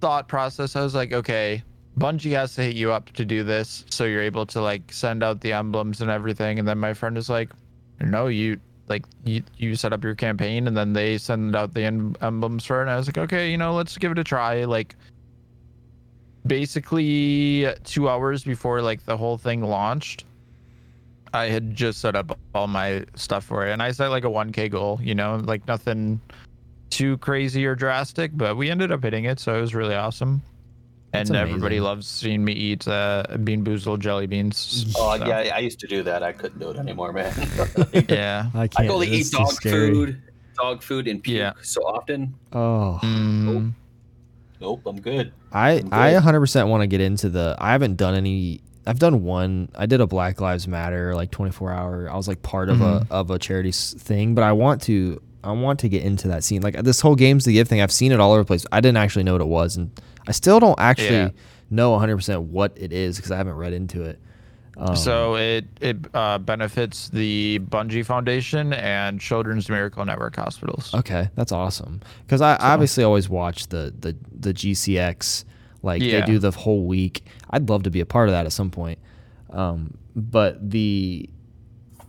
thought 0.00 0.26
process, 0.26 0.74
I 0.74 0.82
was 0.82 0.92
like, 0.94 1.12
okay, 1.12 1.62
Bungie 1.98 2.32
has 2.32 2.54
to 2.54 2.62
hit 2.62 2.74
you 2.74 2.90
up 2.92 3.10
to 3.12 3.24
do 3.24 3.44
this, 3.44 3.84
so 3.90 4.04
you're 4.04 4.22
able 4.22 4.46
to 4.46 4.60
like 4.60 4.92
send 4.92 5.22
out 5.22 5.40
the 5.40 5.52
emblems 5.52 6.00
and 6.00 6.10
everything. 6.10 6.58
And 6.58 6.66
then 6.66 6.78
my 6.78 6.94
friend 6.94 7.18
is 7.18 7.28
like, 7.28 7.50
no, 8.00 8.28
you 8.28 8.58
like 8.88 9.04
you 9.24 9.42
you 9.58 9.76
set 9.76 9.92
up 9.92 10.02
your 10.02 10.14
campaign, 10.14 10.66
and 10.66 10.76
then 10.76 10.92
they 10.94 11.18
send 11.18 11.54
out 11.54 11.74
the 11.74 11.84
em- 11.84 12.16
emblems 12.22 12.64
for 12.64 12.78
it. 12.78 12.82
And 12.82 12.90
I 12.90 12.96
was 12.96 13.06
like, 13.06 13.18
okay, 13.18 13.50
you 13.50 13.58
know, 13.58 13.74
let's 13.74 13.98
give 13.98 14.10
it 14.12 14.18
a 14.18 14.24
try. 14.24 14.64
Like, 14.64 14.96
basically 16.46 17.68
two 17.84 18.08
hours 18.08 18.42
before 18.44 18.82
like 18.82 19.04
the 19.04 19.16
whole 19.16 19.38
thing 19.38 19.62
launched. 19.62 20.24
I 21.34 21.46
had 21.46 21.74
just 21.74 22.00
set 22.00 22.14
up 22.14 22.38
all 22.54 22.66
my 22.66 23.04
stuff 23.14 23.44
for 23.44 23.66
it, 23.66 23.72
and 23.72 23.82
I 23.82 23.92
set 23.92 24.08
like 24.08 24.24
a 24.24 24.28
1K 24.28 24.70
goal. 24.70 24.98
You 25.02 25.14
know, 25.14 25.42
like 25.44 25.66
nothing 25.66 26.20
too 26.90 27.16
crazy 27.18 27.64
or 27.64 27.74
drastic, 27.74 28.30
but 28.34 28.56
we 28.56 28.70
ended 28.70 28.92
up 28.92 29.02
hitting 29.02 29.24
it, 29.24 29.40
so 29.40 29.56
it 29.56 29.60
was 29.60 29.74
really 29.74 29.94
awesome. 29.94 30.42
That's 31.12 31.28
and 31.28 31.36
everybody 31.36 31.78
loves 31.78 32.06
seeing 32.06 32.42
me 32.42 32.52
eat 32.52 32.88
uh, 32.88 33.24
BeanBoozled 33.28 33.98
jelly 33.98 34.26
beans. 34.26 34.86
Oh 34.96 35.18
so, 35.18 35.26
yeah, 35.26 35.54
I 35.54 35.58
used 35.58 35.78
to 35.80 35.86
do 35.86 36.02
that. 36.04 36.22
I 36.22 36.32
couldn't 36.32 36.58
do 36.58 36.70
it 36.70 36.78
anymore, 36.78 37.12
man. 37.12 37.34
yeah. 38.08 38.48
I 38.54 38.62
I 38.62 38.66
can't. 38.68 38.88
go 38.88 39.02
to 39.02 39.08
this 39.10 39.28
eat 39.28 39.36
dog 39.36 39.60
food, 39.62 40.22
dog 40.56 40.82
food, 40.82 41.06
and 41.08 41.22
puke 41.22 41.36
Yeah. 41.38 41.52
so 41.62 41.82
often. 41.82 42.34
Oh. 42.54 42.98
Mm, 43.02 43.72
Nope, 44.60 44.82
I'm 44.86 45.00
good. 45.00 45.32
I 45.52 45.82
I'm 45.90 45.92
I 45.92 46.12
100% 46.14 46.68
want 46.68 46.82
to 46.82 46.86
get 46.86 47.00
into 47.00 47.28
the. 47.28 47.56
I 47.58 47.72
haven't 47.72 47.96
done 47.96 48.14
any. 48.14 48.62
I've 48.86 48.98
done 48.98 49.22
one. 49.22 49.68
I 49.76 49.86
did 49.86 50.00
a 50.00 50.06
Black 50.06 50.40
Lives 50.40 50.66
Matter 50.66 51.14
like 51.14 51.30
24 51.30 51.72
hour. 51.72 52.08
I 52.10 52.16
was 52.16 52.26
like 52.26 52.42
part 52.42 52.68
of 52.70 52.80
a 52.80 53.06
of 53.10 53.30
a 53.30 53.38
charity 53.38 53.72
thing, 53.72 54.34
but 54.34 54.44
I 54.44 54.52
want 54.52 54.80
to. 54.82 55.20
I 55.44 55.50
want 55.52 55.80
to 55.80 55.88
get 55.88 56.04
into 56.04 56.28
that 56.28 56.44
scene. 56.44 56.62
Like 56.62 56.76
this 56.82 57.00
whole 57.00 57.16
games 57.16 57.44
to 57.44 57.52
give 57.52 57.68
thing. 57.68 57.80
I've 57.82 57.92
seen 57.92 58.12
it 58.12 58.20
all 58.20 58.30
over 58.32 58.42
the 58.42 58.46
place. 58.46 58.64
I 58.72 58.80
didn't 58.80 58.98
actually 58.98 59.24
know 59.24 59.32
what 59.32 59.40
it 59.40 59.48
was, 59.48 59.76
and 59.76 59.90
I 60.26 60.32
still 60.32 60.60
don't 60.60 60.78
actually 60.78 61.08
Yeah. 61.16 61.30
know 61.70 61.92
100% 61.92 62.42
what 62.42 62.72
it 62.76 62.92
is 62.92 63.16
because 63.16 63.30
I 63.30 63.36
haven't 63.36 63.54
read 63.54 63.72
into 63.72 64.02
it. 64.02 64.18
Um, 64.78 64.96
so 64.96 65.34
it 65.36 65.66
it 65.82 65.98
uh, 66.14 66.38
benefits 66.38 67.10
the 67.10 67.58
Bungie 67.68 68.06
Foundation 68.06 68.72
and 68.72 69.20
Children's 69.20 69.68
Miracle 69.68 70.02
Network 70.04 70.36
hospitals. 70.36 70.94
Okay, 70.94 71.28
that's 71.34 71.52
awesome. 71.52 72.00
Because 72.24 72.40
I 72.40 72.56
obviously 72.56 73.04
always 73.04 73.28
watch 73.28 73.66
the 73.68 73.92
the 74.00 74.16
the 74.38 74.54
GCX. 74.54 75.44
Like 75.82 76.00
they 76.00 76.22
do 76.22 76.38
the 76.38 76.52
whole 76.52 76.86
week. 76.86 77.24
I'd 77.50 77.68
love 77.68 77.82
to 77.82 77.90
be 77.90 78.00
a 78.00 78.06
part 78.06 78.28
of 78.28 78.32
that 78.32 78.46
at 78.46 78.52
some 78.52 78.70
point. 78.70 78.98
Um, 79.50 79.98
but 80.16 80.70
the 80.70 81.28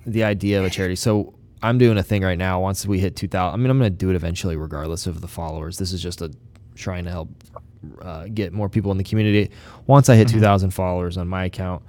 the 0.05 0.23
idea 0.23 0.59
of 0.59 0.65
a 0.65 0.69
charity. 0.69 0.95
So 0.95 1.33
I'm 1.61 1.77
doing 1.77 1.97
a 1.97 2.03
thing 2.03 2.21
right 2.23 2.37
now. 2.37 2.61
Once 2.61 2.85
we 2.85 2.99
hit 2.99 3.15
2,000, 3.15 3.53
I 3.53 3.57
mean, 3.61 3.69
I'm 3.71 3.79
going 3.79 3.91
to 3.91 3.97
do 3.97 4.09
it 4.09 4.15
eventually, 4.15 4.55
regardless 4.55 5.07
of 5.07 5.21
the 5.21 5.27
followers. 5.27 5.77
This 5.79 5.91
is 5.91 6.01
just 6.01 6.21
a 6.21 6.31
trying 6.75 7.05
to 7.05 7.09
help 7.11 7.29
uh, 8.01 8.25
get 8.33 8.53
more 8.53 8.69
people 8.69 8.91
in 8.91 8.97
the 8.97 9.03
community. 9.03 9.51
Once 9.87 10.09
I 10.09 10.15
hit 10.15 10.27
2,000 10.27 10.71
followers 10.71 11.17
on 11.17 11.27
my 11.27 11.45
account, 11.45 11.83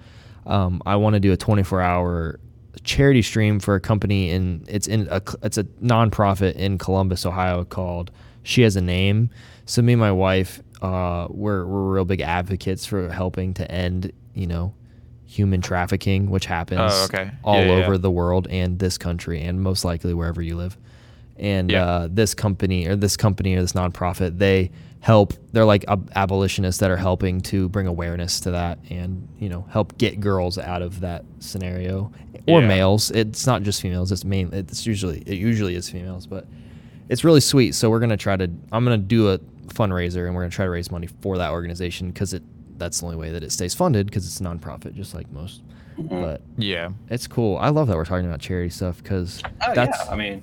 um, 0.46 0.82
I 0.86 0.96
want 0.96 1.14
to 1.14 1.20
do 1.20 1.32
a 1.32 1.36
24 1.36 1.80
hour 1.80 2.40
charity 2.82 3.22
stream 3.22 3.60
for 3.60 3.76
a 3.76 3.80
company 3.80 4.30
in 4.30 4.64
it's 4.68 4.86
in 4.88 5.06
a 5.10 5.22
it's 5.42 5.56
a 5.56 5.64
nonprofit 5.64 6.54
in 6.56 6.76
Columbus, 6.78 7.24
Ohio 7.24 7.64
called 7.64 8.10
She 8.42 8.62
Has 8.62 8.76
a 8.76 8.80
Name. 8.82 9.30
So 9.66 9.80
me 9.80 9.94
and 9.94 10.00
my 10.00 10.12
wife, 10.12 10.60
uh, 10.82 11.28
we're 11.30 11.64
we're 11.66 11.94
real 11.94 12.04
big 12.04 12.20
advocates 12.20 12.84
for 12.84 13.08
helping 13.10 13.54
to 13.54 13.70
end 13.70 14.12
you 14.34 14.46
know 14.46 14.74
human 15.26 15.60
trafficking, 15.60 16.28
which 16.30 16.46
happens 16.46 16.80
Oh, 16.92 17.04
okay. 17.04 17.30
all 17.42 17.56
yeah, 17.64 17.72
over 17.72 17.92
yeah. 17.92 17.98
the 17.98 18.10
world 18.10 18.46
and 18.50 18.78
this 18.78 18.98
country 18.98 19.40
and 19.42 19.60
most 19.62 19.84
likely 19.84 20.12
wherever 20.14 20.42
you 20.42 20.56
live. 20.56 20.76
And 21.36 21.70
Yeah. 21.70 21.84
uh, 21.84 22.08
this 22.10 22.34
company 22.34 22.86
or 22.86 22.96
this 22.96 23.16
company 23.16 23.54
or 23.56 23.60
this 23.60 23.72
nonprofit, 23.72 24.38
they 24.38 24.70
help. 25.00 25.34
They're 25.52 25.64
like 25.64 25.84
ab- 25.88 26.10
abolitionists 26.14 26.78
that 26.80 26.90
are 26.90 26.96
helping 26.96 27.40
to 27.42 27.68
bring 27.68 27.86
awareness 27.86 28.40
to 28.40 28.50
that 28.52 28.78
and 28.88 29.28
you 29.38 29.48
know 29.48 29.66
help 29.70 29.98
get 29.98 30.20
girls 30.20 30.58
out 30.58 30.80
of 30.82 31.00
that 31.00 31.24
scenario 31.40 32.10
or 32.46 32.60
Yeah. 32.60 32.68
males. 32.68 33.10
It's 33.10 33.46
not 33.46 33.62
just 33.62 33.82
females. 33.82 34.12
It's 34.12 34.24
main. 34.24 34.50
It's 34.52 34.86
usually 34.86 35.22
it 35.26 35.36
usually 35.38 35.74
is 35.74 35.88
females, 35.90 36.26
but 36.26 36.46
it's 37.08 37.24
really 37.24 37.40
sweet. 37.40 37.74
So 37.74 37.90
we're 37.90 38.00
gonna 38.00 38.16
try 38.16 38.36
to. 38.36 38.44
I'm 38.72 38.84
gonna 38.84 38.96
do 38.96 39.30
a 39.30 39.38
fundraiser 39.68 40.26
and 40.26 40.34
we're 40.34 40.42
gonna 40.42 40.50
try 40.52 40.64
to 40.66 40.70
raise 40.70 40.90
money 40.90 41.08
for 41.20 41.36
that 41.38 41.50
organization 41.50 42.08
because 42.10 42.32
it 42.32 42.42
that's 42.78 43.00
the 43.00 43.06
only 43.06 43.16
way 43.18 43.30
that 43.30 43.42
it 43.42 43.50
stays 43.52 43.74
funded 43.74 44.06
because 44.06 44.26
it's 44.26 44.40
a 44.40 44.42
nonprofit, 44.44 44.94
just 44.94 45.14
like 45.14 45.30
most. 45.32 45.62
Mhm. 45.98 46.08
But 46.22 46.40
Yeah. 46.58 46.88
it's 47.08 47.26
cool. 47.28 47.56
I 47.58 47.68
love 47.68 47.86
that 47.88 47.96
we're 47.96 48.04
talking 48.04 48.26
about 48.26 48.40
charity 48.40 48.68
stuff 48.70 49.00
because 49.02 49.40
Oh, 49.66 49.72
that's 49.74 49.96
yeah. 50.06 50.12
I 50.12 50.16
mean, 50.16 50.42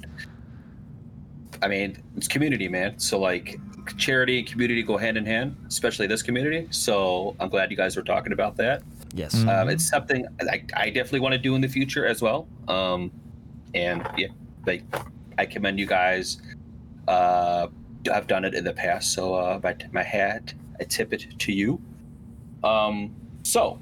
I 1.61 1.67
mean, 1.67 2.01
it's 2.17 2.27
community, 2.27 2.67
man. 2.67 2.97
So 2.99 3.19
like, 3.19 3.59
charity 3.97 4.39
and 4.39 4.47
community 4.47 4.83
go 4.83 4.97
hand 4.97 5.17
in 5.17 5.25
hand, 5.25 5.55
especially 5.67 6.07
this 6.07 6.21
community. 6.21 6.67
So 6.71 7.35
I'm 7.39 7.49
glad 7.49 7.71
you 7.71 7.77
guys 7.77 7.95
were 7.95 8.03
talking 8.03 8.33
about 8.33 8.55
that. 8.57 8.83
yes. 9.13 9.35
Mm. 9.35 9.61
Um, 9.61 9.69
it's 9.69 9.87
something 9.87 10.27
I, 10.41 10.63
I 10.75 10.89
definitely 10.89 11.21
want 11.21 11.33
to 11.33 11.39
do 11.39 11.55
in 11.55 11.61
the 11.61 11.67
future 11.67 12.05
as 12.05 12.21
well. 12.21 12.47
Um, 12.67 13.11
and 13.73 14.07
yeah, 14.17 14.27
like 14.65 14.83
I 15.37 15.45
commend 15.45 15.79
you 15.79 15.85
guys. 15.85 16.41
Uh, 17.07 17.67
I've 18.11 18.27
done 18.27 18.45
it 18.45 18.53
in 18.55 18.63
the 18.63 18.73
past, 18.73 19.13
so 19.13 19.35
uh, 19.35 19.59
my 19.63 19.75
my 19.91 20.03
hat, 20.03 20.53
I 20.79 20.83
tip 20.85 21.13
it 21.13 21.39
to 21.39 21.51
you. 21.51 21.79
Um, 22.63 23.15
so, 23.43 23.79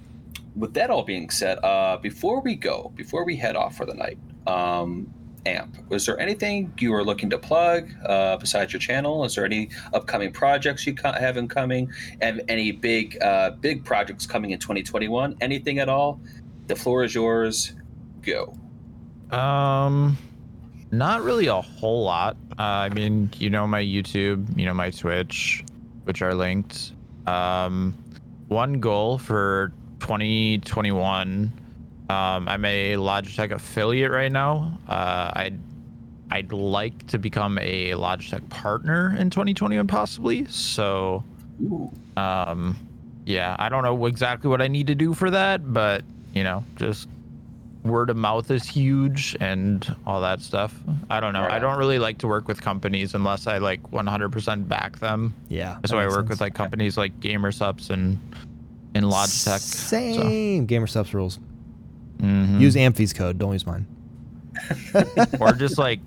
with 0.55 0.73
that 0.73 0.89
all 0.89 1.03
being 1.03 1.29
said, 1.29 1.57
uh, 1.63 1.97
before 1.97 2.41
we 2.41 2.55
go, 2.55 2.91
before 2.95 3.23
we 3.25 3.35
head 3.35 3.55
off 3.55 3.77
for 3.77 3.85
the 3.85 3.93
night, 3.93 4.17
um, 4.47 5.13
Amp, 5.45 5.77
was 5.89 6.05
there 6.05 6.19
anything 6.19 6.73
you 6.79 6.91
were 6.91 7.03
looking 7.03 7.29
to 7.29 7.37
plug 7.37 7.89
uh, 8.05 8.37
besides 8.37 8.73
your 8.73 8.79
channel? 8.79 9.23
Is 9.25 9.35
there 9.35 9.45
any 9.45 9.69
upcoming 9.93 10.31
projects 10.31 10.85
you 10.85 10.95
have 11.03 11.37
incoming? 11.37 11.91
Have 12.21 12.39
any 12.47 12.71
big 12.71 13.21
uh, 13.21 13.51
big 13.51 13.85
projects 13.85 14.25
coming 14.25 14.51
in 14.51 14.59
2021? 14.59 15.37
Anything 15.41 15.79
at 15.79 15.89
all? 15.89 16.19
The 16.67 16.75
floor 16.75 17.03
is 17.03 17.15
yours. 17.15 17.73
Go. 18.21 18.55
Um, 19.31 20.17
not 20.91 21.23
really 21.23 21.47
a 21.47 21.61
whole 21.61 22.03
lot. 22.03 22.35
Uh, 22.57 22.63
I 22.63 22.89
mean, 22.89 23.31
you 23.37 23.49
know 23.49 23.65
my 23.67 23.81
YouTube, 23.81 24.57
you 24.57 24.65
know 24.65 24.73
my 24.73 24.89
Twitch, 24.89 25.63
which 26.03 26.21
are 26.21 26.33
linked. 26.33 26.93
Um, 27.27 27.95
one 28.47 28.79
goal 28.79 29.17
for 29.17 29.71
2021. 29.99 31.53
Um, 32.09 32.47
I'm 32.47 32.65
a 32.65 32.93
Logitech 32.93 33.51
affiliate 33.51 34.11
right 34.11 34.31
now. 34.31 34.77
Uh, 34.87 35.31
I'd 35.35 35.59
I'd 36.31 36.51
like 36.51 37.07
to 37.07 37.17
become 37.17 37.57
a 37.59 37.91
Logitech 37.91 38.47
partner 38.49 39.15
in 39.17 39.29
2021 39.29 39.87
possibly. 39.87 40.45
So, 40.45 41.23
um, 42.17 42.77
yeah, 43.25 43.55
I 43.59 43.69
don't 43.69 43.83
know 43.83 44.05
exactly 44.05 44.49
what 44.49 44.61
I 44.61 44.67
need 44.67 44.87
to 44.87 44.95
do 44.95 45.13
for 45.13 45.29
that, 45.31 45.71
but 45.73 46.03
you 46.33 46.43
know, 46.43 46.63
just 46.75 47.07
word 47.83 48.09
of 48.09 48.17
mouth 48.17 48.51
is 48.51 48.65
huge 48.65 49.37
and 49.39 49.95
all 50.05 50.21
that 50.21 50.41
stuff. 50.41 50.73
I 51.09 51.19
don't 51.19 51.33
know. 51.33 51.41
Right 51.41 51.53
I 51.53 51.59
don't 51.59 51.77
really 51.77 51.99
like 51.99 52.17
to 52.19 52.27
work 52.27 52.47
with 52.47 52.61
companies 52.61 53.13
unless 53.13 53.47
I 53.47 53.57
like 53.59 53.81
100% 53.91 54.67
back 54.67 54.99
them. 54.99 55.33
yeah. 55.47 55.77
That's 55.81 55.93
why 55.93 56.03
I 56.03 56.07
work 56.07 56.21
sense. 56.21 56.29
with 56.29 56.41
like 56.41 56.55
companies 56.55 56.97
like 56.97 57.19
GamerSupps 57.19 57.89
and 57.89 58.19
and 58.95 59.05
Logitech. 59.05 59.59
Same. 59.59 60.67
GamerSupps 60.67 61.13
rules. 61.13 61.39
Mhm. 62.19 62.59
Use 62.59 62.75
Ampfy's 62.75 63.13
code. 63.13 63.37
Don't 63.37 63.53
use 63.53 63.65
mine. 63.65 63.85
or 65.39 65.53
just 65.53 65.77
like 65.77 65.99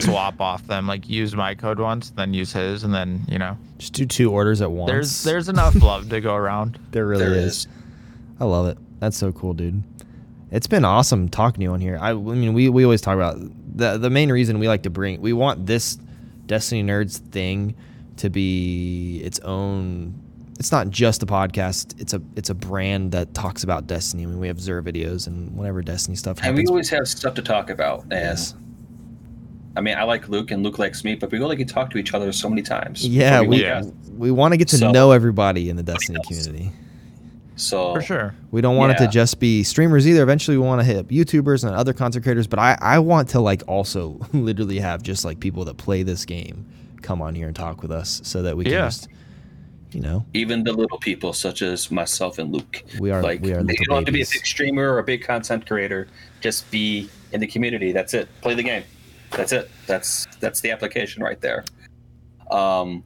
swap 0.00 0.40
off 0.40 0.66
them. 0.66 0.86
Like 0.86 1.08
use 1.08 1.34
my 1.36 1.54
code 1.54 1.78
once, 1.78 2.10
then 2.10 2.34
use 2.34 2.52
his, 2.52 2.82
and 2.84 2.92
then 2.94 3.24
you 3.28 3.38
know, 3.38 3.56
Just 3.78 3.92
do 3.92 4.06
two 4.06 4.30
orders 4.32 4.60
at 4.60 4.70
once. 4.70 4.90
there's 4.90 5.22
there's 5.24 5.48
enough 5.48 5.74
love 5.76 6.08
to 6.10 6.20
go 6.20 6.34
around. 6.34 6.78
there 6.90 7.06
really 7.06 7.24
There 7.24 7.34
is. 7.34 7.46
is. 7.58 7.68
I 8.40 8.44
love 8.44 8.66
it. 8.66 8.78
That's 8.98 9.16
so 9.16 9.32
cool, 9.32 9.54
dude. 9.54 9.82
It's 10.50 10.66
been 10.66 10.84
awesome 10.84 11.28
talking 11.28 11.60
to 11.60 11.62
you 11.64 11.72
on 11.72 11.80
here. 11.80 11.98
I, 12.00 12.10
I 12.10 12.14
mean, 12.14 12.54
we, 12.54 12.68
we 12.68 12.84
always 12.84 13.00
talk 13.00 13.14
about 13.16 13.36
the 13.76 13.98
the 13.98 14.10
main 14.10 14.30
reason 14.32 14.58
we 14.58 14.68
like 14.68 14.82
to 14.84 14.90
bring 14.90 15.20
we 15.20 15.32
want 15.32 15.66
this 15.66 15.98
Destiny 16.46 16.82
Nerds 16.82 17.18
thing 17.18 17.74
to 18.18 18.30
be 18.30 19.20
its 19.24 19.38
own. 19.40 20.14
It's 20.58 20.72
not 20.72 20.90
just 20.90 21.22
a 21.22 21.26
podcast. 21.26 22.00
It's 22.00 22.14
a 22.14 22.22
it's 22.34 22.50
a 22.50 22.54
brand 22.54 23.12
that 23.12 23.34
talks 23.34 23.62
about 23.62 23.86
Destiny. 23.86 24.22
I 24.22 24.26
mean, 24.26 24.38
we 24.38 24.48
have 24.48 24.58
Zer 24.60 24.82
videos 24.82 25.26
and 25.26 25.54
whatever 25.56 25.82
Destiny 25.82 26.16
stuff 26.16 26.38
And 26.42 26.56
we 26.56 26.66
always 26.66 26.88
have 26.90 27.06
stuff 27.06 27.34
to 27.34 27.42
talk 27.42 27.68
about. 27.70 28.02
And 28.04 28.12
yes. 28.12 28.54
I 29.76 29.82
mean, 29.82 29.98
I 29.98 30.04
like 30.04 30.28
Luke 30.30 30.50
and 30.50 30.62
Luke 30.62 30.78
likes 30.78 31.04
me, 31.04 31.14
but 31.16 31.30
we 31.30 31.38
only 31.40 31.56
get 31.56 31.68
to 31.68 31.74
talk 31.74 31.90
to 31.90 31.98
each 31.98 32.14
other 32.14 32.32
so 32.32 32.48
many 32.48 32.62
times. 32.62 33.06
Yeah, 33.06 33.40
before 33.40 33.50
we 33.50 33.62
Yeah. 33.62 33.82
we 34.16 34.30
want 34.30 34.52
to 34.52 34.56
get 34.56 34.68
to 34.68 34.78
So- 34.78 34.90
know 34.90 35.10
everybody 35.12 35.68
in 35.68 35.76
the 35.76 35.82
Destiny 35.82 36.18
community. 36.26 36.72
So 37.58 37.94
For 37.94 38.02
sure. 38.02 38.34
We 38.50 38.60
don't 38.60 38.76
want 38.76 38.92
it 38.92 38.98
to 38.98 39.08
just 39.08 39.40
be 39.40 39.62
streamers 39.62 40.06
either. 40.06 40.22
Eventually, 40.22 40.58
we 40.58 40.64
want 40.64 40.80
to 40.80 40.84
hit 40.84 40.96
up 40.96 41.08
YouTubers 41.08 41.64
and 41.64 41.74
other 41.74 41.94
content 41.94 42.22
creators. 42.22 42.46
But 42.46 42.58
I, 42.58 42.76
I 42.80 42.98
want 42.98 43.28
to 43.30 43.40
like 43.40 43.62
also 43.66 44.18
literally 44.32 44.78
have 44.78 45.02
just 45.02 45.24
like 45.24 45.40
people 45.40 45.64
that 45.66 45.76
play 45.78 46.02
this 46.02 46.24
game 46.26 46.66
come 47.02 47.20
on 47.22 47.34
here 47.34 47.46
and 47.46 47.56
talk 47.56 47.80
with 47.82 47.90
us 47.90 48.20
so 48.24 48.42
that 48.42 48.56
we 48.58 48.64
can 48.64 48.72
Yeah. 48.74 48.86
just, 48.86 49.08
you 49.92 50.00
know, 50.00 50.24
even 50.34 50.64
the 50.64 50.72
little 50.72 50.98
people, 50.98 51.32
such 51.32 51.62
as 51.62 51.90
myself 51.90 52.38
and 52.38 52.52
Luke, 52.52 52.82
we 52.98 53.10
are 53.10 53.22
like 53.22 53.40
we 53.40 53.52
are 53.52 53.60
you 53.60 53.76
don't 53.86 53.96
have 53.96 54.04
to 54.06 54.12
be 54.12 54.22
a 54.22 54.26
big 54.30 54.46
streamer 54.46 54.92
or 54.92 54.98
a 54.98 55.04
big 55.04 55.22
content 55.22 55.66
creator. 55.66 56.08
Just 56.40 56.70
be 56.70 57.08
in 57.32 57.40
the 57.40 57.46
community. 57.46 57.92
That's 57.92 58.14
it. 58.14 58.28
Play 58.40 58.54
the 58.54 58.62
game. 58.62 58.84
That's 59.30 59.52
it. 59.52 59.70
That's 59.86 60.26
that's 60.40 60.60
the 60.60 60.70
application 60.70 61.22
right 61.22 61.40
there. 61.40 61.64
Um, 62.50 63.04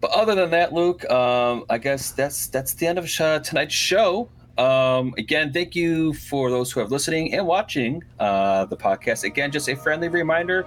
but 0.00 0.10
other 0.10 0.34
than 0.34 0.50
that, 0.50 0.72
Luke, 0.72 1.08
um, 1.10 1.64
I 1.70 1.78
guess 1.78 2.10
that's 2.10 2.48
that's 2.48 2.74
the 2.74 2.86
end 2.86 2.98
of 2.98 3.08
uh, 3.20 3.38
tonight's 3.40 3.74
show. 3.74 4.28
Um, 4.58 5.14
again, 5.18 5.52
thank 5.52 5.74
you 5.74 6.14
for 6.14 6.50
those 6.50 6.70
who 6.70 6.80
are 6.80 6.86
listening 6.86 7.34
and 7.34 7.46
watching 7.46 8.04
uh, 8.20 8.66
the 8.66 8.76
podcast. 8.76 9.24
Again, 9.24 9.50
just 9.50 9.68
a 9.68 9.74
friendly 9.74 10.08
reminder: 10.08 10.66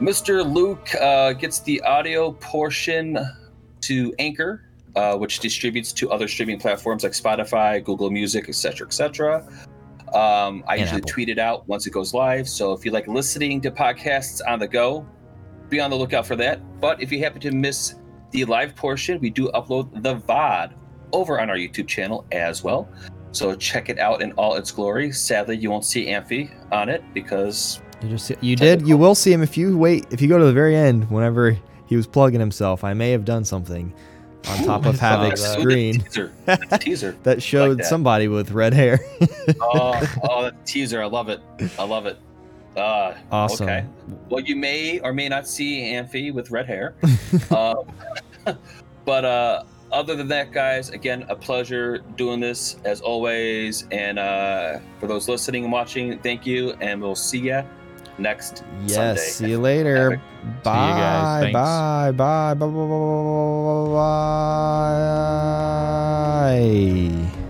Mr. 0.00 0.50
Luke 0.50 0.94
uh, 1.00 1.32
gets 1.34 1.60
the 1.60 1.80
audio 1.82 2.32
portion 2.32 3.18
to 3.82 4.14
Anchor, 4.18 4.62
uh, 4.96 5.16
which 5.16 5.40
distributes 5.40 5.92
to 5.92 6.10
other 6.10 6.28
streaming 6.28 6.58
platforms 6.58 7.02
like 7.02 7.12
Spotify, 7.12 7.82
Google 7.82 8.10
Music, 8.10 8.48
etc., 8.48 8.86
etc. 8.86 9.46
Um, 10.12 10.62
I 10.68 10.74
And 10.74 10.80
usually 10.82 10.98
Apple. 10.98 11.08
tweet 11.10 11.28
it 11.28 11.38
out 11.38 11.66
once 11.66 11.86
it 11.86 11.90
goes 11.90 12.14
live. 12.14 12.48
So 12.48 12.72
if 12.72 12.84
you 12.84 12.90
like 12.92 13.08
listening 13.08 13.60
to 13.62 13.70
podcasts 13.70 14.40
on 14.46 14.58
the 14.58 14.68
go, 14.68 15.06
be 15.68 15.80
on 15.80 15.90
the 15.90 15.96
lookout 15.96 16.26
for 16.26 16.36
that. 16.36 16.60
But 16.80 17.02
if 17.02 17.10
you 17.10 17.18
happen 17.20 17.40
to 17.40 17.50
miss 17.50 17.96
the 18.30 18.44
live 18.44 18.76
portion, 18.76 19.18
we 19.20 19.30
do 19.30 19.48
upload 19.54 20.02
the 20.02 20.16
VOD 20.16 20.74
over 21.12 21.40
on 21.40 21.50
our 21.50 21.56
YouTube 21.56 21.88
channel 21.88 22.24
as 22.32 22.62
well. 22.62 22.88
So 23.32 23.54
check 23.56 23.88
it 23.88 23.98
out 23.98 24.22
in 24.22 24.30
all 24.32 24.54
its 24.54 24.70
glory. 24.70 25.10
Sadly, 25.10 25.56
you 25.56 25.70
won't 25.70 25.84
see 25.84 26.06
Ampfy 26.06 26.52
on 26.70 26.88
it 26.88 27.02
because 27.12 27.80
You 28.02 28.08
just 28.10 28.30
you 28.40 28.54
did 28.54 28.86
you 28.86 28.96
will 28.96 29.16
see 29.16 29.32
him 29.32 29.42
if 29.42 29.56
you 29.56 29.76
wait 29.76 30.06
if 30.12 30.20
you 30.22 30.28
go 30.28 30.38
to 30.38 30.44
the 30.44 30.52
very 30.52 30.76
end 30.76 31.10
whenever 31.10 31.56
he 31.86 31.96
was 31.96 32.06
plugging 32.06 32.38
himself. 32.38 32.84
I 32.84 32.94
may 32.94 33.10
have 33.10 33.24
done 33.24 33.44
something 33.44 33.92
on 34.48 34.64
top 34.64 34.84
I 34.86 34.88
of 34.90 34.96
saw 34.96 35.16
Havoc's 35.16 35.42
that. 35.42 35.58
Ooh, 35.58 35.62
the 35.62 35.62
screen 35.62 36.00
teaser, 36.00 36.32
the 36.46 36.78
teaser. 36.80 37.16
that 37.22 37.42
showed 37.42 37.78
that. 37.78 37.86
somebody 37.86 38.28
with 38.28 38.50
red 38.50 38.74
hair. 38.74 39.00
oh, 39.60 40.18
oh, 40.28 40.42
the 40.44 40.54
teaser! 40.64 41.02
I 41.02 41.06
love 41.06 41.28
it. 41.28 41.40
I 41.78 41.84
love 41.84 42.06
it. 42.06 42.18
Uh, 42.76 43.14
awesome. 43.30 43.68
Okay. 43.68 43.86
Well, 44.28 44.40
you 44.40 44.56
may 44.56 44.98
or 45.00 45.12
may 45.12 45.28
not 45.28 45.46
see 45.46 45.92
Ampfy 45.92 46.32
with 46.32 46.50
red 46.50 46.66
hair. 46.66 46.94
um, 47.50 47.84
but 49.04 49.24
uh, 49.24 49.62
other 49.92 50.16
than 50.16 50.26
that, 50.28 50.50
guys, 50.50 50.90
again, 50.90 51.24
a 51.28 51.36
pleasure 51.36 51.98
doing 52.16 52.40
this 52.40 52.76
as 52.84 53.00
always. 53.00 53.86
And 53.92 54.18
uh, 54.18 54.80
for 54.98 55.06
those 55.06 55.28
listening 55.28 55.62
and 55.62 55.72
watching, 55.72 56.18
thank 56.18 56.44
you, 56.44 56.72
and 56.80 57.00
we'll 57.00 57.14
see 57.14 57.38
ya 57.38 57.62
next 58.18 58.64
Yes. 58.86 58.94
Sunday. 58.94 59.20
See 59.30 59.50
you 59.50 59.58
later. 59.60 60.10
Havoc. 60.12 60.62
Bye. 60.62 60.90
guys. 60.90 61.42
Thanks. 61.42 61.54
Bye. 61.54 62.12
Bye. 62.12 62.54
Bye. 62.54 62.66
Bye. 62.66 62.76
Bye. 62.76 63.94
Bye. 66.94 67.30
Bye. 67.30 67.43